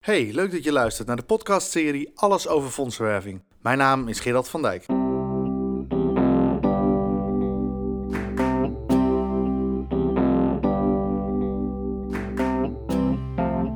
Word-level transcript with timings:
Hey, 0.00 0.30
leuk 0.32 0.50
dat 0.50 0.64
je 0.64 0.72
luistert 0.72 1.06
naar 1.06 1.16
de 1.16 1.22
podcastserie 1.22 2.10
Alles 2.14 2.48
over 2.48 2.70
fondsenwerving. 2.70 3.42
Mijn 3.62 3.78
naam 3.78 4.08
is 4.08 4.20
Gerald 4.20 4.48
van 4.48 4.62
Dijk. 4.62 4.86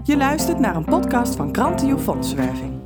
Je 0.04 0.16
luistert 0.16 0.58
naar 0.58 0.76
een 0.76 0.84
podcast 0.84 1.34
van 1.36 1.52
Krantio 1.52 1.98
Fondsenwerving. 1.98 2.80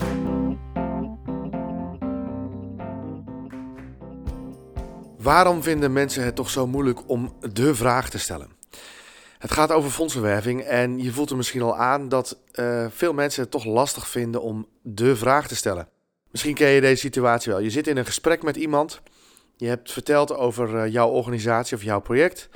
Waarom 5.19 5.63
vinden 5.63 5.93
mensen 5.93 6.25
het 6.25 6.35
toch 6.35 6.51
zo 6.51 6.67
moeilijk 6.67 7.09
om 7.09 7.33
de 7.53 7.75
vraag 7.75 8.11
te 8.11 8.19
stellen? 8.19 8.58
Het 9.39 9.53
gaat 9.53 9.73
over 9.73 9.91
fondsenwerving 9.91 10.63
en 10.63 11.03
je 11.03 11.13
voelt 11.13 11.31
er 11.31 11.37
misschien 11.37 11.63
al 11.63 11.77
aan 11.77 12.09
dat 12.09 12.39
uh, 12.55 12.87
veel 12.91 13.13
mensen 13.13 13.43
het 13.43 13.51
toch 13.51 13.65
lastig 13.65 14.09
vinden 14.09 14.43
om 14.43 14.67
de 14.83 15.17
vraag 15.17 15.49
te 15.49 15.57
stellen. 15.57 15.89
Misschien 16.31 16.55
ken 16.55 16.69
je 16.69 16.81
deze 16.81 17.01
situatie 17.01 17.53
wel. 17.53 17.61
Je 17.61 17.71
zit 17.71 17.87
in 17.87 17.97
een 17.97 18.07
gesprek 18.07 18.43
met 18.43 18.57
iemand, 18.57 19.01
je 19.57 19.67
hebt 19.67 19.93
verteld 19.93 20.35
over 20.35 20.75
uh, 20.75 20.93
jouw 20.93 21.09
organisatie 21.09 21.77
of 21.77 21.83
jouw 21.83 22.01
project. 22.01 22.49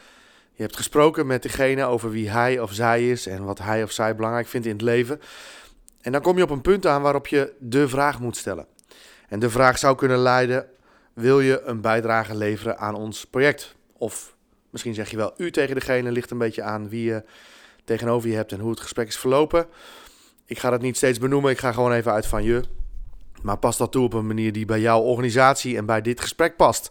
Je 0.52 0.62
hebt 0.62 0.76
gesproken 0.76 1.26
met 1.26 1.42
degene 1.42 1.84
over 1.84 2.10
wie 2.10 2.30
hij 2.30 2.60
of 2.60 2.72
zij 2.72 3.10
is 3.10 3.26
en 3.26 3.44
wat 3.44 3.58
hij 3.58 3.82
of 3.82 3.90
zij 3.90 4.16
belangrijk 4.16 4.46
vindt 4.46 4.66
in 4.66 4.72
het 4.72 4.82
leven. 4.82 5.20
En 6.00 6.12
dan 6.12 6.20
kom 6.20 6.36
je 6.36 6.42
op 6.42 6.50
een 6.50 6.60
punt 6.60 6.86
aan 6.86 7.02
waarop 7.02 7.26
je 7.26 7.52
de 7.58 7.88
vraag 7.88 8.20
moet 8.20 8.36
stellen. 8.36 8.66
En 9.28 9.38
de 9.38 9.50
vraag 9.50 9.78
zou 9.78 9.96
kunnen 9.96 10.18
leiden: 10.18 10.66
wil 11.12 11.40
je 11.40 11.62
een 11.62 11.80
bijdrage 11.80 12.36
leveren 12.36 12.78
aan 12.78 12.94
ons 12.94 13.24
project? 13.24 13.76
Of 13.92 14.36
Misschien 14.72 14.94
zeg 14.94 15.10
je 15.10 15.16
wel 15.16 15.34
u 15.36 15.50
tegen 15.50 15.74
degene, 15.74 16.12
ligt 16.12 16.30
een 16.30 16.38
beetje 16.38 16.62
aan 16.62 16.88
wie 16.88 17.04
je 17.04 17.24
tegenover 17.84 18.28
je 18.28 18.34
hebt 18.34 18.52
en 18.52 18.60
hoe 18.60 18.70
het 18.70 18.80
gesprek 18.80 19.08
is 19.08 19.18
verlopen. 19.18 19.66
Ik 20.46 20.58
ga 20.58 20.70
dat 20.70 20.80
niet 20.80 20.96
steeds 20.96 21.18
benoemen, 21.18 21.50
ik 21.50 21.58
ga 21.58 21.72
gewoon 21.72 21.92
even 21.92 22.12
uit 22.12 22.26
van 22.26 22.42
je. 22.42 22.62
Maar 23.42 23.58
pas 23.58 23.76
dat 23.76 23.92
toe 23.92 24.04
op 24.04 24.12
een 24.12 24.26
manier 24.26 24.52
die 24.52 24.64
bij 24.64 24.80
jouw 24.80 25.00
organisatie 25.00 25.76
en 25.76 25.86
bij 25.86 26.00
dit 26.00 26.20
gesprek 26.20 26.56
past. 26.56 26.90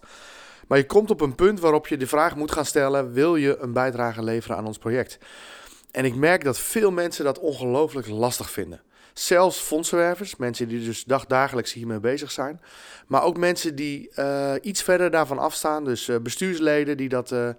Maar 0.67 0.77
je 0.77 0.85
komt 0.85 1.11
op 1.11 1.21
een 1.21 1.35
punt 1.35 1.59
waarop 1.59 1.87
je 1.87 1.97
de 1.97 2.07
vraag 2.07 2.35
moet 2.35 2.51
gaan 2.51 2.65
stellen: 2.65 3.13
wil 3.13 3.35
je 3.35 3.57
een 3.57 3.73
bijdrage 3.73 4.23
leveren 4.23 4.57
aan 4.57 4.65
ons 4.65 4.77
project? 4.77 5.17
En 5.91 6.05
ik 6.05 6.15
merk 6.15 6.43
dat 6.43 6.59
veel 6.59 6.91
mensen 6.91 7.25
dat 7.25 7.39
ongelooflijk 7.39 8.07
lastig 8.07 8.49
vinden. 8.49 8.81
Zelfs 9.13 9.59
fondsenwervers, 9.59 10.35
mensen 10.35 10.67
die 10.67 10.85
dus 10.85 11.03
dagdagelijks 11.03 11.73
hiermee 11.73 11.99
bezig 11.99 12.31
zijn. 12.31 12.61
Maar 13.07 13.23
ook 13.23 13.37
mensen 13.37 13.75
die 13.75 14.11
uh, 14.15 14.53
iets 14.61 14.83
verder 14.83 15.11
daarvan 15.11 15.39
afstaan. 15.39 15.83
Dus 15.83 16.07
uh, 16.07 16.17
bestuursleden 16.19 16.97
die 16.97 17.09
dat 17.09 17.31
uh, 17.31 17.49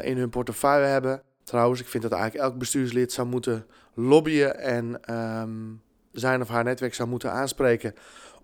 in 0.00 0.16
hun 0.16 0.30
portefeuille 0.30 0.86
hebben. 0.86 1.22
Trouwens, 1.44 1.80
ik 1.80 1.88
vind 1.88 2.02
dat 2.02 2.12
eigenlijk 2.12 2.44
elk 2.44 2.58
bestuurslid 2.58 3.12
zou 3.12 3.28
moeten 3.28 3.66
lobbyen 3.94 4.58
en 4.58 5.14
um, 5.14 5.82
zijn 6.12 6.40
of 6.40 6.48
haar 6.48 6.64
netwerk 6.64 6.94
zou 6.94 7.08
moeten 7.08 7.32
aanspreken 7.32 7.94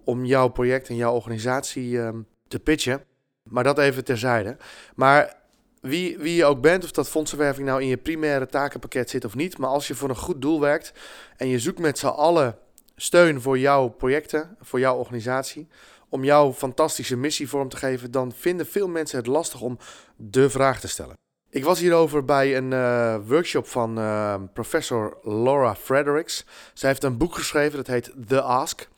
om 0.04 0.24
jouw 0.24 0.48
project 0.48 0.88
en 0.88 0.96
jouw 0.96 1.14
organisatie 1.14 1.98
um, 1.98 2.26
te 2.48 2.58
pitchen. 2.58 3.04
Maar 3.42 3.64
dat 3.64 3.78
even 3.78 4.04
terzijde. 4.04 4.56
Maar 4.94 5.39
wie, 5.80 6.18
wie 6.18 6.34
je 6.34 6.44
ook 6.44 6.60
bent, 6.60 6.84
of 6.84 6.90
dat 6.90 7.08
fondsenwerving 7.08 7.66
nou 7.66 7.80
in 7.82 7.88
je 7.88 7.96
primaire 7.96 8.46
takenpakket 8.46 9.10
zit 9.10 9.24
of 9.24 9.34
niet. 9.34 9.58
Maar 9.58 9.70
als 9.70 9.88
je 9.88 9.94
voor 9.94 10.08
een 10.08 10.16
goed 10.16 10.40
doel 10.40 10.60
werkt 10.60 10.92
en 11.36 11.48
je 11.48 11.58
zoekt 11.58 11.78
met 11.78 11.98
z'n 11.98 12.06
allen 12.06 12.58
steun 12.96 13.40
voor 13.40 13.58
jouw 13.58 13.88
projecten, 13.88 14.56
voor 14.60 14.78
jouw 14.78 14.96
organisatie, 14.96 15.68
om 16.08 16.24
jouw 16.24 16.52
fantastische 16.52 17.16
missie 17.16 17.48
vorm 17.48 17.68
te 17.68 17.76
geven, 17.76 18.10
dan 18.10 18.32
vinden 18.32 18.66
veel 18.66 18.88
mensen 18.88 19.18
het 19.18 19.26
lastig 19.26 19.60
om 19.60 19.78
de 20.16 20.50
vraag 20.50 20.80
te 20.80 20.88
stellen. 20.88 21.18
Ik 21.50 21.64
was 21.64 21.80
hierover 21.80 22.24
bij 22.24 22.56
een 22.56 22.70
uh, 22.70 23.16
workshop 23.26 23.66
van 23.66 23.98
uh, 23.98 24.34
professor 24.52 25.18
Laura 25.22 25.74
Fredericks. 25.74 26.44
Zij 26.74 26.88
heeft 26.88 27.04
een 27.04 27.16
boek 27.16 27.34
geschreven, 27.34 27.76
dat 27.76 27.86
heet 27.86 28.12
The 28.26 28.40
Ask. 28.40 28.88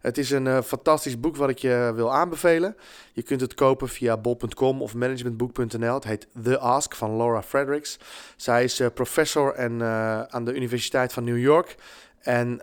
Het 0.00 0.18
is 0.18 0.30
een 0.30 0.46
uh, 0.46 0.62
fantastisch 0.62 1.20
boek 1.20 1.36
wat 1.36 1.48
ik 1.48 1.58
je 1.58 1.92
wil 1.94 2.12
aanbevelen. 2.12 2.76
Je 3.12 3.22
kunt 3.22 3.40
het 3.40 3.54
kopen 3.54 3.88
via 3.88 4.16
bol.com 4.16 4.82
of 4.82 4.94
managementboek.nl. 4.94 5.94
Het 5.94 6.04
heet 6.04 6.28
The 6.42 6.58
Ask 6.58 6.94
van 6.94 7.16
Laura 7.16 7.42
Fredericks. 7.42 7.98
Zij 8.36 8.64
is 8.64 8.80
uh, 8.80 8.86
professor 8.94 9.54
en, 9.54 9.72
uh, 9.72 10.22
aan 10.22 10.44
de 10.44 10.54
Universiteit 10.54 11.12
van 11.12 11.24
New 11.24 11.38
York. 11.38 11.74
En 12.20 12.60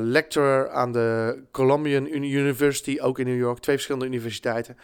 lecturer 0.00 0.70
aan 0.70 0.92
de 0.92 1.38
Columbian 1.50 2.06
University, 2.06 2.98
ook 3.00 3.18
in 3.18 3.26
New 3.26 3.38
York. 3.38 3.58
Twee 3.58 3.74
verschillende 3.74 4.06
universiteiten. 4.06 4.76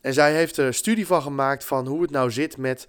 En 0.00 0.12
zij 0.14 0.34
heeft 0.34 0.56
er 0.56 0.74
studie 0.74 1.06
van 1.06 1.22
gemaakt 1.22 1.64
van 1.64 1.86
hoe 1.86 2.02
het 2.02 2.10
nou 2.10 2.30
zit 2.30 2.56
met 2.56 2.86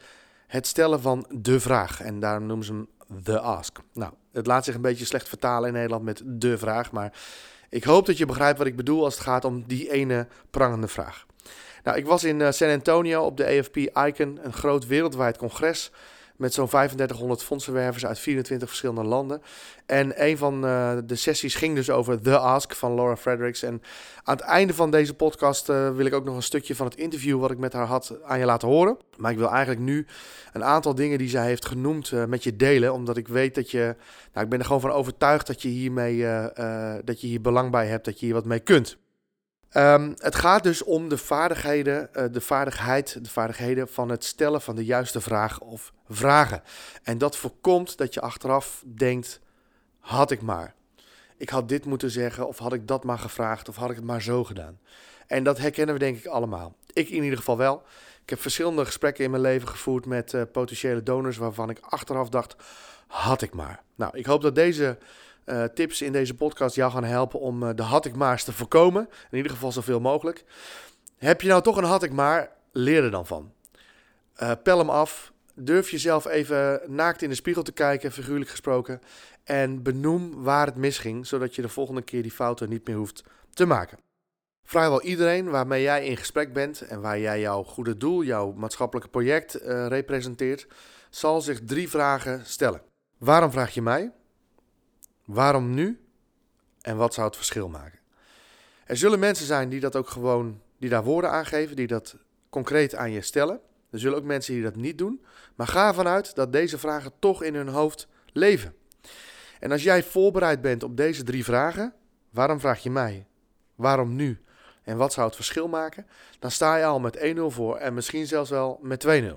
het 0.48 0.68
stellen 0.68 1.02
van 1.02 1.26
de 1.30 1.60
vraag. 1.60 2.02
En 2.02 2.20
daarom 2.20 2.46
noemen 2.46 2.66
ze 2.66 2.74
hem 2.74 2.88
The 3.24 3.40
Ask. 3.40 3.78
Nou, 3.94 4.14
het 4.32 4.48
laat 4.48 4.66
zich 4.66 4.76
een 4.76 4.82
beetje 4.82 5.06
slecht 5.06 5.30
vertalen 5.30 5.68
in 5.68 5.74
Nederland 5.74 6.04
met 6.04 6.22
de 6.26 6.58
vraag, 6.58 6.92
maar... 6.92 7.14
Ik 7.70 7.84
hoop 7.84 8.06
dat 8.06 8.18
je 8.18 8.26
begrijpt 8.26 8.58
wat 8.58 8.68
ik 8.68 8.76
bedoel 8.76 9.04
als 9.04 9.14
het 9.14 9.24
gaat 9.24 9.46
om 9.46 9.64
die 9.68 9.92
ene 9.92 10.28
prangende 10.50 10.88
vraag. 10.88 11.26
Nou, 11.84 11.98
ik 11.98 12.06
was 12.06 12.24
in 12.24 12.40
uh, 12.40 12.52
San 12.52 12.70
Antonio 12.70 13.24
op 13.24 13.38
de 13.38 13.46
AFP 13.46 13.76
Icon, 13.78 14.40
een 14.42 14.54
groot 14.54 14.88
wereldwijd 14.88 15.38
congres 15.38 15.92
met 16.38 16.54
zo'n 16.54 16.68
3500 16.68 17.44
fondsenwervers 17.44 18.06
uit 18.06 18.20
24 18.20 18.68
verschillende 18.68 19.04
landen. 19.04 19.42
En 19.86 20.24
een 20.26 20.38
van 20.38 20.66
uh, 20.66 20.98
de 21.06 21.16
sessies 21.16 21.56
ging 21.56 21.76
dus 21.76 21.90
over 21.90 22.22
The 22.22 22.38
Ask 22.38 22.74
van 22.74 22.96
Laura 22.96 23.18
Fredericks. 23.18 23.64
En 23.64 23.82
aan 24.24 24.36
het 24.36 24.46
einde 24.46 24.74
van 24.74 24.92
deze 24.92 25.14
podcast 25.14 25.70
uh, 25.70 25.96
wil 25.96 26.06
ik 26.06 26.14
ook 26.14 26.26
nog 26.26 26.36
een 26.36 26.44
stukje 26.44 26.76
van 26.76 26.86
het 26.86 26.96
interview 26.96 27.40
wat 27.40 27.52
ik 27.52 27.58
met 27.58 27.74
haar 27.74 27.86
had 27.86 28.18
aan 28.24 28.40
je 28.40 28.46
laten 28.46 28.68
horen. 28.68 28.98
Maar 29.18 29.32
ik 29.32 29.38
wil 29.38 29.50
eigenlijk 29.50 29.80
nu 29.80 30.06
een 30.54 30.64
aantal 30.64 30.96
dingen 30.96 31.18
die 31.18 31.30
zij 31.30 31.46
heeft 31.46 31.66
genoemd 31.66 32.12
uh, 32.12 32.26
met 32.26 32.44
je 32.44 32.56
delen. 32.56 32.94
Omdat 32.94 33.18
ik 33.18 33.28
weet 33.28 33.56
dat 33.56 33.72
je, 33.72 33.96
nou 34.34 34.46
ik 34.46 34.50
ben 34.50 34.60
er 34.60 34.66
gewoon 34.66 34.82
van 34.82 34.92
overtuigd 34.92 35.48
dat 35.48 35.62
je 35.62 35.68
hiermee, 35.68 36.22
dat 37.04 37.22
je 37.22 37.28
hier 37.28 37.42
belang 37.42 37.72
bij 37.72 37.88
hebt, 37.88 38.06
dat 38.06 38.20
je 38.20 38.26
hier 38.26 38.36
wat 38.36 38.46
mee 38.46 38.60
kunt. 38.60 38.98
Um, 39.74 40.14
het 40.18 40.36
gaat 40.36 40.64
dus 40.64 40.84
om 40.84 41.10
de 41.10 41.18
vaardigheden, 41.18 42.10
uh, 42.14 42.24
de 42.32 42.42
vaardigheid, 42.42 43.24
de 43.24 43.30
vaardigheden 43.30 43.88
van 43.88 44.10
het 44.10 44.24
stellen 44.24 44.62
van 44.62 44.76
de 44.76 44.86
juiste 44.86 45.22
vraag 45.22 45.60
of 45.60 45.94
vragen. 46.10 46.64
En 47.04 47.18
dat 47.18 47.38
voorkomt 47.38 47.98
dat 47.98 48.14
je 48.14 48.22
achteraf 48.22 48.84
denkt: 48.86 49.40
had 50.00 50.32
ik 50.32 50.42
maar. 50.42 50.74
Ik 51.38 51.50
had 51.50 51.70
dit 51.70 51.86
moeten 51.86 52.12
zeggen, 52.12 52.48
of 52.48 52.58
had 52.58 52.74
ik 52.74 52.88
dat 52.88 53.04
maar 53.04 53.20
gevraagd, 53.20 53.70
of 53.70 53.76
had 53.76 53.90
ik 53.90 53.96
het 53.96 54.06
maar 54.06 54.22
zo 54.22 54.44
gedaan. 54.44 54.80
En 55.28 55.44
dat 55.44 55.58
herkennen 55.58 55.94
we 55.94 56.00
denk 56.00 56.18
ik 56.18 56.26
allemaal. 56.26 56.76
Ik 56.94 57.10
in 57.10 57.24
ieder 57.24 57.38
geval 57.38 57.58
wel. 57.58 57.84
Ik 58.24 58.30
heb 58.30 58.42
verschillende 58.42 58.86
gesprekken 58.86 59.24
in 59.24 59.30
mijn 59.30 59.44
leven 59.44 59.68
gevoerd 59.68 60.06
met 60.06 60.34
uh, 60.34 60.42
potentiële 60.52 61.04
donors 61.04 61.38
waarvan 61.38 61.70
ik 61.70 61.80
achteraf 61.82 62.30
dacht: 62.30 62.56
had 63.08 63.42
ik 63.42 63.54
maar. 63.54 63.84
Nou, 63.96 64.18
ik 64.18 64.26
hoop 64.26 64.42
dat 64.42 64.56
deze 64.56 64.98
uh, 65.48 65.64
tips 65.64 66.02
in 66.02 66.12
deze 66.12 66.36
podcast 66.36 66.76
jou 66.76 66.92
gaan 66.92 67.04
helpen 67.04 67.40
om 67.40 67.64
uh, 67.64 67.70
de 67.76 67.82
had 67.82 68.06
ik 68.06 68.16
maar's 68.16 68.44
te 68.44 68.54
voorkomen. 68.54 69.10
In 69.32 69.38
ieder 69.38 69.52
geval 69.52 69.72
zoveel 69.72 70.00
mogelijk. 70.00 70.44
Heb 71.18 71.42
je 71.42 71.48
nou 71.48 71.62
toch 71.62 71.78
een 71.78 71.84
had 71.84 72.04
ik 72.04 72.12
maar, 72.12 72.52
leer 72.72 73.04
er 73.04 73.12
dan 73.12 73.26
van. 73.26 73.52
Uh, 74.42 74.52
pel 74.64 74.78
hem 74.78 74.90
af. 74.90 75.32
Durf 75.54 75.90
jezelf 75.90 76.26
even 76.26 76.82
naakt 76.88 77.22
in 77.22 77.30
de 77.30 77.36
spiegel 77.36 77.64
te 77.64 77.72
kijken, 77.72 78.12
figuurlijk 78.12 78.50
gesproken. 78.50 79.02
En 79.44 79.84
benoem 79.84 80.44
waar 80.44 80.66
het 80.66 80.76
misging, 80.76 81.28
zodat 81.28 81.56
je 81.56 81.62
de 81.62 81.70
volgende 81.70 82.02
keer 82.02 82.22
die 82.22 82.32
fouten 82.32 82.70
niet 82.70 82.88
meer 82.88 82.98
hoeft 82.98 83.24
te 83.54 83.66
maken. 83.66 83.98
Vrijwel 84.64 85.02
iedereen 85.02 85.50
waarmee 85.50 85.82
jij 85.82 86.06
in 86.06 86.18
gesprek 86.18 86.54
bent 86.54 86.82
en 86.82 87.02
waar 87.02 87.20
jij 87.20 87.40
jouw 87.40 87.64
goede 87.64 87.98
doel, 87.98 88.24
jouw 88.24 88.52
maatschappelijke 88.52 89.10
project 89.10 89.54
representeert, 89.88 90.68
zal 91.10 91.42
zich 91.42 91.60
drie 91.66 91.90
vragen 91.90 92.46
stellen. 92.46 92.82
Waarom 93.18 93.52
vraag 93.52 93.74
je 93.74 93.82
mij? 93.82 94.12
Waarom 95.28 95.74
nu? 95.74 96.00
En 96.82 96.98
wat 96.98 97.14
zou 97.14 97.28
het 97.28 97.36
verschil 97.36 97.70
maken? 97.70 98.00
Er 98.86 98.98
zullen 98.98 99.20
mensen 99.20 99.46
zijn 99.46 99.70
die 99.70 99.80
dat 99.80 99.96
ook 99.96 100.10
gewoon, 100.10 100.62
die 100.78 100.90
daar 100.90 101.04
woorden 101.04 101.32
aan 101.32 101.46
geven, 101.46 101.76
die 101.76 101.88
dat 101.88 102.16
concreet 102.50 102.96
aan 102.96 103.12
je 103.12 103.22
stellen. 103.22 103.60
Er 103.90 104.00
zullen 104.00 104.18
ook 104.18 104.24
mensen 104.24 104.54
die 104.54 104.64
dat 104.64 104.76
niet 104.76 104.98
doen. 104.98 105.26
Maar 105.56 105.68
ga 105.68 105.88
ervan 105.88 106.08
uit 106.08 106.36
dat 106.36 106.52
deze 106.52 106.78
vragen 106.78 107.12
toch 107.20 107.44
in 107.44 107.56
hun 107.56 107.68
hoofd 107.68 108.08
leven. 108.34 108.76
En 109.60 109.72
als 109.72 109.84
jij 109.84 110.04
voorbereid 110.04 110.62
bent 110.62 110.84
op 110.84 110.98
deze 110.98 111.24
drie 111.24 111.44
vragen, 111.44 111.94
waarom 112.30 112.60
vraag 112.60 112.84
je 112.84 112.90
mij? 112.90 113.26
Waarom 113.76 114.16
nu? 114.16 114.42
En 114.84 114.98
wat 114.98 115.14
zou 115.14 115.28
het 115.28 115.36
verschil 115.36 115.68
maken? 115.68 116.08
Dan 116.40 116.52
sta 116.52 116.78
je 116.78 116.86
al 116.86 117.00
met 117.00 117.36
1-0 117.36 117.40
voor 117.46 117.78
en 117.78 117.94
misschien 117.94 118.28
zelfs 118.28 118.50
wel 118.50 118.80
met 118.82 119.08
2-0. 119.08 119.34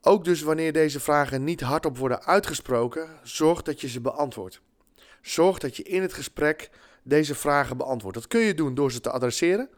Ook 0.00 0.24
dus 0.24 0.42
wanneer 0.42 0.72
deze 0.72 1.00
vragen 1.00 1.44
niet 1.44 1.60
hardop 1.60 1.98
worden 1.98 2.24
uitgesproken, 2.24 3.08
zorg 3.22 3.62
dat 3.62 3.80
je 3.80 3.88
ze 3.88 4.00
beantwoordt. 4.00 4.60
Zorg 5.20 5.58
dat 5.58 5.76
je 5.76 5.82
in 5.82 6.02
het 6.02 6.12
gesprek 6.12 6.70
deze 7.02 7.34
vragen 7.34 7.76
beantwoordt. 7.76 8.16
Dat 8.16 8.28
kun 8.28 8.40
je 8.40 8.54
doen 8.54 8.74
door 8.74 8.92
ze 8.92 9.00
te 9.00 9.10
adresseren. 9.10 9.68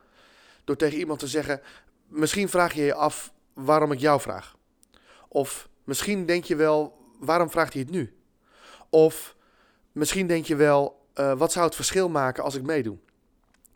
Door 0.65 0.77
tegen 0.77 0.99
iemand 0.99 1.19
te 1.19 1.27
zeggen: 1.27 1.61
Misschien 2.07 2.49
vraag 2.49 2.75
je 2.75 2.83
je 2.83 2.95
af 2.95 3.33
waarom 3.53 3.93
ik 3.93 3.99
jou 3.99 4.21
vraag. 4.21 4.57
Of 5.29 5.69
misschien 5.85 6.27
denk 6.27 6.45
je 6.45 6.57
wel: 6.57 6.99
waarom 7.19 7.51
vraagt 7.51 7.73
hij 7.73 7.83
het 7.83 7.91
nu? 7.91 8.17
Of 8.91 9.37
misschien 9.93 10.27
denk 10.27 10.45
je 10.45 10.57
wel: 10.57 11.07
uh, 11.15 11.33
wat 11.33 11.53
zou 11.53 11.65
het 11.65 11.75
verschil 11.75 12.09
maken 12.09 12.45
als 12.45 12.55
ik 12.55 12.63
meedoe? 12.63 12.97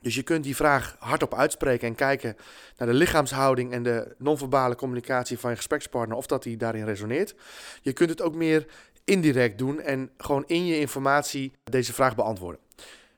Dus 0.07 0.15
je 0.15 0.23
kunt 0.23 0.45
die 0.45 0.57
vraag 0.57 0.97
hardop 0.99 1.35
uitspreken 1.35 1.89
en 1.89 1.95
kijken 1.95 2.37
naar 2.77 2.89
de 2.89 2.95
lichaamshouding 2.95 3.73
en 3.73 3.83
de 3.83 4.15
non-verbale 4.19 4.75
communicatie 4.75 5.39
van 5.39 5.51
je 5.51 5.57
gesprekspartner, 5.57 6.17
of 6.17 6.27
dat 6.27 6.43
die 6.43 6.57
daarin 6.57 6.85
resoneert. 6.85 7.35
Je 7.83 7.93
kunt 7.93 8.11
het 8.11 8.23
ook 8.23 8.35
meer 8.35 8.67
indirect 9.05 9.59
doen 9.59 9.81
en 9.81 10.11
gewoon 10.19 10.45
in 10.47 10.67
je 10.67 10.79
informatie 10.79 11.53
deze 11.65 11.93
vraag 11.93 12.15
beantwoorden. 12.15 12.61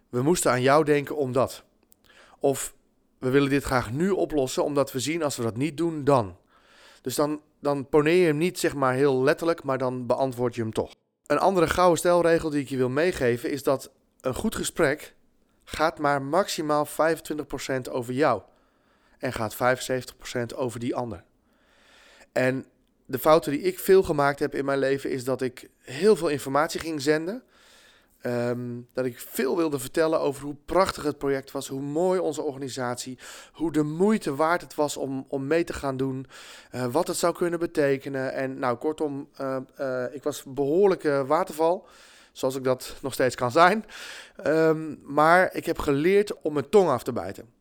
We 0.08 0.22
moesten 0.22 0.50
aan 0.50 0.62
jou 0.62 0.84
denken 0.84 1.16
omdat. 1.16 1.64
Of 2.38 2.74
we 3.18 3.30
willen 3.30 3.50
dit 3.50 3.64
graag 3.64 3.92
nu 3.92 4.10
oplossen, 4.10 4.64
omdat 4.64 4.92
we 4.92 5.00
zien 5.00 5.22
als 5.22 5.36
we 5.36 5.42
dat 5.42 5.56
niet 5.56 5.76
doen, 5.76 6.04
dan. 6.04 6.36
Dus 7.02 7.14
dan, 7.14 7.40
dan 7.60 7.88
poneer 7.88 8.20
je 8.20 8.26
hem 8.26 8.38
niet 8.38 8.58
zeg 8.58 8.74
maar 8.74 8.94
heel 8.94 9.22
letterlijk, 9.22 9.62
maar 9.62 9.78
dan 9.78 10.06
beantwoord 10.06 10.54
je 10.54 10.62
hem 10.62 10.72
toch. 10.72 10.94
Een 11.26 11.38
andere 11.38 11.66
gouden 11.66 11.98
stelregel 11.98 12.50
die 12.50 12.60
ik 12.60 12.68
je 12.68 12.76
wil 12.76 12.88
meegeven 12.88 13.50
is 13.50 13.62
dat 13.62 13.90
een 14.20 14.34
goed 14.34 14.54
gesprek 14.54 15.16
gaat 15.70 15.98
maar 15.98 16.22
maximaal 16.22 16.86
25% 16.86 16.90
over 17.90 18.12
jou. 18.12 18.42
En 19.18 19.32
gaat 19.32 19.54
75% 19.54 19.58
over 20.54 20.80
die 20.80 20.94
ander. 20.94 21.24
En 22.32 22.66
de 23.06 23.18
fouten 23.18 23.52
die 23.52 23.60
ik 23.60 23.78
veel 23.78 24.02
gemaakt 24.02 24.38
heb 24.38 24.54
in 24.54 24.64
mijn 24.64 24.78
leven 24.78 25.10
is 25.10 25.24
dat 25.24 25.42
ik 25.42 25.68
heel 25.80 26.16
veel 26.16 26.28
informatie 26.28 26.80
ging 26.80 27.02
zenden. 27.02 27.42
Ehm, 28.20 28.80
dat 28.92 29.04
ik 29.04 29.18
veel 29.18 29.56
wilde 29.56 29.78
vertellen 29.78 30.20
over 30.20 30.44
hoe 30.44 30.56
prachtig 30.64 31.02
het 31.02 31.18
project 31.18 31.50
was, 31.50 31.68
hoe 31.68 31.80
mooi 31.80 32.20
onze 32.20 32.42
organisatie, 32.42 33.18
hoe 33.52 33.72
de 33.72 33.82
moeite 33.82 34.34
waard 34.34 34.60
het 34.60 34.74
was 34.74 34.96
om, 34.96 35.24
om 35.28 35.46
mee 35.46 35.64
te 35.64 35.72
gaan 35.72 35.96
doen, 35.96 36.26
uh, 36.74 36.86
wat 36.86 37.06
het 37.06 37.16
zou 37.16 37.34
kunnen 37.34 37.58
betekenen. 37.58 38.32
En 38.32 38.58
nou, 38.58 38.76
kortom, 38.76 39.28
uh, 39.40 40.04
ik 40.10 40.22
was 40.22 40.44
behoorlijke 40.46 41.24
waterval, 41.26 41.86
zoals 42.38 42.54
ik 42.54 42.64
dat 42.64 42.94
nog 43.02 43.12
steeds 43.12 43.34
kan 43.34 43.50
zijn. 43.50 43.84
Um, 44.46 45.00
maar 45.04 45.54
ik 45.54 45.66
heb 45.66 45.78
geleerd 45.78 46.40
om 46.40 46.52
mijn 46.52 46.68
tong 46.68 46.88
af 46.88 47.02
te 47.02 47.12
bijten. 47.12 47.52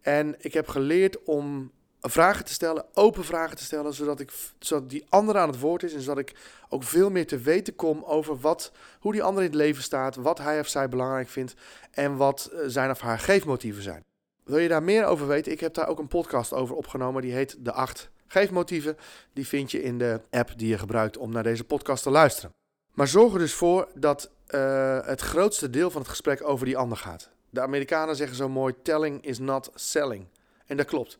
En 0.00 0.34
ik 0.38 0.52
heb 0.52 0.68
geleerd 0.68 1.22
om 1.24 1.70
vragen 2.00 2.44
te 2.44 2.52
stellen, 2.52 2.84
open 2.94 3.24
vragen 3.24 3.56
te 3.56 3.64
stellen, 3.64 3.94
zodat, 3.94 4.20
ik, 4.20 4.32
zodat 4.58 4.90
die 4.90 5.06
andere 5.08 5.38
aan 5.38 5.48
het 5.48 5.60
woord 5.60 5.82
is 5.82 5.94
en 5.94 6.00
zodat 6.00 6.18
ik 6.18 6.34
ook 6.68 6.82
veel 6.82 7.10
meer 7.10 7.26
te 7.26 7.38
weten 7.38 7.76
kom 7.76 8.04
over 8.04 8.38
wat, 8.40 8.72
hoe 9.00 9.12
die 9.12 9.22
ander 9.22 9.42
in 9.42 9.48
het 9.48 9.58
leven 9.58 9.82
staat, 9.82 10.16
wat 10.16 10.38
hij 10.38 10.60
of 10.60 10.68
zij 10.68 10.88
belangrijk 10.88 11.28
vindt 11.28 11.54
en 11.90 12.16
wat 12.16 12.50
eh, 12.52 12.60
zijn 12.66 12.90
of 12.90 13.00
haar 13.00 13.18
geefmotieven 13.18 13.82
zijn. 13.82 14.04
Wil 14.44 14.58
je 14.58 14.68
daar 14.68 14.82
meer 14.82 15.04
over 15.04 15.26
weten? 15.26 15.52
Ik 15.52 15.60
heb 15.60 15.74
daar 15.74 15.88
ook 15.88 15.98
een 15.98 16.08
podcast 16.08 16.52
over 16.52 16.76
opgenomen, 16.76 17.22
die 17.22 17.32
heet 17.32 17.56
De 17.58 17.72
8 17.72 18.10
Geefmotieven. 18.26 18.96
Die 19.32 19.46
vind 19.46 19.70
je 19.70 19.82
in 19.82 19.98
de 19.98 20.20
app 20.30 20.52
die 20.56 20.68
je 20.68 20.78
gebruikt 20.78 21.16
om 21.16 21.32
naar 21.32 21.42
deze 21.42 21.64
podcast 21.64 22.02
te 22.02 22.10
luisteren. 22.10 22.57
Maar 22.98 23.08
zorg 23.08 23.32
er 23.32 23.38
dus 23.38 23.54
voor 23.54 23.88
dat 23.94 24.30
uh, 24.48 24.98
het 25.04 25.20
grootste 25.20 25.70
deel 25.70 25.90
van 25.90 26.00
het 26.00 26.10
gesprek 26.10 26.48
over 26.48 26.66
die 26.66 26.76
ander 26.76 26.98
gaat. 26.98 27.30
De 27.50 27.60
Amerikanen 27.60 28.16
zeggen 28.16 28.36
zo 28.36 28.48
mooi: 28.48 28.74
telling 28.82 29.24
is 29.24 29.38
not 29.38 29.70
selling. 29.74 30.26
En 30.66 30.76
dat 30.76 30.86
klopt. 30.86 31.18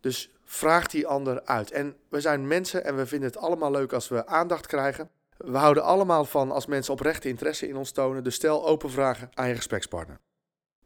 Dus 0.00 0.30
vraag 0.44 0.86
die 0.86 1.06
ander 1.06 1.44
uit. 1.44 1.70
En 1.70 1.96
we 2.08 2.20
zijn 2.20 2.46
mensen 2.46 2.84
en 2.84 2.96
we 2.96 3.06
vinden 3.06 3.28
het 3.28 3.38
allemaal 3.38 3.70
leuk 3.70 3.92
als 3.92 4.08
we 4.08 4.26
aandacht 4.26 4.66
krijgen. 4.66 5.10
We 5.36 5.56
houden 5.56 5.82
allemaal 5.82 6.24
van 6.24 6.50
als 6.50 6.66
mensen 6.66 6.92
oprechte 6.92 7.28
interesse 7.28 7.68
in 7.68 7.76
ons 7.76 7.90
tonen. 7.90 8.24
Dus 8.24 8.34
stel 8.34 8.66
open 8.66 8.90
vragen 8.90 9.30
aan 9.34 9.48
je 9.48 9.54
gesprekspartner. 9.54 10.20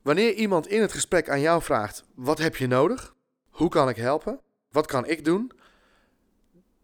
Wanneer 0.03 0.33
iemand 0.33 0.67
in 0.67 0.81
het 0.81 0.93
gesprek 0.93 1.29
aan 1.29 1.41
jou 1.41 1.63
vraagt: 1.63 2.05
wat 2.15 2.39
heb 2.39 2.57
je 2.57 2.67
nodig? 2.67 3.15
Hoe 3.51 3.69
kan 3.69 3.89
ik 3.89 3.97
helpen? 3.97 4.41
Wat 4.69 4.87
kan 4.87 5.07
ik 5.07 5.25
doen? 5.25 5.53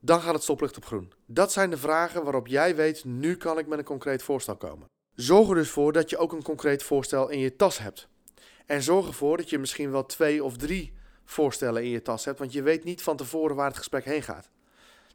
Dan 0.01 0.21
gaat 0.21 0.35
het 0.35 0.43
stoplicht 0.43 0.77
op 0.77 0.85
groen. 0.85 1.13
Dat 1.27 1.53
zijn 1.53 1.71
de 1.71 1.77
vragen 1.77 2.23
waarop 2.23 2.47
jij 2.47 2.77
weet: 2.77 3.05
nu 3.05 3.37
kan 3.37 3.59
ik 3.59 3.67
met 3.67 3.79
een 3.79 3.85
concreet 3.85 4.23
voorstel 4.23 4.57
komen. 4.57 4.87
Zorg 5.15 5.49
er 5.49 5.55
dus 5.55 5.71
voor 5.71 5.93
dat 5.93 6.11
je 6.11 6.19
ook 6.19 6.33
een 6.33 6.43
concreet 6.43 6.83
voorstel 6.83 7.29
in 7.29 7.39
je 7.39 7.57
tas 7.57 7.79
hebt. 7.79 8.09
En 8.67 8.83
zorg 8.83 9.07
ervoor 9.07 9.37
dat 9.37 9.51
je 9.51 9.59
misschien 9.59 9.91
wel 9.91 10.07
twee 10.07 10.45
of 10.45 10.57
drie 10.57 10.93
voorstellen 11.25 11.85
in 11.85 11.91
je 11.91 12.03
tas 12.03 12.25
hebt, 12.25 12.39
want 12.39 12.53
je 12.53 12.63
weet 12.63 12.85
niet 12.85 13.03
van 13.03 13.17
tevoren 13.17 13.57
waar 13.57 13.67
het 13.67 13.77
gesprek 13.77 14.05
heen 14.05 14.23
gaat. 14.23 14.51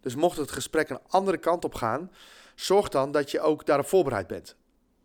Dus 0.01 0.15
mocht 0.15 0.37
het 0.37 0.51
gesprek 0.51 0.89
een 0.89 0.99
andere 1.07 1.37
kant 1.37 1.65
op 1.65 1.73
gaan, 1.73 2.11
zorg 2.55 2.89
dan 2.89 3.11
dat 3.11 3.31
je 3.31 3.41
ook 3.41 3.65
daarop 3.65 3.87
voorbereid 3.87 4.27
bent. 4.27 4.55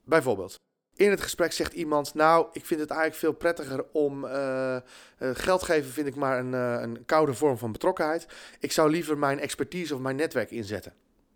Bijvoorbeeld, 0.05 0.55
in 0.97 1.11
het 1.11 1.21
gesprek 1.21 1.53
zegt 1.53 1.73
iemand: 1.73 2.15
Nou, 2.15 2.47
ik 2.53 2.65
vind 2.65 2.81
het 2.81 2.91
eigenlijk 2.91 3.21
veel 3.21 3.33
prettiger 3.33 3.85
om 3.93 4.25
uh, 4.25 4.77
geld 5.19 5.63
geven, 5.63 5.91
vind 5.91 6.07
ik 6.07 6.15
maar 6.15 6.39
een, 6.39 6.53
uh, 6.53 6.77
een 6.81 7.05
koude 7.05 7.35
vorm 7.35 7.59
van 7.59 7.73
betrokkenheid. 7.73 8.27
Ik 8.61 8.73
zou 8.73 8.91
liever 8.91 9.19
mijn 9.19 9.39
expertise 9.39 9.95
of 9.95 10.01
mijn 10.01 10.17
netwerk 10.17 10.51
inzetten. 10.51 10.93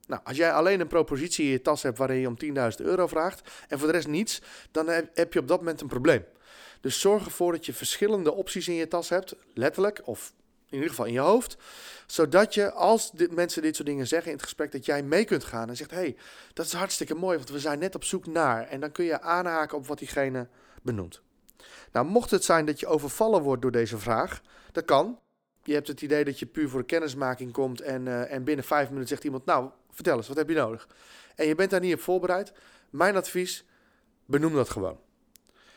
Nou, 0.07 0.23
als 0.25 0.37
jij 0.37 0.53
alleen 0.53 0.81
een 0.81 0.87
propositie 0.87 1.45
in 1.45 1.51
je 1.51 1.63
tas 1.63 1.83
hebt 1.83 1.99
waarin 1.99 2.21
je 2.21 2.27
om 2.27 2.37
10.000 2.45 2.87
euro 2.87 3.07
vraagt 3.07 3.51
en 3.69 3.79
voor 3.79 3.89
de 3.89 3.95
rest 3.95 4.09
niets, 4.09 4.43
dan 4.71 4.89
heb 4.89 5.33
je 5.33 5.39
op 5.39 5.49
dat 5.49 5.59
moment 5.59 5.81
een 5.81 5.87
probleem. 5.87 6.25
Dus 6.81 7.01
zorg 7.01 7.25
ervoor 7.25 7.53
dat 7.53 7.67
je 7.67 7.73
verschillende 7.73 8.33
opties 8.33 8.69
in 8.69 8.75
je 8.75 8.89
tas 8.89 9.09
hebt, 9.09 9.35
letterlijk 9.55 10.01
of 10.05 10.33
in 10.71 10.77
ieder 10.77 10.89
geval 10.89 11.05
in 11.05 11.13
je 11.13 11.19
hoofd, 11.19 11.57
zodat 12.07 12.55
je 12.55 12.73
als 12.73 13.13
mensen 13.31 13.63
dit 13.63 13.77
soort 13.77 13.89
dingen 13.89 14.07
zeggen 14.07 14.31
in 14.31 14.37
het 14.37 14.45
gesprek, 14.45 14.73
dat 14.73 14.85
jij 14.85 15.03
mee 15.03 15.25
kunt 15.25 15.45
gaan 15.45 15.69
en 15.69 15.77
zegt: 15.77 15.91
hey, 15.91 16.17
dat 16.53 16.67
is 16.67 16.73
hartstikke 16.73 17.15
mooi, 17.15 17.37
want 17.37 17.51
we 17.51 17.59
zijn 17.59 17.79
net 17.79 17.95
op 17.95 18.05
zoek 18.05 18.27
naar. 18.27 18.67
En 18.67 18.81
dan 18.81 18.93
kun 18.93 19.05
je 19.05 19.21
aanhaken 19.21 19.77
op 19.77 19.87
wat 19.87 19.99
diegene 19.99 20.49
benoemt. 20.83 21.23
Nou, 21.93 22.07
mocht 22.07 22.31
het 22.31 22.45
zijn 22.45 22.65
dat 22.65 22.81
je 22.81 22.87
overvallen 22.87 23.43
wordt 23.43 23.63
door 23.63 23.71
deze 23.71 23.99
vraag, 23.99 24.43
dat 24.73 24.85
kan. 24.85 25.19
Je 25.63 25.75
hebt 25.75 25.89
het 25.89 26.03
idee 26.03 26.25
dat 26.25 26.39
je 26.39 26.47
puur 26.47 26.69
voor 26.69 26.85
kennismaking 26.85 27.53
komt 27.53 27.81
en, 27.81 28.07
uh, 28.07 28.33
en 28.33 28.45
binnen 28.45 28.65
vijf 28.65 28.89
minuten 28.89 29.09
zegt 29.09 29.25
iemand: 29.25 29.45
Nou, 29.45 29.71
vertel 29.91 30.17
eens, 30.17 30.29
wat 30.29 30.37
heb 30.37 30.49
je 30.49 30.55
nodig? 30.55 30.89
En 31.35 31.47
je 31.47 31.55
bent 31.55 31.71
daar 31.71 31.81
niet 31.81 31.95
op 31.95 32.01
voorbereid. 32.01 32.53
Mijn 32.91 33.17
advies: 33.17 33.65
benoem 34.25 34.55
dat 34.55 34.71
gewoon. 34.71 34.99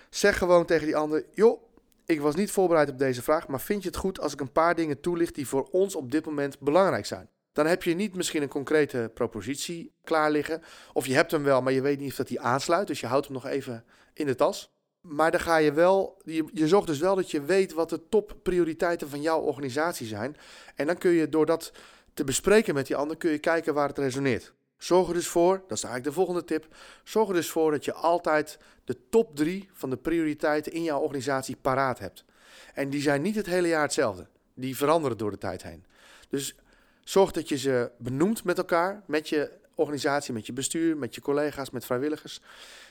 Zeg 0.09 0.37
gewoon 0.37 0.65
tegen 0.65 0.85
die 0.85 0.95
ander: 0.95 1.25
joh, 1.31 1.61
ik 2.05 2.21
was 2.21 2.35
niet 2.35 2.51
voorbereid 2.51 2.89
op 2.89 2.97
deze 2.97 3.21
vraag, 3.21 3.47
maar 3.47 3.61
vind 3.61 3.81
je 3.81 3.87
het 3.87 3.97
goed 3.97 4.19
als 4.19 4.33
ik 4.33 4.39
een 4.39 4.51
paar 4.51 4.75
dingen 4.75 4.99
toelicht 4.99 5.35
die 5.35 5.47
voor 5.47 5.67
ons 5.71 5.95
op 5.95 6.11
dit 6.11 6.25
moment 6.25 6.59
belangrijk 6.59 7.05
zijn? 7.05 7.29
Dan 7.51 7.65
heb 7.65 7.83
je 7.83 7.95
niet 7.95 8.15
misschien 8.15 8.41
een 8.41 8.47
concrete 8.47 9.11
propositie 9.13 9.93
klaar 10.03 10.31
liggen, 10.31 10.61
of 10.93 11.05
je 11.05 11.13
hebt 11.13 11.31
hem 11.31 11.43
wel, 11.43 11.61
maar 11.61 11.73
je 11.73 11.81
weet 11.81 11.99
niet 11.99 12.09
of 12.09 12.17
dat 12.17 12.27
die 12.27 12.39
aansluit, 12.39 12.87
dus 12.87 12.99
je 12.99 13.07
houdt 13.07 13.25
hem 13.25 13.33
nog 13.33 13.45
even 13.45 13.85
in 14.13 14.25
de 14.25 14.35
tas. 14.35 14.71
Maar 15.01 15.31
dan 15.31 15.39
ga 15.39 15.57
je 15.57 15.73
wel, 15.73 16.21
je, 16.23 16.45
je 16.53 16.67
zorgt 16.67 16.87
dus 16.87 16.99
wel 16.99 17.15
dat 17.15 17.31
je 17.31 17.41
weet 17.41 17.73
wat 17.73 17.89
de 17.89 18.07
topprioriteiten 18.09 19.09
van 19.09 19.21
jouw 19.21 19.39
organisatie 19.39 20.07
zijn. 20.07 20.37
En 20.75 20.87
dan 20.87 20.97
kun 20.97 21.11
je 21.11 21.29
door 21.29 21.45
dat 21.45 21.71
te 22.13 22.23
bespreken 22.23 22.73
met 22.73 22.87
die 22.87 22.95
ander, 22.95 23.17
kun 23.17 23.31
je 23.31 23.37
kijken 23.37 23.73
waar 23.73 23.87
het 23.87 23.97
resoneert. 23.97 24.53
Zorg 24.83 25.07
er 25.07 25.13
dus 25.13 25.27
voor, 25.27 25.61
dat 25.67 25.77
is 25.77 25.83
eigenlijk 25.83 26.03
de 26.03 26.21
volgende 26.21 26.43
tip, 26.43 26.67
zorg 27.03 27.27
er 27.27 27.33
dus 27.33 27.49
voor 27.49 27.71
dat 27.71 27.85
je 27.85 27.93
altijd 27.93 28.57
de 28.85 28.97
top 29.09 29.35
drie 29.35 29.69
van 29.73 29.89
de 29.89 29.97
prioriteiten 29.97 30.71
in 30.71 30.83
jouw 30.83 30.99
organisatie 30.99 31.55
paraat 31.61 31.99
hebt. 31.99 32.25
En 32.73 32.89
die 32.89 33.01
zijn 33.01 33.21
niet 33.21 33.35
het 33.35 33.45
hele 33.45 33.67
jaar 33.67 33.81
hetzelfde. 33.81 34.27
Die 34.53 34.77
veranderen 34.77 35.17
door 35.17 35.31
de 35.31 35.37
tijd 35.37 35.63
heen. 35.63 35.85
Dus 36.29 36.55
zorg 37.03 37.31
dat 37.31 37.49
je 37.49 37.57
ze 37.57 37.91
benoemt 37.97 38.43
met 38.43 38.57
elkaar, 38.57 39.03
met 39.05 39.29
je 39.29 39.51
organisatie, 39.75 40.33
met 40.33 40.45
je 40.45 40.53
bestuur, 40.53 40.97
met 40.97 41.15
je 41.15 41.21
collega's, 41.21 41.69
met 41.69 41.85
vrijwilligers. 41.85 42.41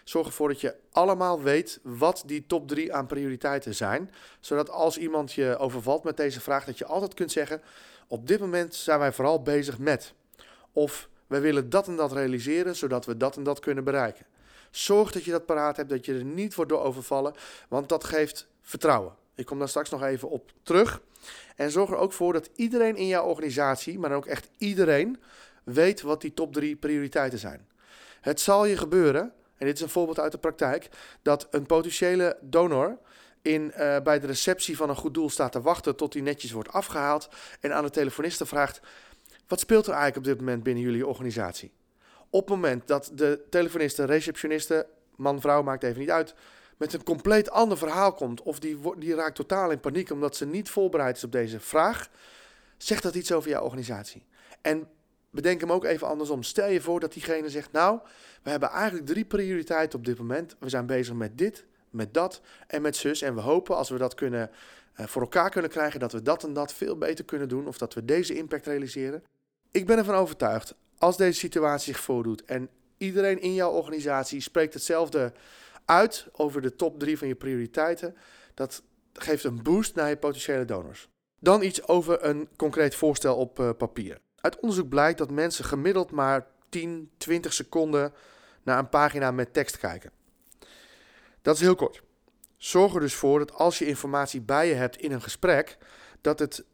Zorg 0.04 0.26
ervoor 0.26 0.48
dat 0.48 0.60
je 0.60 0.74
allemaal 0.92 1.42
weet 1.42 1.80
wat 1.82 2.22
die 2.26 2.46
top 2.46 2.68
drie 2.68 2.94
aan 2.94 3.06
prioriteiten 3.06 3.74
zijn. 3.74 4.10
Zodat 4.40 4.70
als 4.70 4.98
iemand 4.98 5.32
je 5.32 5.56
overvalt 5.58 6.04
met 6.04 6.16
deze 6.16 6.40
vraag, 6.40 6.64
dat 6.64 6.78
je 6.78 6.86
altijd 6.86 7.14
kunt 7.14 7.32
zeggen: 7.32 7.62
op 8.06 8.26
dit 8.26 8.40
moment 8.40 8.74
zijn 8.74 8.98
wij 8.98 9.12
vooral 9.12 9.42
bezig 9.42 9.78
met. 9.78 10.14
Of 10.72 11.10
wij 11.32 11.40
willen 11.40 11.70
dat 11.70 11.88
en 11.88 11.96
dat 11.96 12.12
realiseren, 12.12 12.76
zodat 12.76 13.06
we 13.06 13.16
dat 13.16 13.36
en 13.36 13.42
dat 13.42 13.58
kunnen 13.58 13.84
bereiken. 13.84 14.26
Zorg 14.70 15.12
dat 15.12 15.24
je 15.24 15.30
dat 15.30 15.46
paraat 15.46 15.76
hebt, 15.76 15.88
dat 15.88 16.04
je 16.04 16.14
er 16.14 16.24
niet 16.24 16.54
wordt 16.54 16.70
door 16.70 16.82
overvallen, 16.82 17.34
want 17.68 17.88
dat 17.88 18.04
geeft 18.04 18.46
vertrouwen. 18.62 19.14
Ik 19.34 19.46
kom 19.46 19.58
daar 19.58 19.68
straks 19.68 19.90
nog 19.90 20.02
even 20.02 20.30
op 20.30 20.52
terug. 20.62 21.00
En 21.56 21.70
zorg 21.70 21.90
er 21.90 21.96
ook 21.96 22.12
voor 22.12 22.32
dat 22.32 22.50
iedereen 22.54 22.96
in 22.96 23.06
jouw 23.06 23.24
organisatie, 23.24 23.98
maar 23.98 24.12
ook 24.12 24.26
echt 24.26 24.48
iedereen, 24.58 25.22
weet 25.64 26.00
wat 26.00 26.20
die 26.20 26.34
top 26.34 26.52
drie 26.52 26.76
prioriteiten 26.76 27.38
zijn. 27.38 27.68
Het 28.20 28.40
zal 28.40 28.64
je 28.64 28.76
gebeuren, 28.76 29.32
en 29.56 29.66
dit 29.66 29.76
is 29.76 29.82
een 29.82 29.88
voorbeeld 29.88 30.20
uit 30.20 30.32
de 30.32 30.38
praktijk, 30.38 30.88
dat 31.22 31.46
een 31.50 31.66
potentiële 31.66 32.38
donor 32.40 32.98
in, 33.42 33.72
uh, 33.78 34.00
bij 34.00 34.20
de 34.20 34.26
receptie 34.26 34.76
van 34.76 34.88
een 34.88 34.96
goed 34.96 35.14
doel 35.14 35.30
staat 35.30 35.52
te 35.52 35.60
wachten 35.60 35.96
tot 35.96 36.12
die 36.12 36.22
netjes 36.22 36.52
wordt 36.52 36.72
afgehaald 36.72 37.28
en 37.60 37.74
aan 37.74 37.84
de 37.84 37.90
telefoniste 37.90 38.46
vraagt: 38.46 38.80
wat 39.46 39.60
speelt 39.60 39.86
er 39.86 39.92
eigenlijk 39.92 40.26
op 40.26 40.32
dit 40.32 40.40
moment 40.40 40.62
binnen 40.62 40.82
jullie 40.82 41.06
organisatie? 41.06 41.72
Op 42.30 42.40
het 42.40 42.48
moment 42.48 42.86
dat 42.86 43.10
de 43.14 43.44
telefoniste, 43.50 44.04
receptioniste, 44.04 44.86
man, 45.16 45.40
vrouw, 45.40 45.62
maakt 45.62 45.82
even 45.82 46.00
niet 46.00 46.10
uit, 46.10 46.34
met 46.76 46.92
een 46.92 47.02
compleet 47.02 47.50
ander 47.50 47.78
verhaal 47.78 48.12
komt, 48.12 48.42
of 48.42 48.58
die, 48.58 48.78
die 48.98 49.14
raakt 49.14 49.34
totaal 49.34 49.70
in 49.70 49.80
paniek 49.80 50.10
omdat 50.10 50.36
ze 50.36 50.46
niet 50.46 50.70
voorbereid 50.70 51.16
is 51.16 51.24
op 51.24 51.32
deze 51.32 51.60
vraag, 51.60 52.08
zegt 52.76 53.02
dat 53.02 53.14
iets 53.14 53.32
over 53.32 53.50
jouw 53.50 53.62
organisatie. 53.62 54.24
En 54.60 54.88
bedenk 55.30 55.60
hem 55.60 55.72
ook 55.72 55.84
even 55.84 56.06
andersom. 56.08 56.42
Stel 56.42 56.68
je 56.68 56.80
voor 56.80 57.00
dat 57.00 57.12
diegene 57.12 57.50
zegt: 57.50 57.72
Nou, 57.72 58.00
we 58.42 58.50
hebben 58.50 58.68
eigenlijk 58.68 59.06
drie 59.06 59.24
prioriteiten 59.24 59.98
op 59.98 60.04
dit 60.04 60.18
moment. 60.18 60.56
We 60.58 60.68
zijn 60.68 60.86
bezig 60.86 61.14
met 61.14 61.38
dit, 61.38 61.64
met 61.90 62.14
dat 62.14 62.40
en 62.66 62.82
met 62.82 62.96
zus. 62.96 63.22
En 63.22 63.34
we 63.34 63.40
hopen 63.40 63.76
als 63.76 63.90
we 63.90 63.98
dat 63.98 64.14
kunnen 64.14 64.50
voor 64.94 65.22
elkaar 65.22 65.50
kunnen 65.50 65.70
krijgen, 65.70 66.00
dat 66.00 66.12
we 66.12 66.22
dat 66.22 66.44
en 66.44 66.52
dat 66.52 66.72
veel 66.72 66.98
beter 66.98 67.24
kunnen 67.24 67.48
doen. 67.48 67.66
Of 67.66 67.78
dat 67.78 67.94
we 67.94 68.04
deze 68.04 68.34
impact 68.34 68.66
realiseren. 68.66 69.22
Ik 69.70 69.86
ben 69.86 69.98
ervan 69.98 70.14
overtuigd, 70.14 70.74
als 70.98 71.16
deze 71.16 71.38
situatie 71.38 71.92
zich 71.94 72.02
voordoet 72.02 72.44
en 72.44 72.68
iedereen 72.96 73.40
in 73.40 73.54
jouw 73.54 73.70
organisatie 73.70 74.40
spreekt 74.40 74.74
hetzelfde 74.74 75.32
uit 75.84 76.26
over 76.32 76.62
de 76.62 76.76
top 76.76 76.98
drie 76.98 77.18
van 77.18 77.28
je 77.28 77.34
prioriteiten, 77.34 78.16
dat 78.54 78.82
geeft 79.12 79.44
een 79.44 79.62
boost 79.62 79.94
naar 79.94 80.08
je 80.08 80.16
potentiële 80.16 80.64
donors. 80.64 81.08
Dan 81.38 81.62
iets 81.62 81.88
over 81.88 82.24
een 82.24 82.48
concreet 82.56 82.94
voorstel 82.94 83.36
op 83.36 83.58
uh, 83.58 83.70
papier. 83.78 84.18
Uit 84.36 84.60
onderzoek 84.60 84.88
blijkt 84.88 85.18
dat 85.18 85.30
mensen 85.30 85.64
gemiddeld 85.64 86.10
maar 86.10 86.46
10, 86.68 87.10
20 87.16 87.52
seconden 87.52 88.12
naar 88.62 88.78
een 88.78 88.88
pagina 88.88 89.30
met 89.30 89.52
tekst 89.52 89.78
kijken. 89.78 90.10
Dat 91.42 91.54
is 91.54 91.60
heel 91.60 91.74
kort. 91.74 92.02
Zorg 92.62 92.94
er 92.94 93.00
dus 93.00 93.14
voor 93.14 93.38
dat 93.38 93.52
als 93.52 93.78
je 93.78 93.86
informatie 93.86 94.40
bij 94.40 94.68
je 94.68 94.74
hebt 94.74 94.96
in 94.96 95.12
een 95.12 95.22
gesprek, 95.22 95.78
dat 96.20 96.38
het 96.38 96.64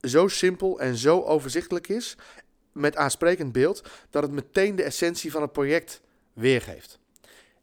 zo 0.00 0.28
simpel 0.28 0.80
en 0.80 0.96
zo 0.96 1.20
overzichtelijk 1.20 1.88
is, 1.88 2.16
met 2.72 2.96
aansprekend 2.96 3.52
beeld, 3.52 3.82
dat 4.10 4.22
het 4.22 4.32
meteen 4.32 4.76
de 4.76 4.82
essentie 4.82 5.30
van 5.30 5.42
het 5.42 5.52
project 5.52 6.00
weergeeft. 6.32 6.98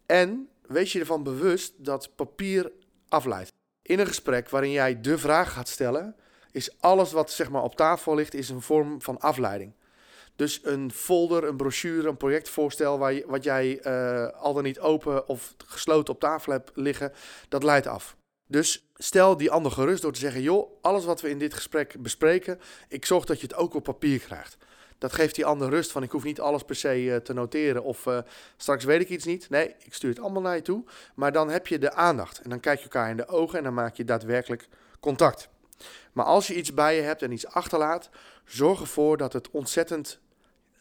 En 0.05 0.49
wees 0.67 0.91
je 0.93 0.99
ervan 0.99 1.23
bewust 1.23 1.73
dat 1.77 2.15
papier 2.15 2.71
afleidt. 3.07 3.53
In 3.81 3.99
een 3.99 4.07
gesprek 4.07 4.49
waarin 4.49 4.71
jij 4.71 5.01
de 5.01 5.17
vraag 5.17 5.53
gaat 5.53 5.67
stellen, 5.67 6.15
is 6.51 6.79
alles 6.79 7.11
wat 7.11 7.31
zeg 7.31 7.49
maar, 7.49 7.63
op 7.63 7.75
tafel 7.75 8.15
ligt, 8.15 8.33
is 8.33 8.49
een 8.49 8.61
vorm 8.61 9.01
van 9.01 9.19
afleiding. 9.19 9.73
Dus 10.39 10.59
een 10.63 10.91
folder, 10.91 11.43
een 11.43 11.57
brochure, 11.57 12.07
een 12.07 12.17
projectvoorstel 12.17 12.97
waar 12.97 13.13
je, 13.13 13.23
wat 13.27 13.43
jij 13.43 13.79
uh, 13.85 14.27
al 14.41 14.53
dan 14.53 14.63
niet 14.63 14.79
open 14.79 15.27
of 15.27 15.55
gesloten 15.65 16.13
op 16.13 16.19
tafel 16.19 16.51
hebt 16.51 16.71
liggen, 16.73 17.13
dat 17.49 17.63
leidt 17.63 17.87
af. 17.87 18.15
Dus 18.47 18.89
stel 18.95 19.37
die 19.37 19.51
ander 19.51 19.71
gerust 19.71 20.01
door 20.01 20.11
te 20.11 20.19
zeggen: 20.19 20.41
joh, 20.41 20.71
alles 20.81 21.05
wat 21.05 21.21
we 21.21 21.29
in 21.29 21.39
dit 21.39 21.53
gesprek 21.53 21.95
bespreken, 22.01 22.59
ik 22.87 23.05
zorg 23.05 23.25
dat 23.25 23.39
je 23.39 23.47
het 23.47 23.55
ook 23.55 23.73
op 23.73 23.83
papier 23.83 24.19
krijgt. 24.19 24.57
Dat 24.97 25.13
geeft 25.13 25.35
die 25.35 25.45
ander 25.45 25.69
rust 25.69 25.91
van 25.91 26.03
ik 26.03 26.11
hoef 26.11 26.23
niet 26.23 26.39
alles 26.39 26.63
per 26.63 26.75
se 26.75 27.01
uh, 27.03 27.15
te 27.15 27.33
noteren 27.33 27.83
of 27.83 28.05
uh, 28.05 28.19
straks 28.57 28.83
weet 28.83 29.01
ik 29.01 29.09
iets 29.09 29.25
niet. 29.25 29.49
Nee, 29.49 29.75
ik 29.79 29.93
stuur 29.93 30.09
het 30.09 30.19
allemaal 30.19 30.41
naar 30.41 30.55
je 30.55 30.61
toe. 30.61 30.83
Maar 31.15 31.31
dan 31.31 31.49
heb 31.49 31.67
je 31.67 31.79
de 31.79 31.93
aandacht 31.93 32.41
en 32.41 32.49
dan 32.49 32.59
kijk 32.59 32.77
je 32.77 32.83
elkaar 32.83 33.09
in 33.09 33.17
de 33.17 33.27
ogen 33.27 33.57
en 33.57 33.63
dan 33.63 33.73
maak 33.73 33.95
je 33.95 34.05
daadwerkelijk 34.05 34.67
contact. 34.99 35.49
Maar 36.13 36.25
als 36.25 36.47
je 36.47 36.55
iets 36.55 36.73
bij 36.73 36.95
je 36.95 37.01
hebt 37.01 37.21
en 37.21 37.31
iets 37.31 37.47
achterlaat, 37.47 38.09
zorg 38.45 38.79
ervoor 38.81 39.17
dat 39.17 39.33
het 39.33 39.49
ontzettend 39.51 40.19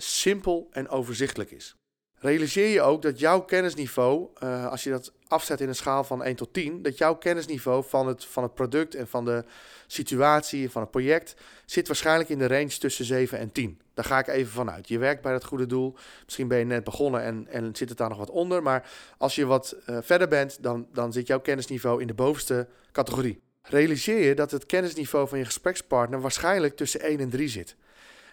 simpel 0.02 0.68
en 0.70 0.88
overzichtelijk 0.88 1.50
is. 1.50 1.76
Realiseer 2.20 2.68
je 2.68 2.82
ook 2.82 3.02
dat 3.02 3.18
jouw 3.18 3.40
kennisniveau, 3.40 4.28
uh, 4.42 4.66
als 4.66 4.84
je 4.84 4.90
dat 4.90 5.12
afzet 5.26 5.60
in 5.60 5.68
een 5.68 5.74
schaal 5.74 6.04
van 6.04 6.22
1 6.22 6.36
tot 6.36 6.52
10, 6.52 6.82
dat 6.82 6.98
jouw 6.98 7.14
kennisniveau 7.14 7.84
van 7.88 8.06
het, 8.06 8.24
van 8.24 8.42
het 8.42 8.54
product 8.54 8.94
en 8.94 9.08
van 9.08 9.24
de 9.24 9.44
situatie 9.86 10.70
van 10.70 10.82
het 10.82 10.90
project 10.90 11.34
zit 11.64 11.86
waarschijnlijk 11.86 12.28
in 12.28 12.38
de 12.38 12.46
range 12.46 12.78
tussen 12.78 13.04
7 13.04 13.38
en 13.38 13.52
10. 13.52 13.80
Daar 13.94 14.04
ga 14.04 14.18
ik 14.18 14.26
even 14.26 14.52
vanuit. 14.52 14.88
Je 14.88 14.98
werkt 14.98 15.22
bij 15.22 15.32
het 15.32 15.44
goede 15.44 15.66
doel. 15.66 15.94
Misschien 16.24 16.48
ben 16.48 16.58
je 16.58 16.64
net 16.64 16.84
begonnen 16.84 17.22
en, 17.22 17.46
en 17.48 17.76
zit 17.76 17.88
het 17.88 17.98
daar 17.98 18.08
nog 18.08 18.18
wat 18.18 18.30
onder. 18.30 18.62
Maar 18.62 18.90
als 19.18 19.34
je 19.34 19.46
wat 19.46 19.76
uh, 19.86 19.98
verder 20.02 20.28
bent, 20.28 20.62
dan, 20.62 20.86
dan 20.92 21.12
zit 21.12 21.26
jouw 21.26 21.40
kennisniveau 21.40 22.00
in 22.00 22.06
de 22.06 22.14
bovenste 22.14 22.68
categorie. 22.92 23.40
Realiseer 23.62 24.24
je 24.24 24.34
dat 24.34 24.50
het 24.50 24.66
kennisniveau 24.66 25.28
van 25.28 25.38
je 25.38 25.44
gesprekspartner 25.44 26.20
waarschijnlijk 26.20 26.76
tussen 26.76 27.00
1 27.00 27.20
en 27.20 27.30
3 27.30 27.48
zit. 27.48 27.76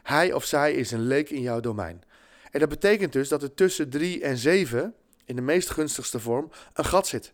Hij 0.06 0.34
of 0.34 0.44
zij 0.44 0.74
is 0.74 0.92
een 0.92 1.08
leek 1.08 1.30
in 1.30 1.42
jouw 1.42 1.60
domein. 1.60 2.04
En 2.52 2.60
dat 2.60 2.70
betekent 2.70 3.14
dus 3.14 3.30
dat 3.30 3.44
er 3.44 3.54
tussen 3.54 3.90
3 3.90 4.24
en 4.24 4.38
7, 4.38 4.94
in 5.26 5.36
de 5.36 5.42
meest 5.42 5.70
gunstigste 5.70 6.20
vorm, 6.20 6.52
een 6.74 6.86
gat 6.86 7.08
zit. 7.08 7.34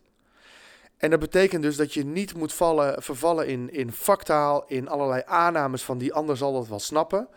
En 0.96 1.10
dat 1.10 1.20
betekent 1.20 1.62
dus 1.62 1.76
dat 1.76 1.94
je 1.94 2.04
niet 2.04 2.34
moet 2.34 2.52
vallen, 2.52 3.02
vervallen 3.02 3.46
in, 3.46 3.72
in 3.72 3.92
vaktaal, 3.92 4.64
in 4.66 4.88
allerlei 4.88 5.22
aannames 5.24 5.84
van 5.84 5.98
die 5.98 6.12
ander 6.12 6.36
zal 6.36 6.52
dat 6.52 6.68
wel 6.68 6.78
snappen. 6.78 7.28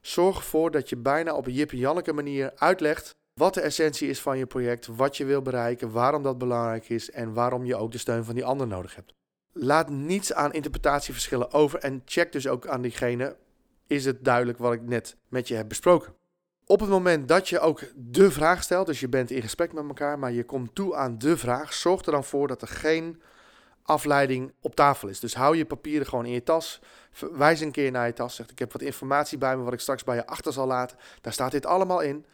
Zorg 0.00 0.36
ervoor 0.36 0.70
dat 0.70 0.88
je 0.88 0.96
bijna 0.96 1.34
op 1.34 1.46
een 1.46 1.52
Jip 1.52 1.70
en 1.70 1.78
Janneke 1.78 2.12
manier 2.12 2.52
uitlegt 2.56 3.14
wat 3.40 3.54
de 3.54 3.60
essentie 3.60 4.08
is 4.08 4.20
van 4.20 4.38
je 4.38 4.46
project, 4.46 4.86
wat 4.86 5.16
je 5.16 5.24
wil 5.24 5.42
bereiken, 5.42 5.90
waarom 5.90 6.22
dat 6.22 6.38
belangrijk 6.38 6.88
is 6.88 7.10
en 7.10 7.32
waarom 7.32 7.64
je 7.64 7.76
ook 7.76 7.92
de 7.92 7.98
steun 7.98 8.24
van 8.24 8.34
die 8.34 8.44
ander 8.44 8.66
nodig 8.66 8.94
hebt. 8.94 9.12
Laat 9.52 9.88
niets 9.88 10.32
aan 10.32 10.52
interpretatieverschillen 10.52 11.52
over 11.52 11.78
en 11.78 12.02
check 12.04 12.32
dus 12.32 12.48
ook 12.48 12.66
aan 12.66 12.82
diegene 12.82 13.36
is 13.86 14.04
het 14.04 14.24
duidelijk 14.24 14.58
wat 14.58 14.72
ik 14.72 14.82
net 14.82 15.16
met 15.28 15.48
je 15.48 15.54
heb 15.54 15.68
besproken. 15.68 16.14
Op 16.66 16.80
het 16.80 16.88
moment 16.88 17.28
dat 17.28 17.48
je 17.48 17.60
ook 17.60 17.82
de 17.94 18.30
vraag 18.30 18.62
stelt, 18.62 18.86
dus 18.86 19.00
je 19.00 19.08
bent 19.08 19.30
in 19.30 19.42
gesprek 19.42 19.72
met 19.72 19.84
elkaar, 19.84 20.18
maar 20.18 20.32
je 20.32 20.44
komt 20.44 20.74
toe 20.74 20.96
aan 20.96 21.18
de 21.18 21.36
vraag, 21.36 21.72
zorg 21.72 22.04
er 22.04 22.12
dan 22.12 22.24
voor 22.24 22.48
dat 22.48 22.62
er 22.62 22.68
geen 22.68 23.22
afleiding 23.82 24.52
op 24.60 24.74
tafel 24.74 25.08
is. 25.08 25.20
Dus 25.20 25.34
hou 25.34 25.56
je 25.56 25.64
papieren 25.64 26.06
gewoon 26.06 26.26
in 26.26 26.32
je 26.32 26.42
tas. 26.42 26.80
Wijs 27.32 27.60
een 27.60 27.70
keer 27.70 27.90
naar 27.90 28.06
je 28.06 28.12
tas. 28.12 28.34
Zeg, 28.34 28.50
ik 28.50 28.58
heb 28.58 28.72
wat 28.72 28.82
informatie 28.82 29.38
bij 29.38 29.56
me 29.56 29.62
wat 29.62 29.72
ik 29.72 29.80
straks 29.80 30.04
bij 30.04 30.14
je 30.16 30.26
achter 30.26 30.52
zal 30.52 30.66
laten. 30.66 30.98
Daar 31.20 31.32
staat 31.32 31.50
dit 31.50 31.66
allemaal 31.66 32.00
in. 32.00 32.26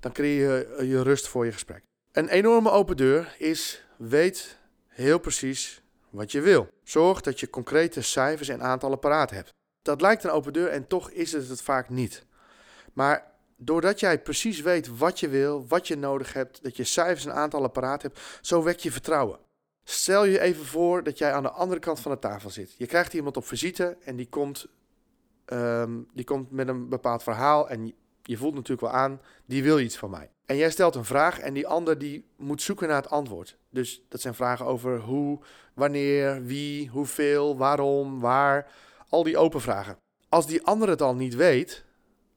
Dan 0.00 0.12
creëer 0.12 0.78
je 0.78 0.88
je 0.88 1.02
rust 1.02 1.28
voor 1.28 1.44
je 1.44 1.52
gesprek. 1.52 1.82
Een 2.12 2.28
enorme 2.28 2.70
open 2.70 2.96
deur 2.96 3.34
is 3.38 3.84
weet 3.96 4.58
heel 4.86 5.18
precies 5.18 5.82
wat 6.10 6.32
je 6.32 6.40
wil. 6.40 6.68
Zorg 6.82 7.20
dat 7.20 7.40
je 7.40 7.50
concrete 7.50 8.02
cijfers 8.02 8.48
en 8.48 8.62
aantallen 8.62 8.98
paraat 8.98 9.30
hebt 9.30 9.54
dat 9.86 10.00
lijkt 10.00 10.24
een 10.24 10.30
open 10.30 10.52
deur 10.52 10.68
en 10.68 10.86
toch 10.86 11.10
is 11.10 11.32
het 11.32 11.48
het 11.48 11.62
vaak 11.62 11.88
niet. 11.88 12.24
Maar 12.92 13.32
doordat 13.56 14.00
jij 14.00 14.22
precies 14.22 14.60
weet 14.60 14.98
wat 14.98 15.20
je 15.20 15.28
wil, 15.28 15.66
wat 15.66 15.88
je 15.88 15.96
nodig 15.96 16.32
hebt, 16.32 16.62
dat 16.62 16.76
je 16.76 16.84
cijfers 16.84 17.26
en 17.26 17.34
aantallen 17.34 17.70
paraat 17.70 18.02
hebt, 18.02 18.20
zo 18.40 18.62
wek 18.62 18.78
je 18.78 18.92
vertrouwen. 18.92 19.38
Stel 19.84 20.24
je 20.24 20.40
even 20.40 20.64
voor 20.64 21.02
dat 21.02 21.18
jij 21.18 21.32
aan 21.32 21.42
de 21.42 21.50
andere 21.50 21.80
kant 21.80 22.00
van 22.00 22.12
de 22.12 22.18
tafel 22.18 22.50
zit. 22.50 22.74
Je 22.78 22.86
krijgt 22.86 23.14
iemand 23.14 23.36
op 23.36 23.46
visite 23.46 23.96
en 24.04 24.16
die 24.16 24.28
komt, 24.28 24.66
ehm, 25.44 26.00
die 26.12 26.24
komt 26.24 26.50
met 26.50 26.68
een 26.68 26.88
bepaald 26.88 27.22
verhaal 27.22 27.68
en 27.68 27.94
je 28.22 28.36
voelt 28.36 28.54
natuurlijk 28.54 28.80
wel 28.80 29.00
aan, 29.00 29.20
die 29.44 29.62
wil 29.62 29.80
iets 29.80 29.96
van 29.96 30.10
mij. 30.10 30.30
En 30.46 30.56
jij 30.56 30.70
stelt 30.70 30.94
een 30.94 31.04
vraag 31.04 31.38
en 31.38 31.54
die 31.54 31.66
ander 31.66 31.98
die 31.98 32.24
moet 32.36 32.62
zoeken 32.62 32.88
naar 32.88 33.02
het 33.02 33.10
antwoord. 33.10 33.56
Dus 33.70 34.02
dat 34.08 34.20
zijn 34.20 34.34
vragen 34.34 34.66
over 34.66 35.00
hoe, 35.00 35.38
wanneer, 35.74 36.44
wie, 36.44 36.88
hoeveel, 36.88 37.56
waarom, 37.56 38.20
waar 38.20 38.72
al 39.08 39.22
die 39.22 39.38
open 39.38 39.60
vragen. 39.60 39.98
Als 40.28 40.46
die 40.46 40.62
andere 40.62 40.90
het 40.90 41.02
al 41.02 41.14
niet 41.14 41.34
weet, 41.34 41.84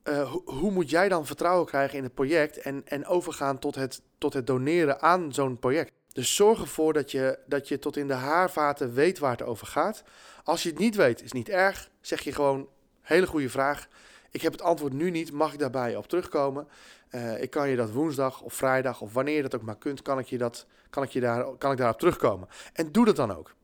uh, 0.03 0.33
hoe 0.45 0.71
moet 0.71 0.89
jij 0.89 1.09
dan 1.09 1.25
vertrouwen 1.25 1.65
krijgen 1.65 1.97
in 1.97 2.03
het 2.03 2.13
project 2.13 2.57
en, 2.57 2.81
en 2.85 3.05
overgaan 3.05 3.59
tot 3.59 3.75
het, 3.75 4.01
tot 4.17 4.33
het 4.33 4.47
doneren 4.47 5.01
aan 5.01 5.33
zo'n 5.33 5.59
project? 5.59 5.91
Dus 6.13 6.35
zorg 6.35 6.61
ervoor 6.61 6.93
dat 6.93 7.11
je, 7.11 7.39
dat 7.45 7.67
je 7.67 7.79
tot 7.79 7.97
in 7.97 8.07
de 8.07 8.13
haarvaten 8.13 8.93
weet 8.93 9.19
waar 9.19 9.31
het 9.31 9.41
over 9.41 9.67
gaat. 9.67 10.03
Als 10.43 10.63
je 10.63 10.69
het 10.69 10.79
niet 10.79 10.95
weet, 10.95 11.23
is 11.23 11.31
niet 11.31 11.49
erg. 11.49 11.89
Zeg 12.01 12.21
je 12.21 12.31
gewoon, 12.31 12.67
hele 13.01 13.27
goede 13.27 13.49
vraag. 13.49 13.87
Ik 14.31 14.41
heb 14.41 14.51
het 14.51 14.61
antwoord 14.61 14.93
nu 14.93 15.09
niet, 15.09 15.31
mag 15.31 15.53
ik 15.53 15.59
daarbij 15.59 15.95
op 15.95 16.07
terugkomen? 16.07 16.67
Uh, 17.11 17.41
ik 17.41 17.49
kan 17.49 17.69
je 17.69 17.75
dat 17.75 17.91
woensdag 17.91 18.41
of 18.41 18.53
vrijdag 18.53 19.01
of 19.01 19.13
wanneer 19.13 19.35
je 19.35 19.41
dat 19.41 19.55
ook 19.55 19.61
maar 19.61 19.77
kunt, 19.77 20.01
kan 20.01 20.19
ik, 20.19 20.25
je 20.25 20.37
dat, 20.37 20.65
kan 20.89 21.03
ik, 21.03 21.09
je 21.09 21.19
daar, 21.19 21.43
kan 21.57 21.71
ik 21.71 21.77
daarop 21.77 21.99
terugkomen. 21.99 22.47
En 22.73 22.91
doe 22.91 23.05
dat 23.05 23.15
dan 23.15 23.35
ook. 23.35 23.55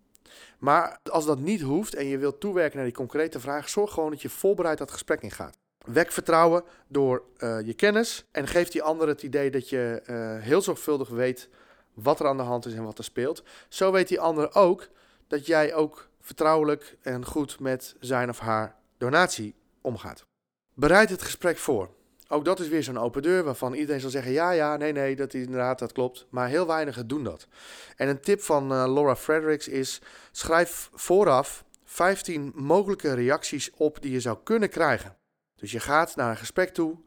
Maar 0.60 1.00
als 1.12 1.26
dat 1.26 1.40
niet 1.40 1.62
hoeft 1.62 1.96
en 1.96 2.06
je 2.06 2.18
wilt 2.18 2.40
toewerken 2.40 2.76
naar 2.76 2.86
die 2.86 2.96
concrete 2.96 3.40
vraag, 3.40 3.70
zorg 3.70 3.94
gewoon 3.94 4.10
dat 4.10 4.22
je 4.22 4.30
voorbereid 4.30 4.78
dat 4.78 4.92
gesprek 4.92 5.22
ingaat. 5.22 5.58
Wek 5.86 6.12
vertrouwen 6.12 6.64
door 6.88 7.24
uh, 7.38 7.62
je 7.62 7.74
kennis 7.74 8.26
en 8.32 8.48
geef 8.48 8.70
die 8.70 8.84
ander 8.84 9.08
het 9.08 9.24
idee 9.24 9.52
dat 9.52 9.70
je 9.70 10.04
uh, 10.10 10.44
heel 10.44 10.62
zorgvuldig 10.62 11.10
weet 11.10 11.50
wat 11.94 12.20
er 12.20 12.28
aan 12.28 12.38
de 12.38 12.44
hand 12.44 12.66
is 12.66 12.74
en 12.74 12.84
wat 12.84 12.98
er 12.98 13.04
speelt. 13.04 13.44
Zo 13.70 13.92
weet 13.92 14.08
die 14.08 14.20
ander 14.20 14.56
ook 14.56 14.88
dat 15.28 15.46
jij 15.46 15.74
ook 15.74 16.10
vertrouwelijk 16.22 16.98
en 17.02 17.26
goed 17.26 17.60
met 17.60 17.96
zijn 18.00 18.30
of 18.30 18.40
haar 18.40 18.76
donatie 18.98 19.56
omgaat. 19.82 20.26
Bereid 20.74 21.10
het 21.10 21.22
gesprek 21.22 21.58
voor. 21.58 21.90
Ook 22.36 22.46
dat 22.46 22.60
is 22.60 22.68
weer 22.68 22.84
zo'n 22.84 22.98
open 22.98 23.22
deur 23.22 23.44
waarvan 23.44 23.74
iedereen 23.74 24.02
zal 24.02 24.10
zeggen: 24.10 24.32
ja, 24.32 24.52
ja, 24.52 24.78
nee, 24.78 24.92
nee, 24.92 25.16
dat 25.16 25.34
is 25.34 25.44
inderdaad, 25.44 25.80
dat 25.80 25.92
klopt. 25.92 26.26
Maar 26.30 26.48
heel 26.48 26.68
weinigen 26.68 27.08
doen 27.08 27.24
dat. 27.24 27.48
En 27.96 28.08
een 28.08 28.20
tip 28.20 28.42
van 28.42 28.64
uh, 28.64 28.94
Laura 28.94 29.16
Fredericks 29.16 29.68
is: 29.68 30.02
schrijf 30.32 30.90
vooraf 30.94 31.66
15 31.84 32.52
mogelijke 32.56 33.14
reacties 33.14 33.72
op 33.78 34.02
die 34.02 34.12
je 34.12 34.20
zou 34.20 34.38
kunnen 34.44 34.70
krijgen. 34.70 35.16
Dus 35.56 35.72
je 35.72 35.80
gaat 35.80 36.16
naar 36.16 36.30
een 36.30 36.38
gesprek 36.38 36.70
toe. 36.70 36.98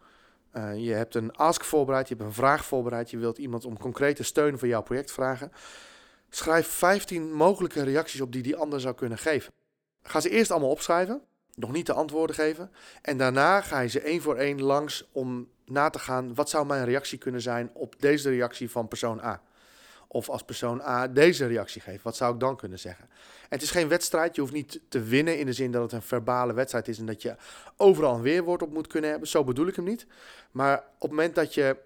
Uh, 0.52 0.76
je 0.76 0.92
hebt 0.92 1.14
een 1.14 1.32
ask 1.32 1.64
voorbereid, 1.64 2.08
je 2.08 2.14
hebt 2.14 2.26
een 2.26 2.34
vraag 2.34 2.64
voorbereid. 2.64 3.10
Je 3.10 3.18
wilt 3.18 3.38
iemand 3.38 3.64
om 3.64 3.78
concrete 3.78 4.22
steun 4.22 4.58
voor 4.58 4.68
jouw 4.68 4.82
project 4.82 5.12
vragen. 5.12 5.52
Schrijf 6.30 6.66
15 6.66 7.32
mogelijke 7.32 7.82
reacties 7.82 8.20
op 8.20 8.32
die 8.32 8.42
die 8.42 8.56
ander 8.56 8.80
zou 8.80 8.94
kunnen 8.94 9.18
geven. 9.18 9.52
Ga 10.02 10.20
ze 10.20 10.30
eerst 10.30 10.50
allemaal 10.50 10.70
opschrijven 10.70 11.22
nog 11.58 11.72
niet 11.72 11.86
de 11.86 11.92
antwoorden 11.92 12.36
geven. 12.36 12.70
En 13.02 13.18
daarna 13.18 13.60
ga 13.60 13.80
je 13.80 13.88
ze 13.88 14.00
één 14.00 14.22
voor 14.22 14.36
één 14.36 14.62
langs 14.62 15.08
om 15.12 15.48
na 15.64 15.90
te 15.90 15.98
gaan, 15.98 16.34
wat 16.34 16.50
zou 16.50 16.66
mijn 16.66 16.84
reactie 16.84 17.18
kunnen 17.18 17.40
zijn 17.40 17.70
op 17.72 17.94
deze 17.98 18.30
reactie 18.30 18.70
van 18.70 18.88
persoon 18.88 19.20
A? 19.20 19.42
Of 20.08 20.28
als 20.28 20.42
persoon 20.42 20.80
A 20.80 21.08
deze 21.08 21.46
reactie 21.46 21.80
geeft, 21.80 22.02
wat 22.02 22.16
zou 22.16 22.34
ik 22.34 22.40
dan 22.40 22.56
kunnen 22.56 22.78
zeggen? 22.78 23.04
En 23.40 23.48
het 23.48 23.62
is 23.62 23.70
geen 23.70 23.88
wedstrijd, 23.88 24.34
je 24.34 24.40
hoeft 24.40 24.52
niet 24.52 24.80
te 24.88 25.00
winnen 25.00 25.38
in 25.38 25.46
de 25.46 25.52
zin 25.52 25.72
dat 25.72 25.82
het 25.82 25.92
een 25.92 26.02
verbale 26.02 26.52
wedstrijd 26.52 26.88
is 26.88 26.98
en 26.98 27.06
dat 27.06 27.22
je 27.22 27.36
overal 27.76 28.14
een 28.14 28.22
weerwoord 28.22 28.62
op 28.62 28.72
moet 28.72 28.86
kunnen 28.86 29.10
hebben. 29.10 29.28
Zo 29.28 29.44
bedoel 29.44 29.66
ik 29.66 29.76
hem 29.76 29.84
niet. 29.84 30.06
Maar 30.50 30.78
op 30.78 31.00
het 31.00 31.10
moment 31.10 31.34
dat 31.34 31.54
je 31.54 31.76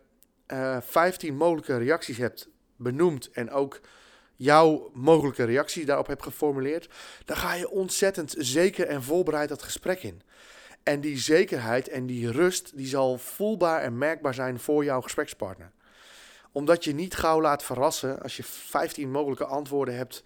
uh, 0.47 0.77
eh, 0.77 0.83
15 0.83 1.37
mogelijke 1.37 1.77
reacties 1.77 2.19
hebt 2.19 2.49
benoemd 2.77 3.31
en 3.31 3.51
ook 3.51 3.81
jouw 4.43 4.91
mogelijke 4.93 5.45
reactie 5.45 5.85
daarop 5.85 6.07
hebt 6.07 6.23
geformuleerd, 6.23 6.89
dan 7.25 7.37
ga 7.37 7.55
je 7.55 7.71
ontzettend 7.71 8.35
zeker 8.39 8.87
en 8.87 9.03
voorbereid 9.03 9.49
dat 9.49 9.63
gesprek 9.63 10.03
in. 10.03 10.23
En 10.83 11.01
die 11.01 11.19
zekerheid 11.19 11.89
en 11.89 12.07
die 12.07 12.31
rust, 12.31 12.77
die 12.77 12.87
zal 12.87 13.19
voelbaar 13.19 13.81
en 13.81 13.99
merkbaar 13.99 14.35
zijn 14.35 14.61
voor 14.61 14.85
jouw 14.85 15.01
gesprekspartner. 15.01 15.71
Omdat 16.53 16.85
je 16.85 16.95
niet 16.95 17.15
gauw 17.15 17.41
laat 17.41 17.65
verrassen 17.65 18.23
als 18.23 18.37
je 18.37 18.43
15 18.45 19.11
mogelijke 19.11 19.45
antwoorden 19.45 19.97
hebt 19.97 20.23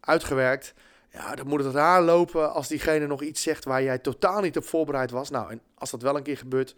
uitgewerkt. 0.00 0.74
Ja, 1.10 1.34
dan 1.34 1.46
moet 1.46 1.64
het 1.64 1.74
raar 1.74 2.02
lopen 2.02 2.52
als 2.52 2.68
diegene 2.68 3.06
nog 3.06 3.22
iets 3.22 3.42
zegt 3.42 3.64
waar 3.64 3.82
jij 3.82 3.98
totaal 3.98 4.40
niet 4.40 4.56
op 4.56 4.64
voorbereid 4.64 5.10
was. 5.10 5.30
Nou, 5.30 5.50
en 5.50 5.60
als 5.74 5.90
dat 5.90 6.02
wel 6.02 6.16
een 6.16 6.22
keer 6.22 6.36
gebeurt, 6.36 6.74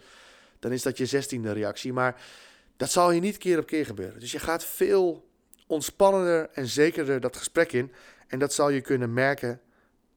dan 0.58 0.72
is 0.72 0.82
dat 0.82 0.98
je 0.98 1.06
zestiende 1.06 1.52
reactie. 1.52 1.92
Maar 1.92 2.20
dat 2.76 2.90
zal 2.90 3.10
je 3.10 3.20
niet 3.20 3.38
keer 3.38 3.58
op 3.58 3.66
keer 3.66 3.86
gebeuren. 3.86 4.20
Dus 4.20 4.32
je 4.32 4.38
gaat 4.38 4.64
veel 4.64 5.24
ontspannender 5.66 6.48
en 6.52 6.66
zekerder 6.66 7.20
dat 7.20 7.36
gesprek 7.36 7.72
in. 7.72 7.92
En 8.26 8.38
dat 8.38 8.52
zal 8.52 8.68
je 8.68 8.80
kunnen 8.80 9.12
merken 9.12 9.60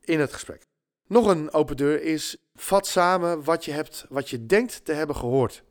in 0.01 0.19
het 0.19 0.33
gesprek. 0.33 0.61
Nog 1.07 1.27
een 1.27 1.53
open 1.53 1.77
deur 1.77 2.01
is: 2.01 2.37
vat 2.55 2.87
samen 2.87 3.43
wat 3.43 3.65
je 3.65 3.71
hebt, 3.71 4.05
wat 4.09 4.29
je 4.29 4.45
denkt 4.45 4.85
te 4.85 4.93
hebben 4.93 5.15
gehoord. 5.15 5.63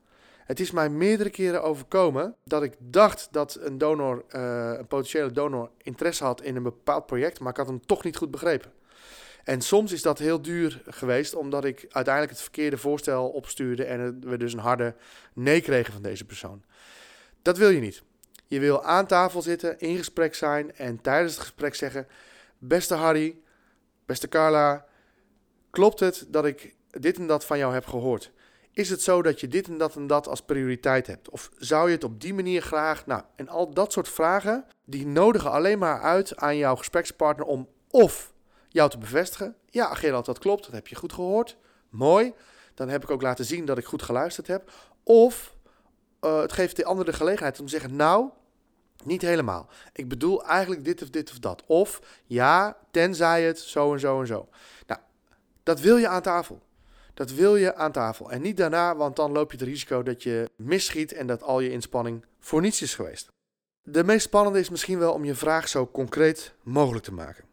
Het 0.45 0.61
is 0.61 0.71
mij 0.71 0.89
meerdere 0.89 1.31
keren 1.31 1.63
overkomen 1.63 2.37
dat 2.45 2.63
ik 2.63 2.75
dacht 2.79 3.29
dat 3.31 3.59
een 3.61 3.79
donor, 3.79 4.25
uh, 4.31 4.73
een 4.79 4.87
potentiële 4.87 5.31
donor, 5.31 5.71
interesse 5.79 6.25
had 6.25 6.43
in 6.43 6.57
een 6.57 6.63
bepaald 6.63 7.07
project, 7.07 7.41
maar 7.41 7.51
ik 7.51 7.57
had 7.57 7.67
hem 7.67 7.87
toch 7.87 8.05
niet 8.05 8.17
goed 8.17 8.31
begrepen. 8.31 8.73
En 9.45 9.61
soms 9.61 9.93
is 9.93 10.03
dat 10.03 10.19
heel 10.19 10.43
duur 10.43 10.83
geweest, 10.87 11.35
omdat 11.35 11.65
ik 11.65 11.87
uiteindelijk 11.91 12.35
het 12.35 12.43
verkeerde 12.43 12.79
voorstel 12.79 13.29
opstuurde 13.29 13.85
en 13.85 14.21
we 14.21 14.37
dus 14.37 14.53
een 14.53 14.59
harde 14.59 14.95
nee 15.33 15.61
kregen 15.61 15.93
van 15.93 16.03
deze 16.03 16.25
persoon. 16.25 16.65
Dat 17.43 17.59
wil 17.59 17.69
je 17.69 17.81
niet. 17.81 18.03
Je 18.49 18.61
wil 18.61 18.85
aan 18.85 19.07
tafel 19.07 19.43
zitten, 19.43 19.79
in 19.79 19.97
gesprek 19.97 20.35
zijn 20.35 20.77
en 20.77 21.01
tijdens 21.01 21.33
het 21.33 21.43
gesprek 21.43 21.75
zeggen: 21.75 22.07
Beste 22.59 22.95
Harry, 22.95 23.41
beste 24.07 24.29
Carla, 24.29 24.87
klopt 25.71 26.01
het 26.01 26.27
dat 26.29 26.45
ik 26.45 26.77
dit 26.91 27.17
en 27.17 27.27
dat 27.27 27.45
van 27.45 27.59
jou 27.59 27.73
heb 27.73 27.87
gehoord? 27.87 28.33
Is 28.73 28.91
het 28.91 29.03
zo 29.03 29.23
dat 29.23 29.41
je 29.41 29.49
dit 29.49 29.69
en 29.69 29.79
dat 29.79 29.97
en 29.97 30.07
dat 30.07 30.29
als 30.29 30.43
prioriteit 30.43 31.07
hebt? 31.07 31.31
Of 31.31 31.51
zou 31.57 31.89
je 31.89 31.95
het 31.95 32.05
op 32.05 32.21
die 32.21 32.35
manier 32.35 32.63
graag? 32.63 33.07
Nou, 33.07 33.23
en 33.37 33.49
al 33.49 33.75
dat 33.75 33.93
soort 33.93 34.09
vragen, 34.09 34.65
die 34.85 35.07
nodigen 35.07 35.51
alleen 35.51 35.79
maar 35.79 36.01
uit 36.01 36.37
aan 36.37 36.57
jouw 36.57 36.77
gesprekspartner 36.77 37.47
om 37.47 37.69
of 37.91 38.33
jou 38.69 38.91
te 38.91 38.99
bevestigen. 38.99 39.57
Ja, 39.67 39.95
Gerald, 39.95 40.27
dat 40.27 40.39
klopt, 40.39 40.65
dat 40.65 40.73
heb 40.73 40.89
je 40.89 40.97
goed 40.97 41.13
gehoord. 41.13 41.57
Mooi. 41.89 42.33
Dan 42.75 42.89
heb 42.89 43.03
ik 43.03 43.11
ook 43.11 43.23
laten 43.23 43.45
zien 43.45 43.65
dat 43.65 43.79
ik 43.79 43.85
goed 43.85 44.03
geluisterd 44.03 44.47
heb. 44.47 44.73
Of 45.03 45.57
uh, 46.21 46.41
het 46.41 46.53
geeft 46.53 46.77
de 46.77 46.85
ander 46.85 47.05
de 47.05 47.13
gelegenheid 47.13 47.61
om 47.61 47.65
te 47.65 47.71
zeggen: 47.71 47.97
Nou, 47.97 48.31
niet 49.09 49.23
helemaal. 49.23 49.69
Ik 49.93 50.09
bedoel 50.09 50.45
eigenlijk 50.45 50.85
dit 50.85 51.03
of 51.03 51.11
dit 51.11 51.31
of 51.31 51.39
dat. 51.39 51.65
Of 51.67 52.01
ja, 52.27 52.77
tenzij 52.91 53.43
het 53.43 53.59
zo 53.59 53.93
en 53.93 54.01
zo 54.01 54.21
en 54.21 54.27
zo. 54.27 54.49
Nou, 54.87 55.01
dat 55.63 55.81
wil 55.81 55.97
je 55.97 56.09
aan 56.09 56.23
tafel. 56.23 56.63
Dat 57.15 57.31
wil 57.33 57.57
je 57.57 57.75
aan 57.75 57.93
tafel. 57.93 58.31
En 58.31 58.43
niet 58.43 58.57
daarna, 58.57 58.97
want 58.97 59.17
dan 59.17 59.33
loop 59.33 59.51
je 59.51 59.59
het 59.59 59.67
risico 59.67 60.03
dat 60.03 60.23
je 60.23 60.51
misschiet 60.57 61.13
en 61.13 61.27
dat 61.27 61.43
al 61.43 61.61
je 61.61 61.71
inspanning 61.71 62.25
voor 62.41 62.61
niets 62.61 62.83
is 62.83 62.95
geweest. 62.95 63.29
De 63.83 64.05
meest 64.05 64.27
spannende 64.27 64.59
is 64.59 64.69
misschien 64.69 64.99
wel 64.99 65.13
om 65.13 65.25
je 65.25 65.35
vraag 65.35 65.69
zo 65.69 65.87
concreet 65.87 66.55
mogelijk 66.63 67.05
te 67.05 67.13
maken. 67.13 67.45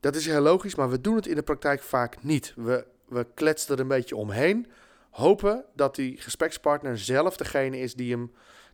Dat 0.00 0.14
is 0.14 0.26
heel 0.26 0.40
logisch, 0.40 0.74
maar 0.74 0.90
we 0.90 1.00
doen 1.00 1.16
het 1.16 1.26
in 1.26 1.34
de 1.34 1.42
praktijk 1.42 1.82
vaak 1.82 2.22
niet. 2.22 2.52
We, 2.56 2.86
we 3.08 3.26
kletsen 3.34 3.74
er 3.74 3.80
een 3.80 3.88
beetje 3.88 4.16
omheen, 4.16 4.66
hopen 5.10 5.64
dat 5.74 5.94
die 5.94 6.16
gesprekspartner 6.20 6.98
zelf 6.98 7.36
degene 7.36 7.78
is 7.78 7.94
die 7.94 8.12
hem, 8.12 8.32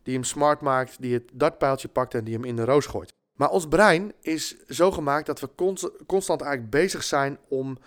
die 0.09 0.17
hem 0.17 0.27
smart 0.27 0.61
maakt, 0.61 1.01
die 1.01 1.13
het 1.13 1.31
dartpijltje 1.33 1.87
pakt 1.87 2.13
en 2.13 2.23
die 2.23 2.33
hem 2.33 2.43
in 2.43 2.55
de 2.55 2.65
roos 2.65 2.85
gooit. 2.85 3.13
Maar 3.37 3.49
ons 3.49 3.67
brein 3.67 4.13
is 4.21 4.55
zo 4.67 4.91
gemaakt 4.91 5.25
dat 5.25 5.39
we 5.39 5.49
constant 6.05 6.41
eigenlijk 6.41 6.71
bezig 6.71 7.03
zijn 7.03 7.37
om 7.47 7.77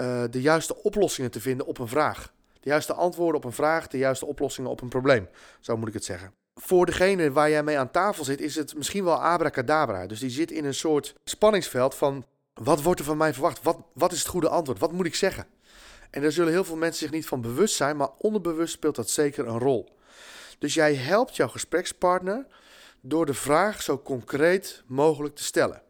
uh, 0.00 0.22
de 0.30 0.40
juiste 0.40 0.82
oplossingen 0.82 1.30
te 1.30 1.40
vinden 1.40 1.66
op 1.66 1.78
een 1.78 1.88
vraag. 1.88 2.32
De 2.60 2.68
juiste 2.68 2.94
antwoorden 2.94 3.36
op 3.36 3.44
een 3.44 3.52
vraag, 3.52 3.86
de 3.86 3.98
juiste 3.98 4.26
oplossingen 4.26 4.70
op 4.70 4.80
een 4.80 4.88
probleem. 4.88 5.28
Zo 5.60 5.76
moet 5.76 5.88
ik 5.88 5.94
het 5.94 6.04
zeggen. 6.04 6.32
Voor 6.54 6.86
degene 6.86 7.32
waar 7.32 7.50
jij 7.50 7.62
mee 7.62 7.78
aan 7.78 7.90
tafel 7.90 8.24
zit, 8.24 8.40
is 8.40 8.54
het 8.54 8.74
misschien 8.76 9.04
wel 9.04 9.22
abracadabra. 9.22 10.06
Dus 10.06 10.20
die 10.20 10.30
zit 10.30 10.50
in 10.50 10.64
een 10.64 10.74
soort 10.74 11.14
spanningsveld 11.24 11.94
van 11.94 12.24
wat 12.54 12.82
wordt 12.82 13.00
er 13.00 13.06
van 13.06 13.16
mij 13.16 13.32
verwacht? 13.32 13.62
Wat, 13.62 13.78
wat 13.92 14.12
is 14.12 14.18
het 14.18 14.28
goede 14.28 14.48
antwoord? 14.48 14.78
Wat 14.78 14.92
moet 14.92 15.06
ik 15.06 15.14
zeggen? 15.14 15.46
En 16.10 16.22
daar 16.22 16.32
zullen 16.32 16.52
heel 16.52 16.64
veel 16.64 16.76
mensen 16.76 17.00
zich 17.00 17.10
niet 17.10 17.26
van 17.26 17.40
bewust 17.40 17.74
zijn, 17.74 17.96
maar 17.96 18.10
onderbewust 18.18 18.72
speelt 18.72 18.96
dat 18.96 19.10
zeker 19.10 19.46
een 19.46 19.58
rol. 19.58 19.98
Dus 20.60 20.74
jij 20.74 20.94
helpt 20.94 21.36
jouw 21.36 21.48
gesprekspartner 21.48 22.46
door 23.00 23.26
de 23.26 23.34
vraag 23.34 23.82
zo 23.82 23.98
concreet 23.98 24.82
mogelijk 24.86 25.34
te 25.34 25.44
stellen. 25.44 25.82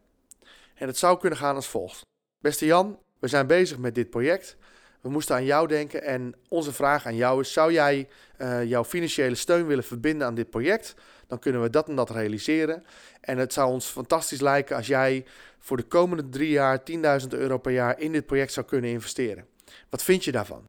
En 0.74 0.86
het 0.86 0.98
zou 0.98 1.18
kunnen 1.18 1.38
gaan 1.38 1.54
als 1.54 1.68
volgt. 1.68 2.00
Beste 2.38 2.66
Jan, 2.66 2.98
we 3.18 3.28
zijn 3.28 3.46
bezig 3.46 3.78
met 3.78 3.94
dit 3.94 4.10
project. 4.10 4.56
We 5.00 5.08
moesten 5.08 5.34
aan 5.34 5.44
jou 5.44 5.66
denken 5.66 6.02
en 6.02 6.34
onze 6.48 6.72
vraag 6.72 7.06
aan 7.06 7.16
jou 7.16 7.40
is: 7.40 7.52
zou 7.52 7.72
jij 7.72 8.08
uh, 8.38 8.64
jouw 8.64 8.84
financiële 8.84 9.34
steun 9.34 9.66
willen 9.66 9.84
verbinden 9.84 10.26
aan 10.26 10.34
dit 10.34 10.50
project? 10.50 10.94
Dan 11.26 11.38
kunnen 11.38 11.62
we 11.62 11.70
dat 11.70 11.88
en 11.88 11.96
dat 11.96 12.10
realiseren. 12.10 12.84
En 13.20 13.38
het 13.38 13.52
zou 13.52 13.72
ons 13.72 13.86
fantastisch 13.86 14.40
lijken 14.40 14.76
als 14.76 14.86
jij 14.86 15.24
voor 15.58 15.76
de 15.76 15.82
komende 15.82 16.28
drie 16.28 16.50
jaar 16.50 16.80
10.000 17.22 17.28
euro 17.28 17.58
per 17.58 17.72
jaar 17.72 18.00
in 18.00 18.12
dit 18.12 18.26
project 18.26 18.52
zou 18.52 18.66
kunnen 18.66 18.90
investeren. 18.90 19.46
Wat 19.88 20.02
vind 20.02 20.24
je 20.24 20.32
daarvan? 20.32 20.64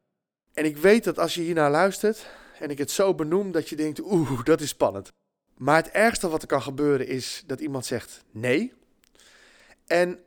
En 0.54 0.66
ik 0.66 0.78
weet 0.78 1.04
dat 1.04 1.20
als 1.20 1.36
je 1.36 1.42
hiernaar 1.42 1.72
luistert 1.72 2.30
en 2.62 2.70
ik 2.70 2.78
het 2.78 2.92
zo 2.92 3.16
benoem, 3.16 3.52
dat 3.52 3.70
je 3.70 3.76
denkt: 3.76 4.02
oeh, 4.02 4.44
dat 4.44 4.62
is 4.62 4.70
spannend. 4.70 5.10
Maar 5.58 5.76
het 5.76 5.90
ergste 5.90 6.30
wat 6.30 6.42
er 6.42 6.48
kan 6.48 6.62
gebeuren 6.62 7.08
is 7.08 7.44
dat 7.48 7.60
iemand 7.60 7.86
zegt 7.86 8.24
nee. 8.32 8.74
En 9.88 10.20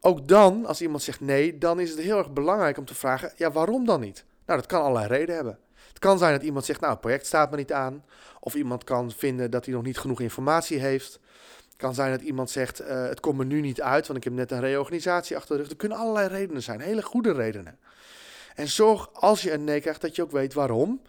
ook 0.00 0.28
dan, 0.28 0.66
als 0.66 0.82
iemand 0.82 1.02
zegt 1.02 1.20
nee, 1.20 1.58
dan 1.58 1.80
is 1.80 1.90
het 1.90 1.98
heel 1.98 2.18
erg 2.18 2.32
belangrijk 2.32 2.78
om 2.78 2.84
te 2.84 2.94
vragen: 2.94 3.32
ja, 3.36 3.52
waarom 3.52 3.84
dan 3.84 4.00
niet? 4.00 4.24
Nou, 4.46 4.60
dat 4.60 4.68
kan 4.68 4.80
allerlei 4.80 5.06
redenen 5.06 5.34
hebben. 5.34 5.58
Het 5.88 5.98
kan 5.98 6.18
zijn 6.18 6.32
dat 6.32 6.42
iemand 6.42 6.64
zegt: 6.64 6.80
nou, 6.80 6.92
het 6.92 7.00
project 7.00 7.26
staat 7.26 7.50
me 7.50 7.56
niet 7.56 7.72
aan. 7.72 8.04
Of 8.40 8.54
iemand 8.54 8.84
kan 8.84 9.10
vinden 9.10 9.50
dat 9.50 9.64
hij 9.64 9.74
nog 9.74 9.82
niet 9.82 9.98
genoeg 9.98 10.20
informatie 10.20 10.78
heeft. 10.78 11.12
Het 11.64 11.76
kan 11.76 11.94
zijn 11.94 12.10
dat 12.10 12.20
iemand 12.20 12.50
zegt: 12.50 12.80
uh, 12.80 13.06
het 13.06 13.20
komt 13.20 13.38
me 13.38 13.44
nu 13.44 13.60
niet 13.60 13.82
uit, 13.82 14.06
want 14.06 14.18
ik 14.18 14.24
heb 14.24 14.32
net 14.32 14.50
een 14.50 14.60
reorganisatie 14.60 15.36
achter 15.36 15.56
de 15.56 15.62
rug. 15.62 15.70
Er 15.70 15.76
kunnen 15.76 15.98
allerlei 15.98 16.28
redenen 16.28 16.62
zijn, 16.62 16.80
hele 16.80 17.02
goede 17.02 17.32
redenen. 17.32 17.78
En 18.54 18.68
zorg 18.68 19.08
als 19.12 19.42
je 19.42 19.52
een 19.52 19.64
nee 19.64 19.80
krijgt 19.80 20.00
dat 20.00 20.16
je 20.16 20.22
ook 20.22 20.30
weet 20.30 20.54
waarom 20.54 21.00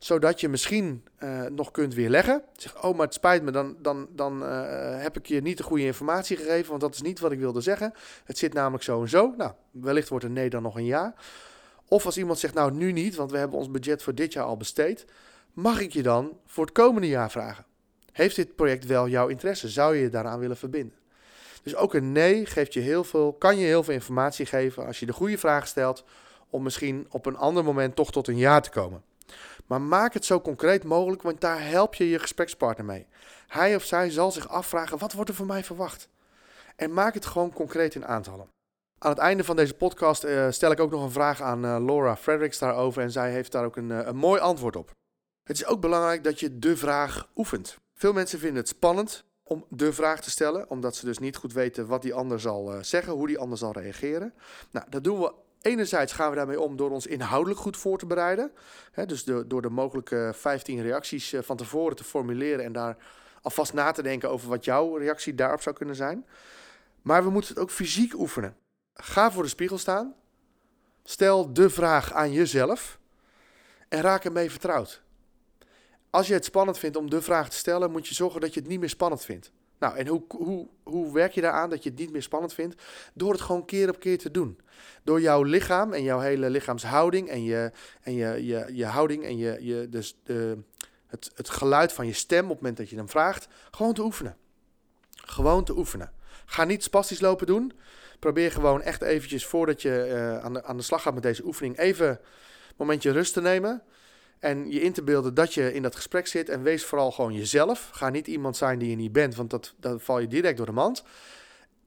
zodat 0.00 0.40
je 0.40 0.48
misschien 0.48 1.04
uh, 1.22 1.42
nog 1.44 1.70
kunt 1.70 1.94
weerleggen. 1.94 2.42
Zeg, 2.52 2.84
oh, 2.84 2.96
maar 2.96 3.06
het 3.06 3.14
spijt 3.14 3.42
me, 3.42 3.50
dan, 3.50 3.76
dan, 3.78 4.08
dan 4.10 4.42
uh, 4.42 5.02
heb 5.02 5.16
ik 5.16 5.26
je 5.26 5.40
niet 5.40 5.56
de 5.56 5.62
goede 5.62 5.84
informatie 5.84 6.36
gegeven, 6.36 6.68
want 6.68 6.80
dat 6.80 6.94
is 6.94 7.02
niet 7.02 7.20
wat 7.20 7.32
ik 7.32 7.38
wilde 7.38 7.60
zeggen. 7.60 7.92
Het 8.24 8.38
zit 8.38 8.52
namelijk 8.52 8.82
zo 8.82 9.00
en 9.00 9.08
zo. 9.08 9.34
Nou, 9.36 9.52
wellicht 9.70 10.08
wordt 10.08 10.24
een 10.24 10.32
nee 10.32 10.50
dan 10.50 10.62
nog 10.62 10.76
een 10.76 10.84
ja. 10.84 11.14
Of 11.88 12.06
als 12.06 12.18
iemand 12.18 12.38
zegt, 12.38 12.54
nou 12.54 12.72
nu 12.72 12.92
niet, 12.92 13.14
want 13.14 13.30
we 13.30 13.38
hebben 13.38 13.58
ons 13.58 13.70
budget 13.70 14.02
voor 14.02 14.14
dit 14.14 14.32
jaar 14.32 14.44
al 14.44 14.56
besteed. 14.56 15.04
Mag 15.52 15.80
ik 15.80 15.92
je 15.92 16.02
dan 16.02 16.38
voor 16.46 16.64
het 16.64 16.74
komende 16.74 17.08
jaar 17.08 17.30
vragen? 17.30 17.64
Heeft 18.12 18.36
dit 18.36 18.56
project 18.56 18.86
wel 18.86 19.08
jouw 19.08 19.28
interesse? 19.28 19.68
Zou 19.68 19.96
je 19.96 20.02
je 20.02 20.08
daaraan 20.08 20.38
willen 20.38 20.56
verbinden? 20.56 20.96
Dus 21.62 21.76
ook 21.76 21.94
een 21.94 22.12
nee 22.12 22.46
geeft 22.46 22.74
je 22.74 22.80
heel 22.80 23.04
veel, 23.04 23.32
kan 23.32 23.58
je 23.58 23.64
heel 23.64 23.82
veel 23.82 23.94
informatie 23.94 24.46
geven 24.46 24.86
als 24.86 25.00
je 25.00 25.06
de 25.06 25.12
goede 25.12 25.38
vraag 25.38 25.66
stelt 25.66 26.04
om 26.50 26.62
misschien 26.62 27.06
op 27.10 27.26
een 27.26 27.36
ander 27.36 27.64
moment 27.64 27.96
toch 27.96 28.12
tot 28.12 28.28
een 28.28 28.36
ja 28.36 28.60
te 28.60 28.70
komen. 28.70 29.02
Maar 29.70 29.80
maak 29.80 30.14
het 30.14 30.24
zo 30.24 30.40
concreet 30.40 30.84
mogelijk, 30.84 31.22
want 31.22 31.40
daar 31.40 31.68
help 31.68 31.94
je 31.94 32.08
je 32.08 32.18
gesprekspartner 32.18 32.86
mee. 32.86 33.06
Hij 33.46 33.74
of 33.74 33.84
zij 33.84 34.10
zal 34.10 34.32
zich 34.32 34.48
afvragen: 34.48 34.98
wat 34.98 35.12
wordt 35.12 35.30
er 35.30 35.36
van 35.36 35.46
mij 35.46 35.64
verwacht? 35.64 36.08
En 36.76 36.92
maak 36.92 37.14
het 37.14 37.26
gewoon 37.26 37.52
concreet 37.52 37.94
in 37.94 38.06
aantallen. 38.06 38.48
Aan 38.98 39.10
het 39.10 39.18
einde 39.18 39.44
van 39.44 39.56
deze 39.56 39.74
podcast 39.74 40.24
uh, 40.24 40.50
stel 40.50 40.70
ik 40.70 40.80
ook 40.80 40.90
nog 40.90 41.02
een 41.02 41.10
vraag 41.10 41.42
aan 41.42 41.64
uh, 41.64 41.76
Laura 41.84 42.16
Fredericks 42.16 42.58
daarover 42.58 43.02
en 43.02 43.10
zij 43.10 43.30
heeft 43.30 43.52
daar 43.52 43.64
ook 43.64 43.76
een, 43.76 43.90
uh, 43.90 44.06
een 44.06 44.16
mooi 44.16 44.40
antwoord 44.40 44.76
op. 44.76 44.90
Het 45.42 45.56
is 45.56 45.66
ook 45.66 45.80
belangrijk 45.80 46.24
dat 46.24 46.40
je 46.40 46.58
de 46.58 46.76
vraag 46.76 47.28
oefent. 47.36 47.76
Veel 47.94 48.12
mensen 48.12 48.38
vinden 48.38 48.58
het 48.58 48.68
spannend 48.68 49.24
om 49.42 49.64
de 49.68 49.92
vraag 49.92 50.20
te 50.20 50.30
stellen, 50.30 50.70
omdat 50.70 50.96
ze 50.96 51.04
dus 51.04 51.18
niet 51.18 51.36
goed 51.36 51.52
weten 51.52 51.86
wat 51.86 52.02
die 52.02 52.14
ander 52.14 52.40
zal 52.40 52.72
zeggen, 52.80 53.12
hoe 53.12 53.26
die 53.26 53.38
ander 53.38 53.58
zal 53.58 53.72
reageren. 53.72 54.34
Nou, 54.70 54.86
dat 54.88 55.04
doen 55.04 55.20
we 55.20 55.32
Enerzijds 55.60 56.12
gaan 56.12 56.30
we 56.30 56.36
daarmee 56.36 56.60
om 56.60 56.76
door 56.76 56.90
ons 56.90 57.06
inhoudelijk 57.06 57.60
goed 57.60 57.76
voor 57.76 57.98
te 57.98 58.06
bereiden. 58.06 58.52
Hè, 58.92 59.06
dus 59.06 59.24
de, 59.24 59.46
door 59.46 59.62
de 59.62 59.70
mogelijke 59.70 60.32
15 60.34 60.82
reacties 60.82 61.32
eh, 61.32 61.42
van 61.42 61.56
tevoren 61.56 61.96
te 61.96 62.04
formuleren 62.04 62.64
en 62.64 62.72
daar 62.72 62.96
alvast 63.42 63.72
na 63.72 63.90
te 63.92 64.02
denken 64.02 64.30
over 64.30 64.48
wat 64.48 64.64
jouw 64.64 64.96
reactie 64.96 65.34
daarop 65.34 65.62
zou 65.62 65.76
kunnen 65.76 65.96
zijn. 65.96 66.26
Maar 67.02 67.24
we 67.24 67.30
moeten 67.30 67.50
het 67.50 67.62
ook 67.62 67.70
fysiek 67.70 68.14
oefenen. 68.14 68.56
Ga 68.94 69.30
voor 69.30 69.42
de 69.42 69.48
spiegel 69.48 69.78
staan. 69.78 70.14
Stel 71.04 71.52
de 71.52 71.70
vraag 71.70 72.12
aan 72.12 72.32
jezelf 72.32 72.98
en 73.88 74.00
raak 74.00 74.24
ermee 74.24 74.50
vertrouwd. 74.50 75.02
Als 76.10 76.26
je 76.26 76.34
het 76.34 76.44
spannend 76.44 76.78
vindt 76.78 76.96
om 76.96 77.10
de 77.10 77.22
vraag 77.22 77.48
te 77.48 77.56
stellen, 77.56 77.90
moet 77.90 78.08
je 78.08 78.14
zorgen 78.14 78.40
dat 78.40 78.54
je 78.54 78.60
het 78.60 78.68
niet 78.68 78.80
meer 78.80 78.88
spannend 78.88 79.24
vindt. 79.24 79.52
Nou, 79.80 79.96
en 79.96 80.06
hoe, 80.06 80.22
hoe, 80.28 80.68
hoe 80.82 81.12
werk 81.12 81.32
je 81.32 81.40
daaraan 81.40 81.70
dat 81.70 81.82
je 81.82 81.90
het 81.90 81.98
niet 81.98 82.12
meer 82.12 82.22
spannend 82.22 82.54
vindt? 82.54 82.82
Door 83.14 83.32
het 83.32 83.40
gewoon 83.40 83.64
keer 83.64 83.88
op 83.88 84.00
keer 84.00 84.18
te 84.18 84.30
doen. 84.30 84.60
Door 85.02 85.20
jouw 85.20 85.42
lichaam 85.42 85.92
en 85.92 86.02
jouw 86.02 86.18
hele 86.18 86.50
lichaamshouding 86.50 87.28
en 87.28 87.44
je, 87.44 87.72
en 88.02 88.14
je, 88.14 88.46
je, 88.46 88.66
je 88.72 88.84
houding 88.84 89.24
en 89.24 89.36
je, 89.36 89.56
je, 89.60 89.88
dus 89.88 90.16
de, 90.24 90.58
het, 91.06 91.30
het 91.34 91.48
geluid 91.48 91.92
van 91.92 92.06
je 92.06 92.12
stem 92.12 92.44
op 92.44 92.50
het 92.50 92.60
moment 92.60 92.76
dat 92.76 92.90
je 92.90 92.96
hem 92.96 93.08
vraagt, 93.08 93.48
gewoon 93.70 93.94
te 93.94 94.02
oefenen. 94.02 94.36
Gewoon 95.10 95.64
te 95.64 95.76
oefenen. 95.76 96.12
Ga 96.44 96.64
niet 96.64 96.82
spastisch 96.82 97.20
lopen 97.20 97.46
doen. 97.46 97.72
Probeer 98.18 98.52
gewoon 98.52 98.82
echt 98.82 99.02
eventjes 99.02 99.46
voordat 99.46 99.82
je 99.82 100.06
uh, 100.08 100.44
aan, 100.44 100.52
de, 100.52 100.64
aan 100.64 100.76
de 100.76 100.82
slag 100.82 101.02
gaat 101.02 101.14
met 101.14 101.22
deze 101.22 101.44
oefening, 101.44 101.78
even 101.78 102.08
een 102.08 102.18
momentje 102.76 103.10
rust 103.10 103.32
te 103.32 103.40
nemen. 103.40 103.82
En 104.40 104.70
je 104.70 104.80
in 104.80 104.92
te 104.92 105.02
beelden 105.02 105.34
dat 105.34 105.54
je 105.54 105.72
in 105.72 105.82
dat 105.82 105.96
gesprek 105.96 106.26
zit. 106.26 106.48
En 106.48 106.62
wees 106.62 106.84
vooral 106.84 107.12
gewoon 107.12 107.32
jezelf. 107.32 107.90
Ga 107.92 108.08
niet 108.08 108.26
iemand 108.26 108.56
zijn 108.56 108.78
die 108.78 108.90
je 108.90 108.96
niet 108.96 109.12
bent, 109.12 109.34
want 109.34 109.50
dat, 109.50 109.74
dan 109.76 110.00
val 110.00 110.18
je 110.18 110.26
direct 110.26 110.56
door 110.56 110.66
de 110.66 110.72
mand. 110.72 111.02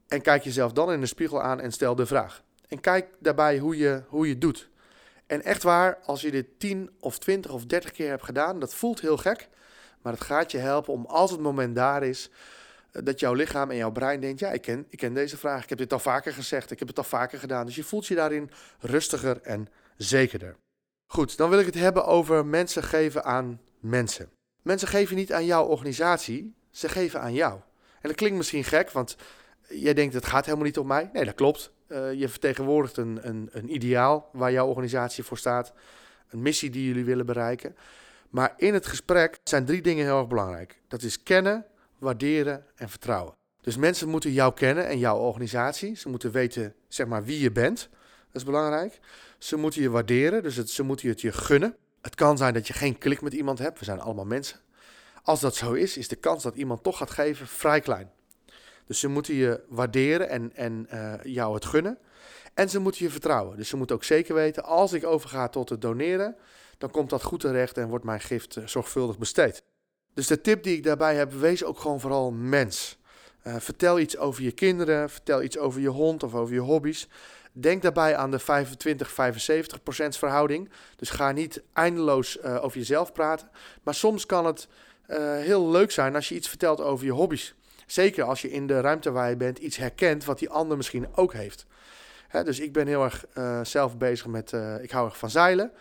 En 0.07 0.21
kijk 0.21 0.43
jezelf 0.43 0.71
dan 0.71 0.91
in 0.91 0.99
de 0.99 1.05
spiegel 1.05 1.41
aan 1.41 1.59
en 1.59 1.71
stel 1.71 1.95
de 1.95 2.05
vraag. 2.05 2.43
En 2.67 2.79
kijk 2.79 3.07
daarbij 3.19 3.57
hoe 3.57 3.77
je, 3.77 4.03
hoe 4.07 4.27
je 4.27 4.37
doet. 4.37 4.69
En 5.27 5.43
echt 5.43 5.63
waar, 5.63 5.99
als 6.03 6.21
je 6.21 6.31
dit 6.31 6.45
10 6.57 6.89
of 6.99 7.19
20 7.19 7.51
of 7.51 7.65
30 7.65 7.91
keer 7.91 8.09
hebt 8.09 8.23
gedaan, 8.23 8.59
dat 8.59 8.75
voelt 8.75 9.01
heel 9.01 9.17
gek. 9.17 9.49
Maar 10.01 10.13
het 10.13 10.23
gaat 10.23 10.51
je 10.51 10.57
helpen 10.57 10.93
om 10.93 11.05
als 11.05 11.31
het 11.31 11.39
moment 11.39 11.75
daar 11.75 12.03
is, 12.03 12.29
eh, 12.91 13.01
dat 13.03 13.19
jouw 13.19 13.33
lichaam 13.33 13.69
en 13.69 13.77
jouw 13.77 13.91
brein 13.91 14.19
denkt: 14.19 14.39
ja, 14.39 14.51
ik 14.51 14.61
ken, 14.61 14.85
ik 14.89 14.97
ken 14.97 15.13
deze 15.13 15.37
vraag. 15.37 15.63
Ik 15.63 15.69
heb 15.69 15.77
dit 15.77 15.93
al 15.93 15.99
vaker 15.99 16.33
gezegd. 16.33 16.71
Ik 16.71 16.79
heb 16.79 16.87
het 16.87 16.97
al 16.97 17.03
vaker 17.03 17.39
gedaan. 17.39 17.65
Dus 17.65 17.75
je 17.75 17.83
voelt 17.83 18.07
je 18.07 18.15
daarin 18.15 18.49
rustiger 18.79 19.41
en 19.41 19.67
zekerder. 19.97 20.55
Goed, 21.13 21.37
dan 21.37 21.49
wil 21.49 21.59
ik 21.59 21.65
het 21.65 21.75
hebben 21.75 22.05
over 22.05 22.45
mensen 22.45 22.83
geven 22.83 23.23
aan 23.23 23.61
mensen. 23.79 24.29
Mensen 24.61 24.87
geven 24.87 25.15
niet 25.15 25.33
aan 25.33 25.45
jouw 25.45 25.65
organisatie, 25.65 26.55
ze 26.71 26.89
geven 26.89 27.21
aan 27.21 27.33
jou. 27.33 27.53
En 28.01 28.09
dat 28.09 28.15
klinkt 28.15 28.37
misschien 28.37 28.63
gek, 28.63 28.91
want 28.91 29.15
jij 29.69 29.93
denkt 29.93 30.13
het 30.13 30.25
gaat 30.25 30.45
helemaal 30.45 30.65
niet 30.65 30.77
om 30.77 30.87
mij. 30.87 31.09
Nee, 31.13 31.25
dat 31.25 31.33
klopt. 31.33 31.71
Uh, 31.87 32.13
je 32.13 32.29
vertegenwoordigt 32.29 32.97
een, 32.97 33.19
een, 33.21 33.49
een 33.51 33.73
ideaal 33.73 34.29
waar 34.31 34.51
jouw 34.51 34.67
organisatie 34.67 35.23
voor 35.23 35.37
staat, 35.37 35.73
een 36.29 36.41
missie 36.41 36.69
die 36.69 36.87
jullie 36.87 37.05
willen 37.05 37.25
bereiken. 37.25 37.75
Maar 38.29 38.53
in 38.57 38.73
het 38.73 38.85
gesprek 38.85 39.39
zijn 39.43 39.65
drie 39.65 39.81
dingen 39.81 40.05
heel 40.05 40.19
erg 40.19 40.27
belangrijk. 40.27 40.81
Dat 40.87 41.01
is 41.01 41.23
kennen, 41.23 41.65
waarderen 41.99 42.65
en 42.75 42.89
vertrouwen. 42.89 43.33
Dus 43.61 43.77
mensen 43.77 44.09
moeten 44.09 44.31
jou 44.31 44.53
kennen 44.53 44.87
en 44.87 44.99
jouw 44.99 45.17
organisatie. 45.17 45.95
Ze 45.95 46.09
moeten 46.09 46.31
weten 46.31 46.75
zeg 46.87 47.07
maar, 47.07 47.23
wie 47.23 47.39
je 47.39 47.51
bent. 47.51 47.89
Dat 48.33 48.41
is 48.41 48.47
belangrijk. 48.47 48.99
Ze 49.37 49.55
moeten 49.55 49.81
je 49.81 49.89
waarderen, 49.89 50.43
dus 50.43 50.63
ze 50.63 50.83
moeten 50.83 51.09
het 51.09 51.21
je 51.21 51.31
gunnen. 51.31 51.75
Het 52.01 52.15
kan 52.15 52.37
zijn 52.37 52.53
dat 52.53 52.67
je 52.67 52.73
geen 52.73 52.97
klik 52.97 53.21
met 53.21 53.33
iemand 53.33 53.59
hebt. 53.59 53.79
We 53.79 53.85
zijn 53.85 53.99
allemaal 53.99 54.25
mensen. 54.25 54.59
Als 55.23 55.39
dat 55.39 55.55
zo 55.55 55.73
is, 55.73 55.97
is 55.97 56.07
de 56.07 56.15
kans 56.15 56.43
dat 56.43 56.55
iemand 56.55 56.83
toch 56.83 56.97
gaat 56.97 57.11
geven 57.11 57.47
vrij 57.47 57.79
klein. 57.79 58.11
Dus 58.85 58.99
ze 58.99 59.07
moeten 59.07 59.33
je 59.33 59.63
waarderen 59.67 60.29
en, 60.29 60.51
en 60.55 60.87
uh, 60.93 61.13
jou 61.23 61.53
het 61.53 61.65
gunnen. 61.65 61.97
En 62.53 62.69
ze 62.69 62.79
moeten 62.79 63.05
je 63.05 63.11
vertrouwen. 63.11 63.57
Dus 63.57 63.69
ze 63.69 63.77
moeten 63.77 63.95
ook 63.95 64.03
zeker 64.03 64.35
weten, 64.35 64.63
als 64.63 64.93
ik 64.93 65.05
overga 65.05 65.49
tot 65.49 65.69
het 65.69 65.81
doneren, 65.81 66.35
dan 66.77 66.91
komt 66.91 67.09
dat 67.09 67.23
goed 67.23 67.39
terecht 67.39 67.77
en 67.77 67.87
wordt 67.87 68.05
mijn 68.05 68.21
gift 68.21 68.55
uh, 68.55 68.67
zorgvuldig 68.67 69.17
besteed. 69.17 69.63
Dus 70.13 70.27
de 70.27 70.41
tip 70.41 70.63
die 70.63 70.75
ik 70.75 70.83
daarbij 70.83 71.15
heb, 71.15 71.33
wees 71.33 71.63
ook 71.63 71.79
gewoon 71.79 71.99
vooral 71.99 72.31
mens. 72.31 72.97
Uh, 73.47 73.55
vertel 73.59 73.99
iets 73.99 74.17
over 74.17 74.43
je 74.43 74.51
kinderen, 74.51 75.09
vertel 75.09 75.41
iets 75.43 75.57
over 75.57 75.81
je 75.81 75.87
hond 75.87 76.23
of 76.23 76.35
over 76.35 76.53
je 76.53 76.59
hobby's. 76.59 77.07
Denk 77.55 77.81
daarbij 77.81 78.15
aan 78.15 78.31
de 78.31 78.41
25-75% 78.41 78.43
verhouding. 80.09 80.69
Dus 80.95 81.09
ga 81.09 81.31
niet 81.31 81.61
eindeloos 81.73 82.37
uh, 82.37 82.63
over 82.63 82.77
jezelf 82.77 83.11
praten. 83.11 83.49
Maar 83.83 83.93
soms 83.93 84.25
kan 84.25 84.45
het 84.45 84.67
uh, 85.07 85.17
heel 85.37 85.69
leuk 85.69 85.91
zijn 85.91 86.15
als 86.15 86.29
je 86.29 86.35
iets 86.35 86.49
vertelt 86.49 86.81
over 86.81 87.05
je 87.05 87.11
hobby's. 87.11 87.55
Zeker 87.85 88.23
als 88.23 88.41
je 88.41 88.51
in 88.51 88.67
de 88.67 88.81
ruimte 88.81 89.11
waar 89.11 89.29
je 89.29 89.35
bent 89.35 89.57
iets 89.57 89.77
herkent 89.77 90.25
wat 90.25 90.39
die 90.39 90.49
ander 90.49 90.77
misschien 90.77 91.07
ook 91.15 91.33
heeft. 91.33 91.65
Hè, 92.27 92.43
dus 92.43 92.59
ik 92.59 92.73
ben 92.73 92.87
heel 92.87 93.03
erg 93.03 93.25
uh, 93.37 93.59
zelf 93.63 93.97
bezig 93.97 94.27
met, 94.27 94.53
ik 94.81 94.91
hou 94.91 95.05
erg 95.05 95.17
van 95.17 95.29
zeilen. 95.29 95.71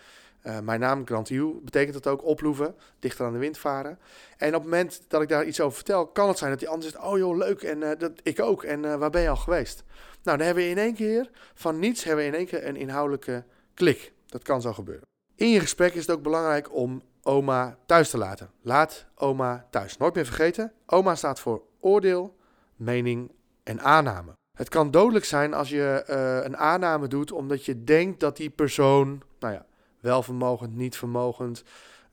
Uh, 0.43 0.59
mijn 0.59 0.79
naam, 0.79 1.05
Grand 1.05 1.29
U, 1.29 1.59
betekent 1.61 1.93
dat 1.93 2.07
ook 2.07 2.25
oploeven, 2.25 2.75
dichter 2.99 3.25
aan 3.25 3.33
de 3.33 3.39
wind 3.39 3.57
varen. 3.57 3.99
En 4.37 4.47
op 4.47 4.53
het 4.53 4.63
moment 4.63 5.01
dat 5.07 5.21
ik 5.21 5.29
daar 5.29 5.45
iets 5.45 5.61
over 5.61 5.75
vertel, 5.75 6.07
kan 6.07 6.27
het 6.27 6.37
zijn 6.37 6.49
dat 6.49 6.59
die 6.59 6.69
ander 6.69 6.89
zegt: 6.89 7.03
Oh 7.03 7.17
joh, 7.17 7.37
leuk, 7.37 7.61
en 7.61 7.81
uh, 7.81 7.89
dat, 7.97 8.11
ik 8.23 8.39
ook. 8.39 8.63
En 8.63 8.83
uh, 8.83 8.95
waar 8.95 9.09
ben 9.09 9.21
je 9.21 9.29
al 9.29 9.35
geweest? 9.35 9.83
Nou, 10.23 10.37
dan 10.37 10.45
hebben 10.45 10.63
we 10.63 10.69
in 10.69 10.77
één 10.77 10.93
keer, 10.93 11.29
van 11.53 11.79
niets, 11.79 12.03
hebben 12.03 12.25
we 12.25 12.31
in 12.31 12.37
één 12.37 12.45
keer 12.45 12.67
een 12.67 12.75
inhoudelijke 12.75 13.43
klik. 13.73 14.13
Dat 14.25 14.43
kan 14.43 14.61
zo 14.61 14.73
gebeuren. 14.73 15.05
In 15.35 15.49
je 15.49 15.59
gesprek 15.59 15.93
is 15.93 16.05
het 16.05 16.15
ook 16.15 16.23
belangrijk 16.23 16.75
om 16.75 17.01
oma 17.21 17.77
thuis 17.85 18.09
te 18.09 18.17
laten. 18.17 18.49
Laat 18.61 19.05
oma 19.15 19.67
thuis. 19.69 19.97
Nooit 19.97 20.15
meer 20.15 20.25
vergeten, 20.25 20.71
oma 20.85 21.15
staat 21.15 21.39
voor 21.39 21.61
oordeel, 21.79 22.35
mening 22.75 23.31
en 23.63 23.81
aanname. 23.81 24.31
Het 24.57 24.69
kan 24.69 24.91
dodelijk 24.91 25.25
zijn 25.25 25.53
als 25.53 25.69
je 25.69 26.03
een 26.45 26.57
aanname 26.57 27.07
doet 27.07 27.31
omdat 27.31 27.65
je 27.65 27.83
denkt 27.83 28.19
dat 28.19 28.37
die 28.37 28.49
persoon, 28.49 29.23
nou 29.39 29.53
ja, 29.53 29.65
welvermogend, 30.03 30.75
niet 30.75 30.97
vermogend, 30.97 31.63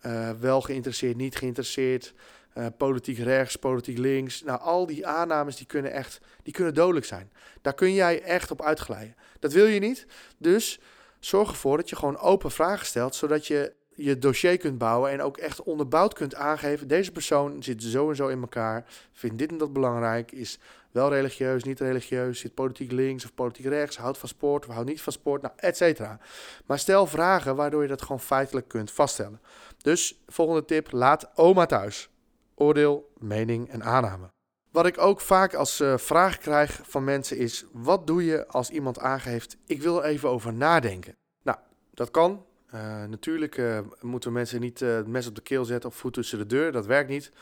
uh, 0.06 0.30
wel 0.30 0.60
geïnteresseerd, 0.60 1.16
niet 1.16 1.36
geïnteresseerd, 1.36 2.14
uh, 2.54 2.66
politiek 2.76 3.18
rechts, 3.18 3.56
politiek 3.56 3.98
links. 3.98 4.42
Nou, 4.42 4.60
al 4.60 4.86
die 4.86 5.06
aannames 5.06 5.56
die 5.56 5.66
kunnen 5.66 5.92
echt, 5.92 6.20
die 6.42 6.52
kunnen 6.52 6.74
dodelijk 6.74 7.06
zijn. 7.06 7.30
Daar 7.62 7.74
kun 7.74 7.92
jij 7.92 8.22
echt 8.22 8.50
op 8.50 8.62
uitglijden. 8.62 9.16
Dat 9.38 9.52
wil 9.52 9.66
je 9.66 9.80
niet. 9.80 10.06
Dus 10.38 10.80
zorg 11.18 11.50
ervoor 11.50 11.76
dat 11.76 11.88
je 11.88 11.96
gewoon 11.96 12.18
open 12.18 12.50
vragen 12.50 12.86
stelt, 12.86 13.14
zodat 13.14 13.46
je 13.46 13.72
je 13.94 14.18
dossier 14.18 14.56
kunt 14.56 14.78
bouwen 14.78 15.10
en 15.10 15.22
ook 15.22 15.36
echt 15.36 15.62
onderbouwd 15.62 16.14
kunt 16.14 16.34
aangeven. 16.34 16.88
Deze 16.88 17.12
persoon 17.12 17.62
zit 17.62 17.82
zo 17.82 18.08
en 18.08 18.16
zo 18.16 18.28
in 18.28 18.40
elkaar, 18.40 18.84
vindt 19.12 19.38
dit 19.38 19.50
en 19.50 19.58
dat 19.58 19.72
belangrijk, 19.72 20.32
is 20.32 20.58
wel 20.90 21.10
religieus, 21.10 21.64
niet 21.64 21.80
religieus, 21.80 22.38
zit 22.38 22.54
politiek 22.54 22.92
links 22.92 23.24
of 23.24 23.34
politiek 23.34 23.66
rechts, 23.66 23.96
houdt 23.96 24.18
van 24.18 24.28
sport 24.28 24.66
of 24.66 24.74
houdt 24.74 24.88
niet 24.88 25.02
van 25.02 25.12
sport, 25.12 25.42
nou, 25.42 25.54
et 25.56 25.76
cetera. 25.76 26.18
Maar 26.66 26.78
stel 26.78 27.06
vragen 27.06 27.56
waardoor 27.56 27.82
je 27.82 27.88
dat 27.88 28.02
gewoon 28.02 28.20
feitelijk 28.20 28.68
kunt 28.68 28.90
vaststellen. 28.90 29.40
Dus 29.82 30.22
volgende 30.26 30.64
tip, 30.64 30.92
laat 30.92 31.30
oma 31.34 31.66
thuis. 31.66 32.10
Oordeel, 32.54 33.12
mening 33.18 33.70
en 33.70 33.82
aanname. 33.82 34.30
Wat 34.70 34.86
ik 34.86 34.98
ook 34.98 35.20
vaak 35.20 35.54
als 35.54 35.80
uh, 35.80 35.96
vraag 35.96 36.38
krijg 36.38 36.80
van 36.82 37.04
mensen 37.04 37.36
is: 37.36 37.64
wat 37.72 38.06
doe 38.06 38.24
je 38.24 38.46
als 38.46 38.70
iemand 38.70 38.98
aangeeft, 38.98 39.56
ik 39.66 39.82
wil 39.82 40.04
er 40.04 40.10
even 40.10 40.28
over 40.28 40.52
nadenken? 40.52 41.16
Nou, 41.42 41.58
dat 41.94 42.10
kan. 42.10 42.44
Uh, 42.74 43.04
natuurlijk 43.04 43.56
uh, 43.56 43.78
moeten 44.00 44.32
mensen 44.32 44.60
niet 44.60 44.80
het 44.80 45.06
mes 45.06 45.26
op 45.26 45.34
de 45.34 45.40
keel 45.40 45.64
zetten 45.64 45.90
of 45.90 45.96
voet 45.96 46.12
tussen 46.12 46.38
de 46.38 46.46
deur. 46.46 46.72
Dat 46.72 46.86
werkt 46.86 47.08
niet. 47.08 47.32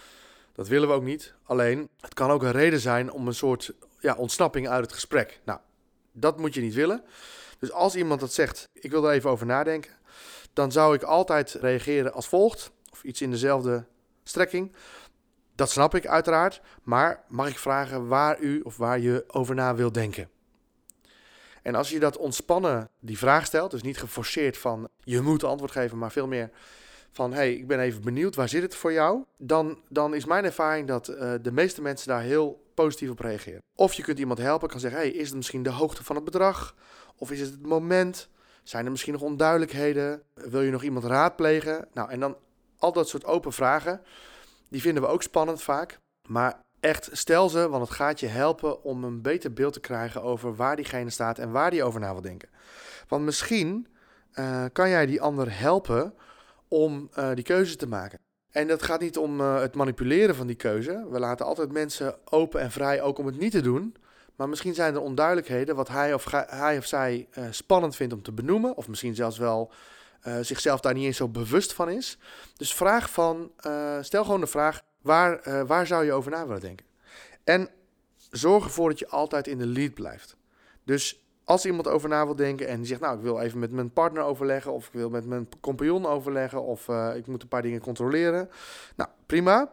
Dat 0.58 0.68
willen 0.68 0.88
we 0.88 0.94
ook 0.94 1.02
niet. 1.02 1.34
Alleen, 1.42 1.88
het 2.00 2.14
kan 2.14 2.30
ook 2.30 2.42
een 2.42 2.52
reden 2.52 2.80
zijn 2.80 3.12
om 3.12 3.26
een 3.26 3.34
soort 3.34 3.72
ja, 4.00 4.14
ontsnapping 4.14 4.68
uit 4.68 4.84
het 4.84 4.92
gesprek. 4.92 5.40
Nou, 5.44 5.58
dat 6.12 6.38
moet 6.38 6.54
je 6.54 6.60
niet 6.60 6.74
willen. 6.74 7.04
Dus 7.58 7.72
als 7.72 7.96
iemand 7.96 8.20
dat 8.20 8.32
zegt, 8.32 8.68
ik 8.72 8.90
wil 8.90 9.08
er 9.08 9.14
even 9.14 9.30
over 9.30 9.46
nadenken, 9.46 9.90
dan 10.52 10.72
zou 10.72 10.94
ik 10.94 11.02
altijd 11.02 11.52
reageren 11.60 12.12
als 12.12 12.28
volgt, 12.28 12.70
of 12.92 13.02
iets 13.02 13.20
in 13.20 13.30
dezelfde 13.30 13.84
strekking. 14.24 14.72
Dat 15.54 15.70
snap 15.70 15.94
ik 15.94 16.06
uiteraard, 16.06 16.60
maar 16.82 17.24
mag 17.28 17.48
ik 17.48 17.58
vragen 17.58 18.06
waar 18.06 18.40
u 18.40 18.60
of 18.60 18.76
waar 18.76 18.98
je 18.98 19.24
over 19.26 19.54
na 19.54 19.74
wil 19.74 19.92
denken? 19.92 20.30
En 21.62 21.74
als 21.74 21.90
je 21.90 21.98
dat 21.98 22.16
ontspannen 22.16 22.90
die 23.00 23.18
vraag 23.18 23.46
stelt, 23.46 23.70
dus 23.70 23.82
niet 23.82 23.98
geforceerd 23.98 24.58
van 24.58 24.88
je 24.98 25.20
moet 25.20 25.44
antwoord 25.44 25.72
geven, 25.72 25.98
maar 25.98 26.12
veel 26.12 26.26
meer 26.26 26.50
van 27.18 27.33
hey, 27.33 27.54
ik 27.54 27.66
ben 27.66 27.81
even 27.81 28.02
benieuwd, 28.02 28.35
waar 28.35 28.48
zit 28.48 28.62
het 28.62 28.74
voor 28.74 28.92
jou? 28.92 29.24
Dan, 29.37 29.78
dan 29.88 30.14
is 30.14 30.24
mijn 30.24 30.44
ervaring 30.44 30.88
dat 30.88 31.09
uh, 31.09 31.33
de 31.42 31.52
meeste 31.52 31.83
mensen 31.83 32.09
daar 32.09 32.20
heel 32.20 32.70
positief 32.74 33.11
op 33.11 33.18
reageren. 33.18 33.62
Of 33.74 33.92
je 33.92 34.02
kunt 34.02 34.18
iemand 34.18 34.38
helpen, 34.38 34.68
kan 34.68 34.81
zeggen, 34.81 35.00
hey, 35.00 35.11
is 35.11 35.26
het 35.26 35.37
misschien 35.37 35.62
de 35.62 35.70
hoogte 35.70 36.04
van 36.04 36.16
het 36.16 36.24
bedrag? 36.24 36.74
Of 37.16 37.31
is 37.31 37.40
het 37.40 37.50
het 37.50 37.66
moment? 37.66 38.28
Zijn 38.62 38.85
er 38.85 38.90
misschien 38.90 39.12
nog 39.12 39.22
onduidelijkheden? 39.22 40.22
Wil 40.35 40.62
je 40.62 40.70
nog 40.70 40.83
iemand 40.83 41.04
raadplegen? 41.04 41.88
Nou, 41.92 42.11
en 42.11 42.20
dan 42.20 42.37
al 42.78 42.92
dat 42.92 43.09
soort 43.09 43.24
open 43.24 43.52
vragen, 43.52 44.00
die 44.68 44.81
vinden 44.81 45.02
we 45.02 45.09
ook 45.09 45.22
spannend 45.22 45.62
vaak. 45.62 45.98
Maar 46.28 46.61
echt, 46.81 47.09
stel 47.12 47.48
ze, 47.48 47.68
want 47.68 47.83
het 47.87 47.96
gaat 47.96 48.20
je 48.20 48.26
helpen 48.26 48.83
om 48.83 49.04
een 49.04 49.22
beter 49.22 49.52
beeld 49.52 49.72
te 49.72 49.81
krijgen 49.81 50.22
over 50.22 50.57
waar 50.57 50.76
diegene 50.76 51.11
staat 51.11 51.38
en 51.38 51.50
waar 51.50 51.70
die 51.70 51.85
over 51.85 52.00
na 52.00 52.12
wil 52.12 52.22
denken. 52.22 52.48
Want 53.09 53.24
misschien 53.24 53.87
uh, 54.35 54.64
kan 54.72 54.88
jij 54.88 55.07
die 55.07 55.20
ander 55.20 55.59
helpen 55.59 56.14
om 56.68 57.11
uh, 57.18 57.35
die 57.35 57.44
keuze 57.44 57.76
te 57.76 57.87
maken. 57.87 58.18
En 58.50 58.66
dat 58.68 58.83
gaat 58.83 59.00
niet 59.00 59.18
om 59.18 59.40
uh, 59.40 59.61
het 59.61 59.74
manipuleren 59.74 60.35
van 60.35 60.46
die 60.46 60.57
keuze. 60.57 61.07
We 61.11 61.18
laten 61.18 61.46
altijd 61.46 61.72
mensen 61.72 62.18
open 62.24 62.61
en 62.61 62.70
vrij 62.70 63.02
ook 63.02 63.18
om 63.18 63.26
het 63.26 63.38
niet 63.38 63.52
te 63.52 63.61
doen. 63.61 63.96
Maar 64.37 64.48
misschien 64.48 64.74
zijn 64.74 64.94
er 64.94 65.00
onduidelijkheden 65.00 65.76
wat 65.76 65.88
hij 65.88 66.14
of, 66.14 66.31
hij 66.46 66.78
of 66.78 66.87
zij 66.87 67.28
uh, 67.38 67.44
spannend 67.50 67.96
vindt 67.96 68.14
om 68.14 68.22
te 68.22 68.33
benoemen. 68.33 68.76
Of 68.76 68.88
misschien 68.88 69.14
zelfs 69.14 69.38
wel 69.38 69.72
zichzelf 70.40 70.81
daar 70.81 70.94
niet 70.94 71.04
eens 71.04 71.16
zo 71.16 71.28
bewust 71.28 71.72
van 71.72 71.90
is. 71.90 72.18
Dus 72.57 72.74
vraag 72.74 73.11
van, 73.11 73.52
stel 74.00 74.24
gewoon 74.24 74.40
de 74.40 74.46
vraag, 74.46 74.83
waar, 75.02 75.66
waar 75.66 75.87
zou 75.87 76.04
je 76.04 76.12
over 76.12 76.31
na 76.31 76.46
willen 76.46 76.61
denken? 76.61 76.87
En 77.44 77.68
zorg 78.31 78.64
ervoor 78.64 78.88
dat 78.88 78.98
je 78.98 79.09
altijd 79.09 79.46
in 79.46 79.59
de 79.59 79.66
lead 79.66 79.94
blijft. 79.94 80.37
Dus 80.85 81.27
als 81.48 81.66
iemand 81.66 81.88
over 81.88 82.08
na 82.08 82.24
wil 82.24 82.37
denken 82.37 82.68
en 82.68 82.76
die 82.76 82.87
zegt, 82.87 83.00
nou, 83.00 83.16
ik 83.16 83.22
wil 83.22 83.40
even 83.40 83.58
met 83.58 83.72
mijn 83.72 83.92
partner 83.92 84.22
overleggen, 84.22 84.72
of 84.72 84.87
ik 84.87 84.92
wil 84.92 85.11
met 85.11 85.26
mijn 85.26 85.48
compagnon 85.61 86.06
overleggen, 86.06 86.62
of 86.62 86.88
uh, 86.88 87.11
ik 87.16 87.26
moet 87.26 87.42
een 87.42 87.48
paar 87.48 87.62
dingen 87.62 87.80
controleren. 87.80 88.50
Nou, 88.96 89.11
prima. 89.26 89.72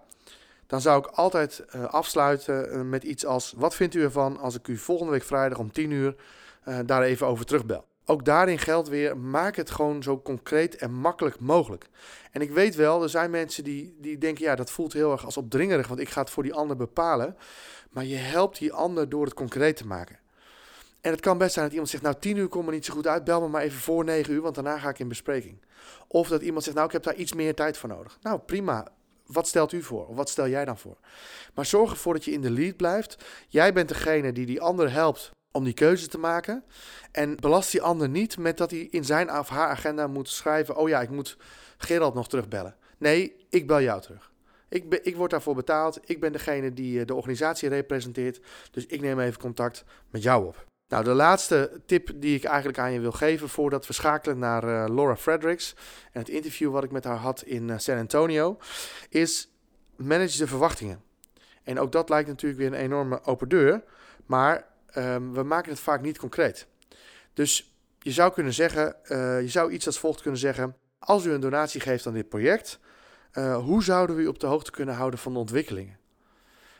Dan 0.68 0.82
zou 0.82 1.00
ik 1.00 1.06
altijd 1.06 1.66
uh, 1.76 1.84
afsluiten 1.84 2.76
uh, 2.76 2.82
met 2.82 3.04
iets 3.04 3.26
als, 3.26 3.54
wat 3.58 3.76
vindt 3.76 3.96
u 3.96 4.04
ervan 4.04 4.38
als 4.38 4.56
ik 4.56 4.68
u 4.68 4.78
volgende 4.78 5.12
week 5.12 5.24
vrijdag 5.24 5.58
om 5.58 5.72
10 5.72 5.92
uur 5.92 6.16
daar 6.86 7.02
even 7.02 7.28
over 7.28 7.46
terugbel? 7.46 7.86
Ook 8.06 8.26
daarin 8.26 8.60
geldt 8.60 8.88
weer, 8.88 9.18
maak 9.18 9.56
het 9.56 9.72
gewoon 9.72 10.04
zo 10.04 10.22
concreet 10.22 10.76
en 10.76 10.94
makkelijk 10.94 11.40
mogelijk. 11.40 11.90
En 12.32 12.42
ik 12.42 12.52
weet 12.52 12.76
wel, 12.76 13.04
er 13.04 13.10
zijn 13.10 13.32
mensen 13.32 13.64
die, 13.64 13.96
die 14.00 14.18
denken, 14.18 14.44
ja, 14.44 14.56
dat 14.56 14.72
voelt 14.72 14.94
heel 14.94 15.12
erg 15.12 15.26
als 15.26 15.38
opdringerig, 15.38 15.88
want 15.88 16.00
ik 16.00 16.10
ga 16.10 16.22
het 16.22 16.30
voor 16.30 16.44
die 16.44 16.54
ander 16.54 16.76
bepalen. 16.76 17.38
Maar 17.90 18.06
je 18.06 18.16
helpt 18.16 18.60
die 18.60 18.74
ander 18.74 19.10
door 19.10 19.26
het 19.26 19.34
concreet 19.34 19.78
te 19.78 19.88
maken. 19.88 20.20
En 21.06 21.12
het 21.12 21.20
kan 21.20 21.38
best 21.38 21.54
zijn 21.54 21.66
dat 21.66 21.74
iemand 21.74 21.92
zegt, 21.92 22.04
nou 22.04 22.16
10 22.20 22.38
uur 22.38 22.48
komt 22.48 22.66
me 22.66 22.72
niet 22.72 22.86
zo 22.86 22.94
goed 22.94 23.08
uit, 23.08 23.24
bel 23.24 23.42
me 23.42 23.48
maar 23.48 23.62
even 23.62 23.80
voor 23.80 24.04
9 24.04 24.34
uur, 24.34 24.42
want 24.42 24.56
daarna 24.56 24.78
ga 24.78 24.90
ik 24.90 25.00
in 25.00 25.08
bespreking. 25.08 25.62
Of 26.08 26.28
dat 26.28 26.42
iemand 26.42 26.64
zegt, 26.64 26.76
nou 26.76 26.88
ik 26.88 26.94
heb 26.94 27.04
daar 27.04 27.16
iets 27.16 27.34
meer 27.34 27.56
tijd 27.56 27.78
voor 27.78 27.90
nodig. 27.90 28.18
Nou 28.22 28.40
prima, 28.40 28.88
wat 29.26 29.48
stelt 29.48 29.72
u 29.72 29.84
voor? 29.84 30.08
Of 30.08 30.16
wat 30.16 30.30
stel 30.30 30.48
jij 30.48 30.66
dan 30.66 30.78
voor? 30.78 30.98
Maar 31.54 31.66
zorg 31.66 31.92
ervoor 31.92 32.14
dat 32.14 32.26
je 32.26 32.32
in 32.32 32.42
de 32.42 32.52
lead 32.52 32.76
blijft. 32.76 33.26
Jij 33.48 33.74
bent 33.74 33.88
degene 33.88 34.32
die 34.32 34.46
die 34.46 34.62
ander 34.62 34.92
helpt 34.92 35.32
om 35.52 35.64
die 35.64 35.74
keuze 35.74 36.08
te 36.08 36.18
maken. 36.18 36.64
En 37.12 37.36
belast 37.36 37.72
die 37.72 37.82
ander 37.82 38.10
niet 38.10 38.38
met 38.38 38.58
dat 38.58 38.72
hij 38.72 38.80
in 38.80 39.06
zijn 39.06 39.32
of 39.32 39.50
haar 39.50 39.70
agenda 39.70 40.08
moet 40.08 40.30
schrijven: 40.30 40.76
Oh 40.76 40.90
ja, 40.90 41.02
ik 41.02 41.10
moet 41.10 41.38
Gerald 41.78 42.14
nog 42.14 42.28
terugbellen. 42.28 42.76
Nee, 42.98 43.36
ik 43.50 43.68
bel 43.68 43.82
jou 43.82 44.02
terug. 44.02 44.32
Ik, 44.70 44.94
ik 44.94 45.16
word 45.16 45.32
daarvoor 45.32 45.56
betaald. 45.56 46.00
Ik 46.06 46.20
ben 46.20 46.32
degene 46.32 46.74
die 46.74 47.00
eh, 47.00 47.06
de 47.06 47.16
organisatie 47.16 47.70
representeert. 47.70 48.40
Dus 48.72 48.86
ik 48.86 49.02
neem 49.02 49.20
even 49.20 49.40
contact 49.40 49.84
met 50.10 50.24
jou 50.24 50.46
op. 50.46 50.66
Nou, 50.96 51.08
de 51.08 51.14
laatste 51.14 51.82
tip 51.86 52.12
die 52.16 52.36
ik 52.36 52.44
eigenlijk 52.44 52.80
aan 52.80 52.92
je 52.92 53.00
wil 53.00 53.12
geven 53.12 53.50
voordat 53.50 53.88
we 53.88 53.94
schakelen 53.94 54.40
naar 54.40 54.64
uh, 54.64 54.96
Laura 54.96 55.16
Fredericks 55.16 55.76
en 56.12 56.20
het 56.20 56.30
interview 56.30 56.72
wat 56.72 56.84
ik 56.84 56.92
met 56.92 57.04
haar 57.04 57.18
had 57.18 57.42
in 57.42 57.68
uh, 57.68 57.78
San 57.78 57.98
Antonio, 57.98 58.58
is 59.10 59.52
manage 59.96 60.38
de 60.38 60.48
verwachtingen. 60.48 61.02
En 61.64 61.80
ook 61.80 61.92
dat 61.92 62.10
lijkt 62.10 62.28
natuurlijk 62.28 62.60
weer 62.62 62.68
een 62.68 62.86
enorme 62.86 63.24
open 63.24 63.50
deur, 63.50 63.84
maar 64.26 64.66
um, 64.98 65.34
we 65.34 65.44
maken 65.44 65.72
het 65.72 65.80
vaak 65.80 66.02
niet 66.02 66.18
concreet. 66.18 66.68
Dus 67.34 67.76
je 68.00 68.12
zou 68.12 68.34
kunnen 68.34 68.54
zeggen, 68.54 68.96
uh, 69.04 69.42
je 69.42 69.50
zou 69.50 69.72
iets 69.72 69.86
als 69.86 70.00
volgt 70.00 70.22
kunnen 70.22 70.40
zeggen: 70.40 70.76
als 71.00 71.26
u 71.26 71.32
een 71.32 71.40
donatie 71.40 71.82
geeft 71.82 72.08
aan 72.08 72.14
dit 72.14 72.30
project, 72.30 72.80
hoe 73.64 73.84
zouden 73.84 74.16
we 74.16 74.22
u 74.22 74.28
op 74.28 74.40
de 74.40 74.48
hoogte 74.48 74.72
kunnen 74.72 74.96
houden 74.96 75.20
van 75.20 75.34
de 75.34 75.40
ontwikkelingen? 75.40 75.98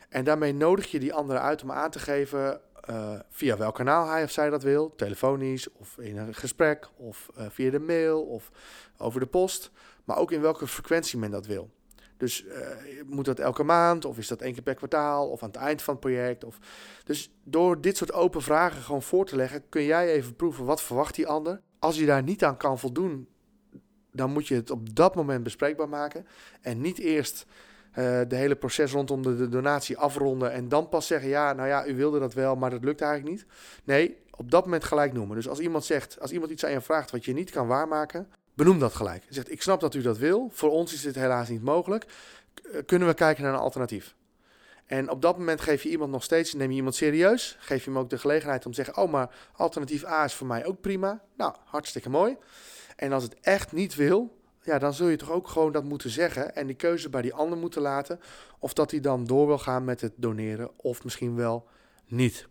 En 0.08 0.24
daarmee 0.24 0.54
nodig 0.54 0.90
je 0.90 0.98
die 0.98 1.14
anderen 1.14 1.42
uit 1.42 1.62
om 1.62 1.72
aan 1.72 1.90
te 1.90 1.98
geven 1.98 2.60
uh, 2.90 3.18
via 3.28 3.56
welk 3.56 3.74
kanaal 3.74 4.08
hij 4.08 4.22
of 4.22 4.30
zij 4.30 4.50
dat 4.50 4.62
wil. 4.62 4.94
Telefonisch 4.94 5.72
of 5.72 5.98
in 5.98 6.16
een 6.16 6.34
gesprek 6.34 6.88
of 6.96 7.30
uh, 7.38 7.46
via 7.50 7.70
de 7.70 7.78
mail 7.78 8.22
of 8.22 8.50
over 8.96 9.20
de 9.20 9.26
post. 9.26 9.70
Maar 10.04 10.16
ook 10.16 10.32
in 10.32 10.40
welke 10.40 10.66
frequentie 10.66 11.18
men 11.18 11.30
dat 11.30 11.46
wil. 11.46 11.70
Dus 12.16 12.44
uh, 12.44 12.68
moet 13.06 13.24
dat 13.24 13.38
elke 13.38 13.62
maand 13.62 14.04
of 14.04 14.18
is 14.18 14.28
dat 14.28 14.40
één 14.40 14.52
keer 14.52 14.62
per 14.62 14.74
kwartaal 14.74 15.28
of 15.28 15.42
aan 15.42 15.48
het 15.48 15.58
eind 15.58 15.82
van 15.82 15.94
het 15.94 16.02
project? 16.02 16.44
Of... 16.44 16.58
Dus 17.04 17.30
door 17.44 17.80
dit 17.80 17.96
soort 17.96 18.12
open 18.12 18.42
vragen 18.42 18.82
gewoon 18.82 19.02
voor 19.02 19.26
te 19.26 19.36
leggen, 19.36 19.68
kun 19.68 19.84
jij 19.84 20.12
even 20.12 20.36
proeven 20.36 20.64
wat 20.64 20.82
verwacht 20.82 21.14
die 21.14 21.26
ander. 21.26 21.60
Als 21.78 21.96
je 21.96 22.06
daar 22.06 22.22
niet 22.22 22.44
aan 22.44 22.56
kan 22.56 22.78
voldoen, 22.78 23.28
dan 24.12 24.30
moet 24.30 24.48
je 24.48 24.54
het 24.54 24.70
op 24.70 24.96
dat 24.96 25.14
moment 25.14 25.42
bespreekbaar 25.42 25.88
maken. 25.88 26.26
En 26.60 26.80
niet 26.80 26.98
eerst 26.98 27.46
uh, 27.98 28.20
de 28.28 28.36
hele 28.36 28.56
proces 28.56 28.92
rondom 28.92 29.22
de, 29.22 29.36
de, 29.36 29.48
donatie 29.48 29.98
afronden 29.98 30.52
en 30.52 30.68
dan 30.68 30.88
pas 30.88 31.06
zeggen: 31.06 31.28
ja, 31.28 31.52
nou 31.52 31.68
ja, 31.68 31.86
u 31.86 31.96
wilde 31.96 32.18
dat 32.18 32.34
wel, 32.34 32.56
maar 32.56 32.70
dat 32.70 32.84
lukt 32.84 33.00
eigenlijk 33.00 33.32
niet. 33.32 33.46
Nee, 33.84 34.16
op 34.36 34.50
dat 34.50 34.64
moment 34.64 34.84
gelijk 34.84 35.12
noemen. 35.12 35.36
Dus 35.36 35.48
als 35.48 35.58
iemand 35.58 35.84
zegt, 35.84 36.20
als 36.20 36.32
iemand 36.32 36.50
iets 36.50 36.64
aan 36.64 36.70
je 36.70 36.80
vraagt 36.80 37.10
wat 37.10 37.24
je 37.24 37.32
niet 37.32 37.50
kan 37.50 37.66
waarmaken, 37.66 38.28
benoem 38.54 38.78
dat 38.78 38.94
gelijk. 38.94 39.24
Zegt: 39.28 39.52
ik 39.52 39.62
snap 39.62 39.80
dat 39.80 39.94
u 39.94 40.02
dat 40.02 40.18
wil, 40.18 40.50
voor 40.52 40.70
ons 40.70 40.92
is 40.92 41.02
dit 41.02 41.14
helaas 41.14 41.48
niet 41.48 41.62
mogelijk. 41.62 42.06
Eh, 42.72 42.80
kunnen 42.86 43.08
we 43.08 43.14
kijken 43.14 43.42
naar 43.42 43.52
een 43.52 43.58
alternatief? 43.58 44.14
En 44.86 45.10
op 45.10 45.22
dat 45.22 45.38
moment 45.38 45.60
geef 45.60 45.82
je 45.82 45.88
iemand 45.88 46.10
nog 46.10 46.22
steeds, 46.22 46.54
neem 46.54 46.70
je 46.70 46.76
iemand 46.76 46.94
serieus, 46.94 47.56
geef 47.60 47.84
je 47.84 47.90
hem 47.90 47.98
ook 47.98 48.10
de 48.10 48.18
gelegenheid 48.18 48.66
om 48.66 48.72
te 48.72 48.84
zeggen: 48.84 49.02
oh, 49.02 49.10
maar 49.10 49.34
alternatief 49.56 50.04
A 50.04 50.24
is 50.24 50.34
voor 50.34 50.46
mij 50.46 50.64
ook 50.64 50.80
prima. 50.80 51.22
Nou, 51.36 51.54
hartstikke 51.64 52.08
mooi. 52.08 52.36
En 52.96 53.12
als 53.12 53.22
het 53.22 53.36
echt 53.40 53.72
niet 53.72 53.94
wil, 53.94 54.35
ja, 54.66 54.78
dan 54.78 54.94
zul 54.94 55.08
je 55.08 55.16
toch 55.16 55.30
ook 55.30 55.48
gewoon 55.48 55.72
dat 55.72 55.84
moeten 55.84 56.10
zeggen 56.10 56.54
en 56.54 56.66
die 56.66 56.76
keuze 56.76 57.08
bij 57.08 57.22
die 57.22 57.34
ander 57.34 57.58
moeten 57.58 57.82
laten. 57.82 58.20
Of 58.58 58.72
dat 58.72 58.90
hij 58.90 59.00
dan 59.00 59.24
door 59.24 59.46
wil 59.46 59.58
gaan 59.58 59.84
met 59.84 60.00
het 60.00 60.12
doneren, 60.16 60.70
of 60.76 61.04
misschien 61.04 61.36
wel 61.36 61.66
niet. 62.06 62.48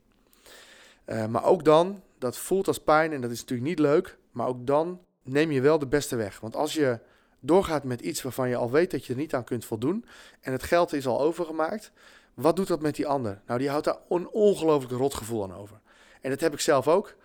Uh, 1.05 1.25
maar 1.25 1.43
ook 1.43 1.63
dan, 1.63 2.01
dat 2.17 2.37
voelt 2.37 2.67
als 2.67 2.79
pijn 2.79 3.13
en 3.13 3.21
dat 3.21 3.31
is 3.31 3.39
natuurlijk 3.39 3.69
niet 3.69 3.79
leuk, 3.79 4.17
maar 4.31 4.47
ook 4.47 4.67
dan 4.67 4.99
neem 5.23 5.51
je 5.51 5.61
wel 5.61 5.79
de 5.79 5.87
beste 5.87 6.15
weg. 6.15 6.39
Want 6.39 6.55
als 6.55 6.73
je 6.73 6.99
doorgaat 7.39 7.83
met 7.83 8.01
iets 8.01 8.21
waarvan 8.21 8.49
je 8.49 8.55
al 8.55 8.71
weet 8.71 8.91
dat 8.91 9.05
je 9.05 9.13
er 9.13 9.19
niet 9.19 9.33
aan 9.33 9.43
kunt 9.43 9.65
voldoen 9.65 10.05
en 10.41 10.51
het 10.51 10.63
geld 10.63 10.93
is 10.93 11.07
al 11.07 11.21
overgemaakt, 11.21 11.91
wat 12.33 12.55
doet 12.55 12.67
dat 12.67 12.81
met 12.81 12.95
die 12.95 13.07
ander? 13.07 13.41
Nou, 13.45 13.59
die 13.59 13.69
houdt 13.69 13.85
daar 13.85 13.97
een 14.09 14.29
ongelooflijk 14.29 14.93
rotgevoel 14.93 15.43
aan 15.43 15.55
over. 15.55 15.79
En 16.21 16.29
dat 16.29 16.39
heb 16.39 16.53
ik 16.53 16.59
zelf 16.59 16.87
ook. 16.87 17.15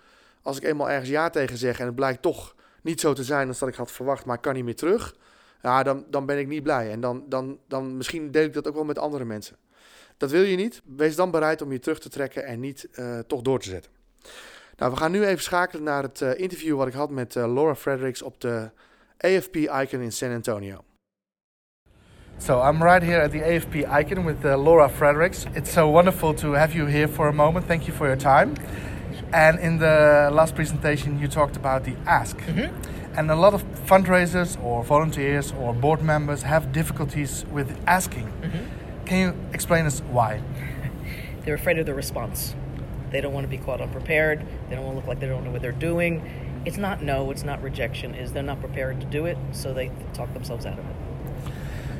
Als 0.42 0.56
ik 0.56 0.62
eenmaal 0.62 0.90
ergens 0.90 1.08
ja 1.08 1.30
tegen 1.30 1.56
zeg 1.56 1.78
en 1.80 1.86
het 1.86 1.94
blijkt 1.94 2.22
toch 2.22 2.54
niet 2.82 3.00
zo 3.00 3.12
te 3.12 3.24
zijn 3.24 3.48
als 3.48 3.58
dat 3.58 3.68
ik 3.68 3.74
had 3.74 3.92
verwacht, 3.92 4.24
maar 4.24 4.36
ik 4.36 4.42
kan 4.42 4.54
niet 4.54 4.64
meer 4.64 4.76
terug. 4.76 5.14
Ja, 5.62 5.82
dan, 5.82 6.04
dan 6.08 6.26
ben 6.26 6.38
ik 6.38 6.46
niet 6.46 6.62
blij. 6.62 6.90
En 6.90 7.00
dan, 7.00 7.24
dan, 7.28 7.58
dan 7.68 7.96
misschien 7.96 8.30
deel 8.30 8.44
ik 8.44 8.52
dat 8.52 8.68
ook 8.68 8.74
wel 8.74 8.84
met 8.84 8.98
andere 8.98 9.24
mensen. 9.24 9.56
Dat 10.16 10.30
wil 10.30 10.42
je 10.42 10.56
niet. 10.56 10.82
Wees 10.96 11.16
dan 11.16 11.30
bereid 11.30 11.62
om 11.62 11.72
je 11.72 11.78
terug 11.78 12.00
te 12.00 12.08
trekken 12.08 12.44
en 12.44 12.60
niet 12.60 12.88
uh, 12.94 13.18
toch 13.18 13.42
door 13.42 13.60
te 13.60 13.68
zetten. 13.68 13.90
Nou, 14.76 14.92
we 14.92 14.98
gaan 14.98 15.10
nu 15.10 15.24
even 15.24 15.42
schakelen 15.42 15.82
naar 15.82 16.02
het 16.02 16.20
uh, 16.20 16.38
interview 16.38 16.76
wat 16.76 16.86
ik 16.86 16.92
had 16.92 17.10
met 17.10 17.34
uh, 17.34 17.52
Laura 17.52 17.74
Fredericks 17.74 18.22
op 18.22 18.40
de 18.40 18.70
AFP 19.18 19.56
Icon 19.56 20.00
in 20.00 20.12
San 20.12 20.32
Antonio. 20.32 20.84
So 22.38 22.62
I'm 22.68 22.82
right 22.82 23.02
here 23.02 23.22
at 23.22 23.30
the 23.30 23.44
AFP 23.44 23.74
Icon 23.74 24.24
with 24.24 24.42
Laura 24.42 24.88
Fredericks. 24.88 25.44
It's 25.52 25.72
so 25.72 25.90
wonderful 25.90 26.34
to 26.34 26.52
have 26.52 26.74
you 26.74 26.90
here 26.90 27.08
for 27.08 27.28
a 27.28 27.32
moment. 27.32 27.66
Thank 27.66 27.82
you 27.82 27.96
for 27.96 28.06
your 28.06 28.18
time. 28.18 28.52
And 29.32 29.58
in 29.60 29.78
the 29.78 30.30
last 30.32 30.54
presentation, 30.54 31.18
you 31.20 31.28
talked 31.28 31.56
about 31.56 31.84
the 31.84 31.94
ask. 32.06 32.36
Mm-hmm. 32.38 33.18
And 33.18 33.30
a 33.30 33.36
lot 33.36 33.54
of 33.54 33.64
fundraisers 33.86 34.62
or 34.62 34.84
volunteers 34.84 35.52
or 35.52 35.74
board 35.74 36.02
members 36.02 36.42
have 36.42 36.72
difficulties 36.72 37.44
with 37.50 37.80
asking. 37.86 38.26
Mm-hmm. 38.26 39.04
Can 39.06 39.18
you 39.18 39.34
explain 39.52 39.86
us 39.86 40.00
why? 40.10 40.42
They're 41.44 41.54
afraid 41.54 41.78
of 41.78 41.86
the 41.86 41.94
response. 41.94 42.54
They 43.10 43.20
don't 43.20 43.32
want 43.32 43.44
to 43.44 43.48
be 43.48 43.58
caught 43.58 43.80
unprepared. 43.80 44.46
They 44.68 44.76
don't 44.76 44.84
want 44.84 44.94
to 44.94 45.00
look 45.00 45.08
like 45.08 45.20
they 45.20 45.26
don't 45.26 45.44
know 45.44 45.50
what 45.50 45.62
they're 45.62 45.72
doing. 45.72 46.22
It's 46.64 46.76
not 46.76 47.02
no, 47.02 47.30
it's 47.30 47.42
not 47.42 47.62
rejection, 47.62 48.14
is 48.14 48.32
they're 48.32 48.42
not 48.42 48.60
prepared 48.60 49.00
to 49.00 49.06
do 49.06 49.26
it, 49.26 49.36
so 49.50 49.72
they 49.72 49.90
talk 50.12 50.32
themselves 50.34 50.66
out 50.66 50.78
of 50.78 50.84
it. 50.84 50.96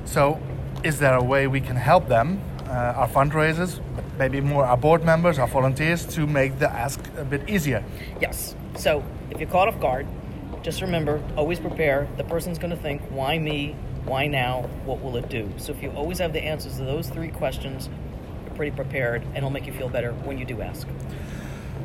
So, 0.04 0.40
is 0.84 0.98
there 0.98 1.14
a 1.14 1.24
way 1.24 1.46
we 1.46 1.60
can 1.60 1.76
help 1.76 2.08
them 2.08 2.40
uh, 2.66 2.94
our 2.94 3.08
fundraisers, 3.08 3.80
maybe 4.20 4.38
more 4.42 4.66
our 4.66 4.76
board 4.76 5.02
members, 5.02 5.38
our 5.38 5.48
volunteers, 5.48 6.04
to 6.04 6.26
make 6.26 6.58
the 6.58 6.70
ask 6.70 7.00
a 7.16 7.24
bit 7.24 7.48
easier. 7.48 7.82
Yes. 8.20 8.54
So 8.76 9.02
if 9.30 9.40
you're 9.40 9.48
caught 9.48 9.66
off 9.66 9.80
guard, 9.80 10.06
just 10.62 10.82
remember 10.82 11.22
always 11.36 11.58
prepare. 11.58 12.06
The 12.18 12.24
person's 12.24 12.58
going 12.58 12.70
to 12.70 12.76
think, 12.76 13.00
why 13.10 13.38
me? 13.38 13.74
Why 14.04 14.26
now? 14.26 14.68
What 14.84 15.00
will 15.02 15.16
it 15.16 15.30
do? 15.30 15.50
So 15.56 15.72
if 15.72 15.82
you 15.82 15.90
always 15.92 16.18
have 16.18 16.34
the 16.34 16.42
answers 16.42 16.76
to 16.76 16.84
those 16.84 17.08
three 17.08 17.30
questions, 17.30 17.88
you're 18.44 18.54
pretty 18.56 18.76
prepared, 18.76 19.22
and 19.22 19.38
it'll 19.38 19.50
make 19.58 19.66
you 19.66 19.72
feel 19.72 19.88
better 19.88 20.12
when 20.12 20.36
you 20.36 20.44
do 20.44 20.60
ask. 20.60 20.86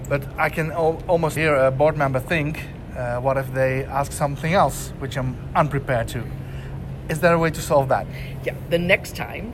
But 0.10 0.22
I 0.38 0.50
can 0.50 0.72
al- 0.72 1.02
almost 1.08 1.38
hear 1.38 1.56
a 1.56 1.72
board 1.72 1.96
member 1.98 2.20
think, 2.20 2.64
uh, 2.98 3.20
what 3.22 3.38
if 3.38 3.54
they 3.54 3.86
ask 3.86 4.12
something 4.12 4.54
else, 4.54 4.90
which 5.00 5.18
I'm 5.18 5.38
unprepared 5.56 6.10
to? 6.10 6.24
Is 7.08 7.20
there 7.22 7.34
a 7.34 7.40
way 7.40 7.52
to 7.52 7.62
solve 7.62 7.88
that? 7.90 8.06
Yeah, 8.44 8.56
the 8.70 8.80
next 8.80 9.16
time 9.16 9.54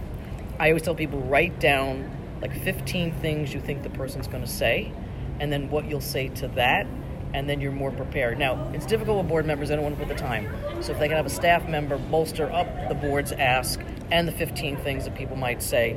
I 0.60 0.70
always 0.70 0.82
tell 0.82 0.96
people 0.96 1.20
write 1.20 1.60
down 1.60 2.10
like 2.42 2.54
15 2.64 3.14
things 3.16 3.54
you 3.54 3.60
think 3.60 3.84
the 3.84 3.90
person's 3.90 4.28
going 4.28 4.44
to 4.44 4.50
say, 4.50 4.92
and 5.40 5.52
then 5.52 5.70
what 5.70 5.88
you'll 5.88 6.02
say 6.02 6.30
to 6.30 6.48
that, 6.50 6.88
and 7.34 7.48
then 7.50 7.62
you're 7.62 7.72
more 7.72 7.92
prepared. 7.92 8.38
Now, 8.38 8.70
it's 8.74 8.86
difficult 8.86 9.20
with 9.20 9.30
board 9.30 9.46
members, 9.46 9.70
they 9.70 9.76
don't 9.76 9.84
want 9.84 9.98
to 9.98 10.06
put 10.06 10.10
the 10.10 10.20
time. 10.20 10.50
So 10.82 10.92
if 10.92 11.00
they 11.00 11.08
can 11.08 11.18
have 11.18 11.26
a 11.26 11.30
staff 11.30 11.68
member 11.68 11.98
bolster 11.98 12.52
up 12.52 12.68
the 12.90 12.96
board's 12.96 13.32
ask 13.32 13.80
and 14.12 14.28
the 14.28 14.32
15 14.32 14.78
things 14.78 15.06
that 15.06 15.16
people 15.16 15.38
might 15.38 15.62
say, 15.62 15.92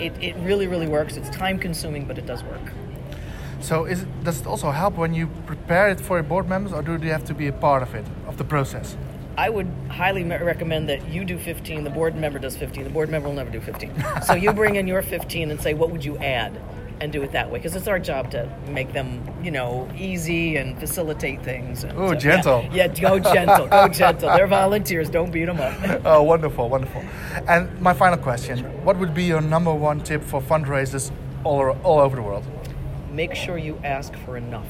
it, 0.00 0.12
it 0.22 0.36
really, 0.36 0.66
really 0.66 0.88
works. 0.88 1.16
It's 1.16 1.28
time 1.30 1.58
consuming, 1.58 2.06
but 2.06 2.18
it 2.18 2.26
does 2.26 2.42
work. 2.44 2.72
So 3.60 3.86
is 3.86 4.06
does 4.22 4.40
it 4.40 4.46
also 4.46 4.70
help 4.70 4.96
when 4.96 5.14
you 5.14 5.26
prepare 5.46 5.88
it 5.88 6.00
for 6.00 6.16
your 6.18 6.22
board 6.22 6.48
members, 6.48 6.72
or 6.72 6.80
do 6.80 6.96
they 6.96 7.08
have 7.08 7.24
to 7.24 7.34
be 7.34 7.48
a 7.48 7.52
part 7.52 7.82
of 7.82 7.94
it, 7.94 8.04
of 8.28 8.36
the 8.36 8.44
process? 8.44 8.96
I 9.38 9.50
would 9.50 9.70
highly 9.88 10.24
recommend 10.24 10.88
that 10.88 11.08
you 11.08 11.24
do 11.24 11.38
15, 11.38 11.84
the 11.84 11.90
board 11.90 12.16
member 12.16 12.40
does 12.40 12.56
15. 12.56 12.82
The 12.82 12.90
board 12.90 13.08
member 13.08 13.28
will 13.28 13.36
never 13.36 13.50
do 13.50 13.60
15. 13.60 13.94
so 14.26 14.34
you 14.34 14.52
bring 14.52 14.74
in 14.74 14.88
your 14.88 15.00
15 15.00 15.52
and 15.52 15.60
say, 15.60 15.74
what 15.74 15.92
would 15.92 16.04
you 16.04 16.18
add? 16.18 16.60
And 17.00 17.12
do 17.12 17.22
it 17.22 17.30
that 17.30 17.48
way 17.48 17.60
because 17.60 17.76
it's 17.76 17.86
our 17.86 18.00
job 18.00 18.32
to 18.32 18.52
make 18.66 18.92
them, 18.92 19.22
you 19.40 19.52
know, 19.52 19.88
easy 19.96 20.56
and 20.56 20.76
facilitate 20.80 21.40
things. 21.44 21.84
Oh, 21.84 22.08
so, 22.08 22.14
gentle. 22.16 22.62
Yeah, 22.72 22.86
yeah, 22.86 22.88
go 22.88 23.20
gentle, 23.20 23.68
go 23.68 23.86
gentle. 23.86 24.30
They're 24.30 24.48
volunteers. 24.48 25.08
Don't 25.08 25.30
beat 25.30 25.44
them 25.44 25.60
up. 25.60 26.00
oh, 26.04 26.24
wonderful, 26.24 26.68
wonderful. 26.68 27.04
And 27.46 27.80
my 27.80 27.94
final 27.94 28.18
question: 28.18 28.64
What 28.84 28.98
would 28.98 29.14
be 29.14 29.22
your 29.22 29.40
number 29.40 29.72
one 29.72 30.00
tip 30.00 30.24
for 30.24 30.42
fundraisers 30.42 31.12
all, 31.44 31.70
all 31.84 32.00
over 32.00 32.16
the 32.16 32.22
world? 32.22 32.44
Make 33.12 33.36
sure 33.36 33.58
you 33.58 33.80
ask 33.84 34.12
for 34.24 34.36
enough 34.36 34.66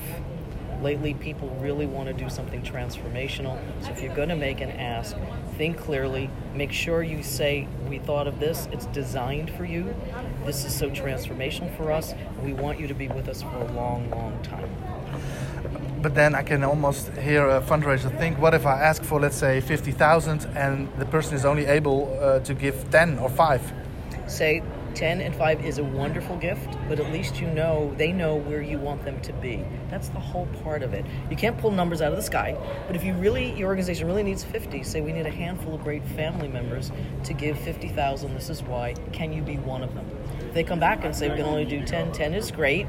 lately 0.82 1.14
people 1.14 1.48
really 1.60 1.86
want 1.86 2.08
to 2.08 2.12
do 2.12 2.28
something 2.28 2.62
transformational. 2.62 3.58
So 3.82 3.90
if 3.90 4.02
you're 4.02 4.14
going 4.14 4.28
to 4.28 4.36
make 4.36 4.60
an 4.60 4.70
ask, 4.70 5.16
think 5.56 5.78
clearly. 5.78 6.30
Make 6.54 6.72
sure 6.72 7.02
you 7.02 7.22
say, 7.22 7.66
We 7.88 7.98
thought 7.98 8.26
of 8.26 8.40
this, 8.40 8.68
it's 8.72 8.86
designed 8.86 9.50
for 9.50 9.64
you. 9.64 9.94
This 10.44 10.64
is 10.64 10.74
so 10.74 10.90
transformational 10.90 11.76
for 11.76 11.90
us. 11.90 12.14
We 12.42 12.52
want 12.52 12.78
you 12.80 12.86
to 12.86 12.94
be 12.94 13.08
with 13.08 13.28
us 13.28 13.42
for 13.42 13.56
a 13.56 13.72
long, 13.72 14.10
long 14.10 14.40
time. 14.42 14.70
But 16.00 16.14
then 16.14 16.34
I 16.34 16.42
can 16.42 16.62
almost 16.62 17.08
hear 17.14 17.48
a 17.48 17.60
fundraiser 17.60 18.16
think, 18.18 18.38
what 18.38 18.54
if 18.54 18.66
I 18.66 18.80
ask 18.80 19.02
for, 19.02 19.20
let's 19.20 19.36
say, 19.36 19.60
50,000 19.60 20.46
and 20.54 20.88
the 20.98 21.06
person 21.06 21.34
is 21.34 21.44
only 21.44 21.66
able 21.66 22.16
uh, 22.20 22.38
to 22.40 22.54
give 22.54 22.88
10 22.90 23.18
or 23.18 23.28
5? 23.28 23.72
Say, 24.28 24.62
10 24.98 25.20
and 25.20 25.32
5 25.32 25.64
is 25.64 25.78
a 25.78 25.84
wonderful 25.84 26.36
gift, 26.38 26.76
but 26.88 26.98
at 26.98 27.12
least 27.12 27.40
you 27.40 27.46
know 27.46 27.94
they 27.96 28.10
know 28.10 28.34
where 28.34 28.60
you 28.60 28.78
want 28.78 29.04
them 29.04 29.20
to 29.20 29.32
be. 29.34 29.64
That's 29.88 30.08
the 30.08 30.18
whole 30.18 30.46
part 30.64 30.82
of 30.82 30.92
it. 30.92 31.06
You 31.30 31.36
can't 31.36 31.56
pull 31.56 31.70
numbers 31.70 32.02
out 32.02 32.10
of 32.10 32.16
the 32.16 32.22
sky, 32.22 32.56
but 32.88 32.96
if 32.96 33.04
you 33.04 33.14
really 33.14 33.52
your 33.52 33.68
organization 33.68 34.08
really 34.08 34.24
needs 34.24 34.42
50, 34.42 34.82
say 34.82 35.00
we 35.00 35.12
need 35.12 35.24
a 35.24 35.30
handful 35.30 35.76
of 35.76 35.84
great 35.84 36.04
family 36.04 36.48
members 36.48 36.90
to 37.22 37.32
give 37.32 37.56
50,000, 37.60 38.34
this 38.34 38.50
is 38.50 38.60
why, 38.64 38.94
can 39.12 39.32
you 39.32 39.40
be 39.40 39.56
one 39.58 39.84
of 39.84 39.94
them? 39.94 40.04
If 40.40 40.54
they 40.54 40.64
come 40.64 40.80
back 40.80 41.04
and 41.04 41.14
say 41.14 41.30
we 41.30 41.36
can 41.36 41.46
only 41.46 41.64
do 41.64 41.84
10, 41.84 42.10
10 42.10 42.34
is 42.34 42.50
great, 42.50 42.88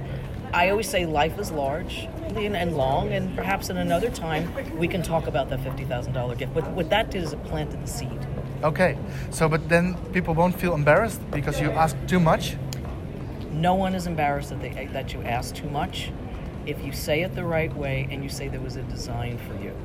I 0.51 0.71
always 0.71 0.89
say 0.89 1.05
life 1.05 1.37
is 1.37 1.51
large 1.51 2.07
and 2.35 2.75
long, 2.75 3.13
and 3.13 3.35
perhaps 3.35 3.69
in 3.69 3.77
another 3.77 4.09
time 4.09 4.51
we 4.79 4.87
can 4.87 5.03
talk 5.03 5.27
about 5.27 5.49
that 5.49 5.59
$50,000 5.59 6.37
gift. 6.39 6.55
But 6.55 6.71
what 6.71 6.89
that 6.89 7.11
did 7.11 7.21
is 7.21 7.33
it 7.33 7.43
planted 7.43 7.83
the 7.83 7.87
seed. 7.87 8.25
Okay, 8.63 8.97
so 9.29 9.47
but 9.47 9.69
then 9.69 9.95
people 10.11 10.33
won't 10.33 10.59
feel 10.59 10.73
embarrassed 10.73 11.21
because 11.31 11.61
you 11.61 11.71
ask 11.71 11.95
too 12.07 12.19
much. 12.19 12.57
No 13.51 13.73
one 13.73 13.95
is 13.95 14.05
embarrassed 14.05 14.49
that, 14.49 14.61
they, 14.61 14.89
that 14.93 15.13
you 15.13 15.21
ask 15.23 15.55
too 15.55 15.69
much 15.69 16.11
if 16.65 16.83
you 16.83 16.91
say 16.91 17.21
it 17.21 17.35
the 17.35 17.43
right 17.43 17.75
way 17.75 18.07
and 18.11 18.21
you 18.21 18.29
say 18.29 18.47
there 18.47 18.59
was 18.59 18.75
a 18.75 18.83
design 18.83 19.37
for 19.37 19.55
you. 19.63 19.75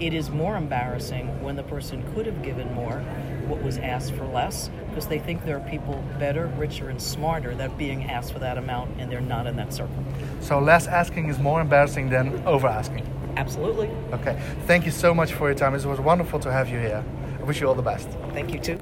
It 0.00 0.12
is 0.12 0.30
more 0.30 0.56
embarrassing 0.56 1.42
when 1.42 1.54
the 1.56 1.62
person 1.62 2.02
could 2.14 2.26
have 2.26 2.42
given 2.42 2.72
more, 2.74 3.00
what 3.46 3.62
was 3.62 3.78
asked 3.78 4.12
for 4.14 4.24
less, 4.26 4.70
because 4.88 5.06
they 5.06 5.18
think 5.18 5.44
there 5.44 5.56
are 5.56 5.68
people 5.70 6.02
better, 6.18 6.46
richer, 6.58 6.88
and 6.88 7.00
smarter 7.00 7.54
that 7.54 7.70
are 7.70 7.76
being 7.76 8.04
asked 8.10 8.32
for 8.32 8.40
that 8.40 8.58
amount 8.58 8.90
and 8.98 9.12
they're 9.12 9.20
not 9.20 9.46
in 9.46 9.56
that 9.56 9.72
circle. 9.72 10.02
So 10.40 10.58
less 10.58 10.86
asking 10.86 11.28
is 11.28 11.38
more 11.38 11.60
embarrassing 11.60 12.08
than 12.08 12.42
over 12.46 12.66
asking. 12.66 13.06
Absolutely. 13.36 13.88
Okay, 14.12 14.40
thank 14.66 14.86
you 14.86 14.92
so 14.92 15.12
much 15.12 15.32
for 15.32 15.48
your 15.48 15.56
time. 15.56 15.74
It 15.74 15.84
was 15.84 16.00
wonderful 16.00 16.40
to 16.40 16.50
have 16.50 16.68
you 16.68 16.78
here. 16.78 17.04
I 17.44 17.46
wish 17.46 17.58
you 17.58 17.68
all 17.68 17.82
the 17.82 17.90
best. 17.90 18.06
Thank 18.32 18.50
you 18.50 18.60
too. 18.60 18.76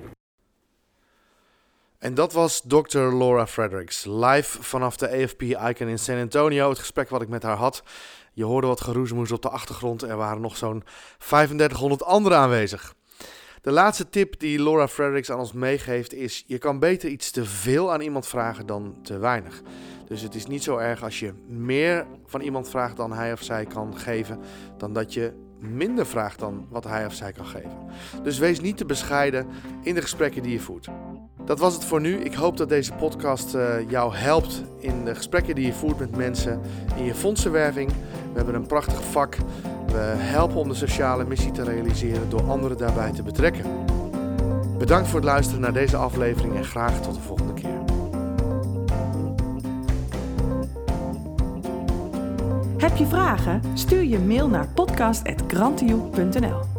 En 1.98 2.14
dat 2.14 2.32
was 2.32 2.62
Dr. 2.66 2.98
Laura 2.98 3.46
Fredericks, 3.46 4.04
live 4.04 4.62
vanaf 4.62 4.96
de 4.96 5.08
AFP 5.08 5.42
Icon 5.42 5.88
in 5.88 5.98
San 5.98 6.18
Antonio. 6.20 6.68
Het 6.68 6.78
gesprek 6.78 7.08
wat 7.08 7.22
ik 7.22 7.28
met 7.28 7.42
haar 7.42 7.56
had. 7.56 7.82
Je 8.32 8.44
hoorde 8.44 8.66
wat 8.66 8.80
geroezemoes 8.80 9.32
op 9.32 9.42
de 9.42 9.48
achtergrond. 9.48 10.02
Er 10.02 10.16
waren 10.16 10.40
nog 10.40 10.56
zo'n 10.56 10.84
3500 11.18 12.02
anderen 12.02 12.38
aanwezig. 12.38 12.94
De 13.60 13.70
laatste 13.70 14.08
tip 14.08 14.40
die 14.40 14.62
Laura 14.62 14.88
Fredericks 14.88 15.30
aan 15.30 15.38
ons 15.38 15.52
meegeeft 15.52 16.12
is: 16.12 16.44
je 16.46 16.58
kan 16.58 16.78
beter 16.78 17.08
iets 17.08 17.30
te 17.30 17.44
veel 17.44 17.92
aan 17.92 18.00
iemand 18.00 18.26
vragen 18.26 18.66
dan 18.66 18.96
te 19.02 19.18
weinig. 19.18 19.62
Dus 20.06 20.22
het 20.22 20.34
is 20.34 20.46
niet 20.46 20.62
zo 20.62 20.76
erg 20.76 21.02
als 21.02 21.20
je 21.20 21.32
meer 21.46 22.06
van 22.26 22.40
iemand 22.40 22.68
vraagt 22.68 22.96
dan 22.96 23.12
hij 23.12 23.32
of 23.32 23.42
zij 23.42 23.64
kan 23.66 23.98
geven, 23.98 24.40
dan 24.76 24.92
dat 24.92 25.12
je 25.12 25.32
minder 25.62 26.06
vraagt 26.06 26.38
dan 26.38 26.66
wat 26.68 26.84
hij 26.84 27.06
of 27.06 27.14
zij 27.14 27.32
kan 27.32 27.46
geven. 27.46 27.78
Dus 28.22 28.38
wees 28.38 28.60
niet 28.60 28.76
te 28.76 28.84
bescheiden 28.84 29.46
in 29.82 29.94
de 29.94 30.02
gesprekken 30.02 30.42
die 30.42 30.52
je 30.52 30.60
voert. 30.60 30.88
Dat 31.44 31.58
was 31.58 31.74
het 31.74 31.84
voor 31.84 32.00
nu. 32.00 32.16
Ik 32.16 32.34
hoop 32.34 32.56
dat 32.56 32.68
deze 32.68 32.92
podcast 32.92 33.54
uh, 33.54 33.90
jou 33.90 34.14
helpt 34.14 34.62
in 34.78 35.04
de 35.04 35.14
gesprekken 35.14 35.54
die 35.54 35.66
je 35.66 35.72
voert 35.72 35.98
met 35.98 36.16
mensen 36.16 36.60
in 36.96 37.04
je 37.04 37.14
fondsenwerving. 37.14 37.90
We 38.32 38.36
hebben 38.36 38.54
een 38.54 38.66
prachtig 38.66 39.04
vak. 39.04 39.36
We 39.86 39.98
helpen 40.16 40.56
om 40.56 40.68
de 40.68 40.74
sociale 40.74 41.24
missie 41.24 41.52
te 41.52 41.64
realiseren 41.64 42.30
door 42.30 42.50
anderen 42.50 42.76
daarbij 42.76 43.12
te 43.12 43.22
betrekken. 43.22 43.64
Bedankt 44.78 45.08
voor 45.08 45.20
het 45.20 45.28
luisteren 45.28 45.60
naar 45.60 45.72
deze 45.72 45.96
aflevering 45.96 46.56
en 46.56 46.64
graag 46.64 47.00
tot 47.00 47.14
de 47.14 47.20
volgende 47.20 47.54
keer. 47.54 47.81
Heb 52.82 52.96
je 52.96 53.06
vragen? 53.06 53.62
Stuur 53.74 54.04
je 54.04 54.18
mail 54.18 54.48
naar 54.48 54.68
podcast.grantioe.nl 54.68 56.71